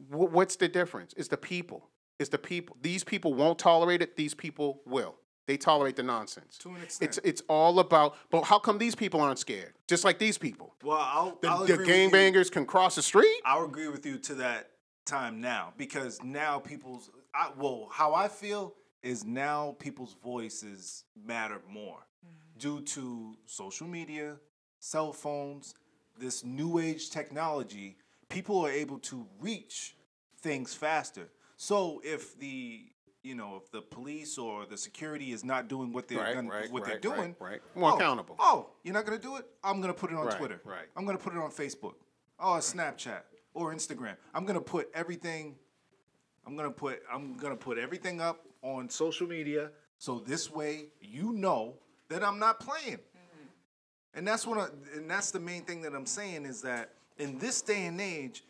[0.09, 1.13] Wh- What's the difference?
[1.17, 1.89] It's the people.
[2.19, 2.77] It's the people.
[2.81, 4.15] These people won't tolerate it.
[4.15, 5.15] These people will.
[5.47, 6.57] They tolerate the nonsense.
[6.59, 7.07] To an extent.
[7.09, 8.15] It's it's all about.
[8.31, 9.73] But how come these people aren't scared?
[9.87, 10.73] Just like these people.
[10.83, 13.41] Well, I'll, The, I'll the agree with gangbangers can cross the street.
[13.45, 14.71] I'll agree with you to that
[15.05, 18.73] time now because now people's I, well, how I feel
[19.05, 22.57] is now people's voices matter more mm-hmm.
[22.59, 24.37] due to social media,
[24.79, 25.75] cell phones,
[26.19, 27.97] this new age technology.
[28.29, 29.95] People are able to reach
[30.39, 31.29] things faster.
[31.55, 32.81] So if the
[33.21, 36.49] you know if the police or the security is not doing what they're Right, gonna,
[36.49, 37.61] right, what they're doing, right, right.
[37.75, 38.35] More oh, accountable.
[38.39, 39.45] Oh, you're not gonna do it?
[39.63, 40.59] I'm gonna put it on Right, Twitter.
[40.65, 40.87] right.
[40.97, 41.93] I'm gonna put it on Facebook.
[42.39, 43.21] Oh, Snapchat
[43.53, 44.15] or Instagram.
[44.33, 45.55] I'm gonna put everything.
[46.45, 51.31] I'm gonna put I'm gonna put everything up on social media so this way you
[51.33, 51.75] know
[52.09, 52.97] that I'm not playing.
[52.97, 53.47] Mm-hmm.
[54.15, 54.67] And that's what I,
[54.97, 58.43] and that's the main thing that I'm saying is that in this day and age,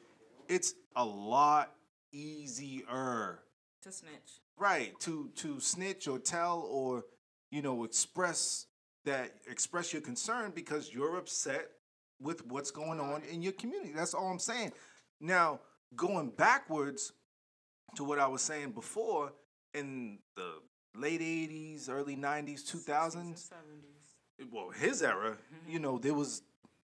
[0.49, 1.71] it's a lot
[2.11, 3.39] easier
[3.83, 4.39] To snitch.
[4.57, 7.03] right to to snitch or tell or
[7.51, 8.67] you know express
[9.03, 11.69] that express your concern because you're upset
[12.19, 14.71] with what's going on in your community that's all i'm saying
[15.19, 15.59] now
[15.95, 17.11] going backwards
[17.95, 19.33] to what i was saying before
[19.75, 20.53] in the
[20.95, 23.51] late 80s early 90s 2000s
[24.51, 25.37] well his era
[25.67, 26.41] you know there was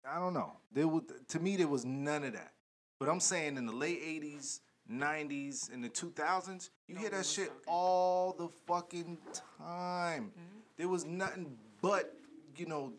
[0.08, 0.52] i don't know.
[0.72, 2.52] There was to me there was none of that.
[3.00, 7.50] But i'm saying in the late 80s 90s and the 2000s you hear that shit
[7.66, 9.18] all the fucking
[9.58, 10.32] time.
[10.76, 12.14] There was nothing but
[12.56, 12.92] you know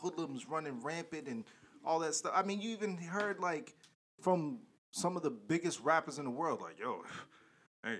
[0.00, 1.44] hoodlums running rampant and
[1.84, 2.32] all that stuff.
[2.34, 3.74] I mean you even heard like
[4.20, 7.02] from some of the biggest rappers in the world like yo
[7.84, 7.98] hey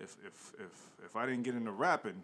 [0.00, 2.22] if if if if i didn't get into rapping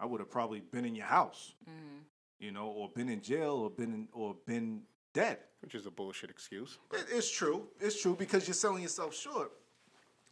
[0.00, 1.98] i would have probably been in your house mm-hmm.
[2.38, 4.82] you know or been in jail or been in, or been
[5.12, 6.78] dead Which is a bullshit excuse.
[6.92, 7.68] it, it's true.
[7.80, 9.52] It's true because you're selling yourself short.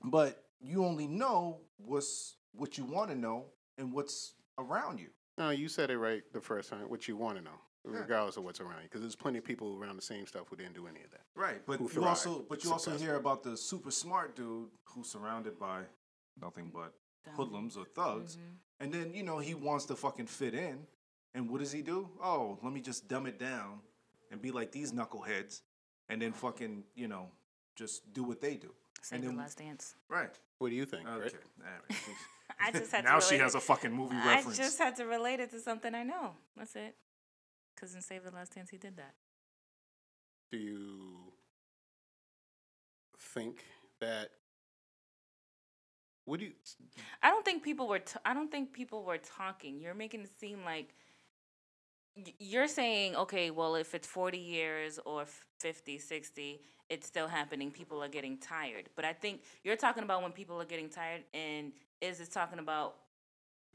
[0.02, 3.44] But you only know what's what you want to know
[3.78, 5.08] and what's around you.
[5.38, 6.88] No, you said it right the first time.
[6.88, 7.58] What you want to know.
[7.84, 10.56] regardless of what's around you, because there's plenty of people around the same stuff who
[10.56, 11.22] didn't do any of that.
[11.34, 15.58] Right, but you also but you also hear about the super smart dude who's surrounded
[15.58, 15.82] by
[16.40, 16.72] nothing mm.
[16.74, 16.94] but
[17.36, 18.84] hoodlums or thugs, mm-hmm.
[18.84, 20.78] and then you know he wants to fucking fit in,
[21.34, 22.08] and what does he do?
[22.22, 23.80] Oh, let me just dumb it down
[24.30, 25.62] and be like these knuckleheads,
[26.08, 27.28] and then fucking you know
[27.76, 28.72] just do what they do.
[29.02, 29.94] Save and the then last dance.
[30.08, 30.38] right.
[30.58, 31.08] What do you think?
[31.08, 31.42] Okay, Rick?
[31.58, 31.98] all right.
[32.60, 34.58] I just had now to she has a fucking movie I reference.
[34.58, 36.32] I just had to relate it to something I know.
[36.56, 36.96] That's it.
[37.74, 39.14] Because in Save the Last Dance, he did that.
[40.50, 41.32] Do you
[43.18, 43.64] think
[44.00, 44.30] that?
[46.30, 46.52] What do you?
[47.24, 47.98] I don't think people were.
[47.98, 49.80] T- I don't think people were talking.
[49.80, 50.94] You're making it seem like
[52.38, 57.72] you're saying, okay, well, if it's 40 years or f- 50, 60, it's still happening.
[57.72, 58.90] People are getting tired.
[58.94, 62.60] But I think you're talking about when people are getting tired, and is is talking
[62.60, 62.94] about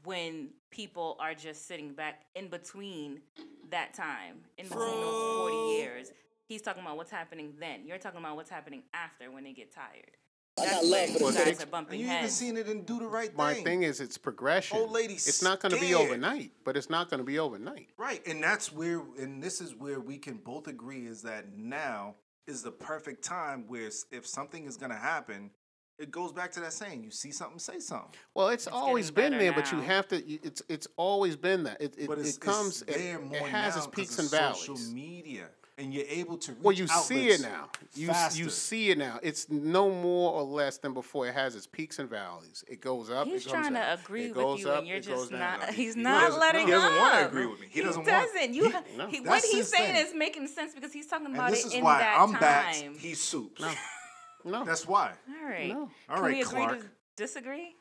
[0.04, 3.20] when people are just sitting back in between
[3.68, 6.10] that time, in between those 40 years.
[6.46, 7.84] He's talking about what's happening then.
[7.84, 10.16] You're talking about what's happening after when they get tired.
[10.56, 12.34] That's where you guys are bumping you even heads.
[12.34, 13.36] seen it in Do the Right Thing.
[13.36, 13.64] My Thing.
[13.64, 14.78] thing is, it's progression.
[14.78, 16.00] Old lady It's not going to be scared.
[16.08, 17.90] overnight, but it's not going to be overnight.
[17.98, 22.14] Right, and that's where, and this is where we can both agree is that now
[22.46, 25.50] is the perfect time where s- if something is gonna happen,
[25.98, 28.10] it goes back to that saying: you see something, say something.
[28.34, 29.84] Well, it's, always been getting there, better but you now.
[29.94, 30.22] have to.
[30.24, 31.80] you- It's it's always been that.
[31.82, 32.82] It it, But it's, it comes.
[32.82, 34.58] it's there it, more it has now its 'cause peaks of and valleys.
[34.60, 37.68] Social media, and you're able to reach Well, you see it now.
[37.94, 38.42] You faster.
[38.42, 39.18] you see it now.
[39.22, 41.26] It's no more or less than before.
[41.28, 42.64] It has its peaks and valleys.
[42.66, 43.26] It goes up.
[43.26, 43.98] He's it comes trying to down.
[43.98, 45.68] agree It with goes you, up, and you're just not.
[45.70, 46.98] He- He's he not doesn't- letting he doesn't up.
[46.98, 47.66] wanna agree with me.
[47.70, 48.54] He doesn't want- doesn't.
[48.54, 49.06] You, he- no.
[49.08, 50.06] he- what he's saying thing.
[50.06, 52.18] is making sense because he's talking about And about this it is in why that
[52.20, 52.40] I'm time.
[52.40, 52.74] back.
[52.74, 53.60] He's soups.
[53.60, 53.72] No,
[54.44, 54.64] no.
[54.64, 55.12] That's why.
[55.28, 55.72] All right.
[55.72, 56.80] All Can right, we agree Clark.
[56.80, 56.86] to
[57.16, 57.74] disagree?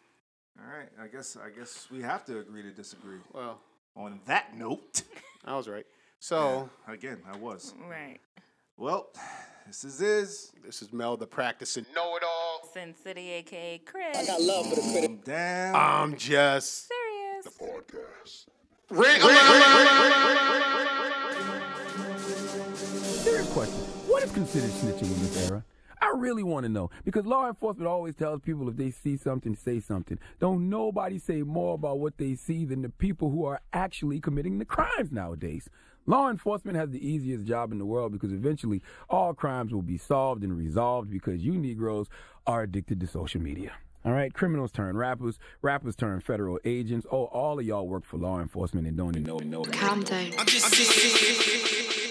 [0.60, 0.90] All right.
[1.02, 3.20] I guess I guess we have to agree to disagree.
[3.34, 3.60] Well,
[3.96, 5.04] on that note,
[5.46, 5.86] I was right.
[6.20, 7.74] So again, I was.
[7.90, 8.20] Right.
[8.78, 9.10] Well,
[9.68, 10.52] this is is.
[10.64, 12.70] This is Mel, the practicing know-it-all.
[12.74, 14.18] Sin City, aka Chris.
[14.18, 15.24] I got love for the critic.
[15.24, 15.76] Damn.
[15.76, 17.46] I'm just serious.
[17.46, 18.46] the podcast.
[23.24, 23.76] Serious question.
[24.08, 25.64] What is considered snitching in this era?
[26.02, 29.56] I really want to know because law enforcement always tells people if they see something,
[29.56, 30.20] say something.
[30.40, 34.60] Don't nobody say more about what they see than the people who are actually committing
[34.60, 35.68] the crimes nowadays.
[36.08, 39.98] Law enforcement has the easiest job in the world because eventually all crimes will be
[39.98, 42.08] solved and resolved because you Negroes
[42.46, 43.72] are addicted to social media.
[44.06, 47.08] All right, criminals turn rappers, rappers turn federal agents.
[47.12, 49.40] Oh, all of y'all work for law enforcement and don't even know.
[49.40, 50.32] know Calm down.
[50.38, 52.05] I'm just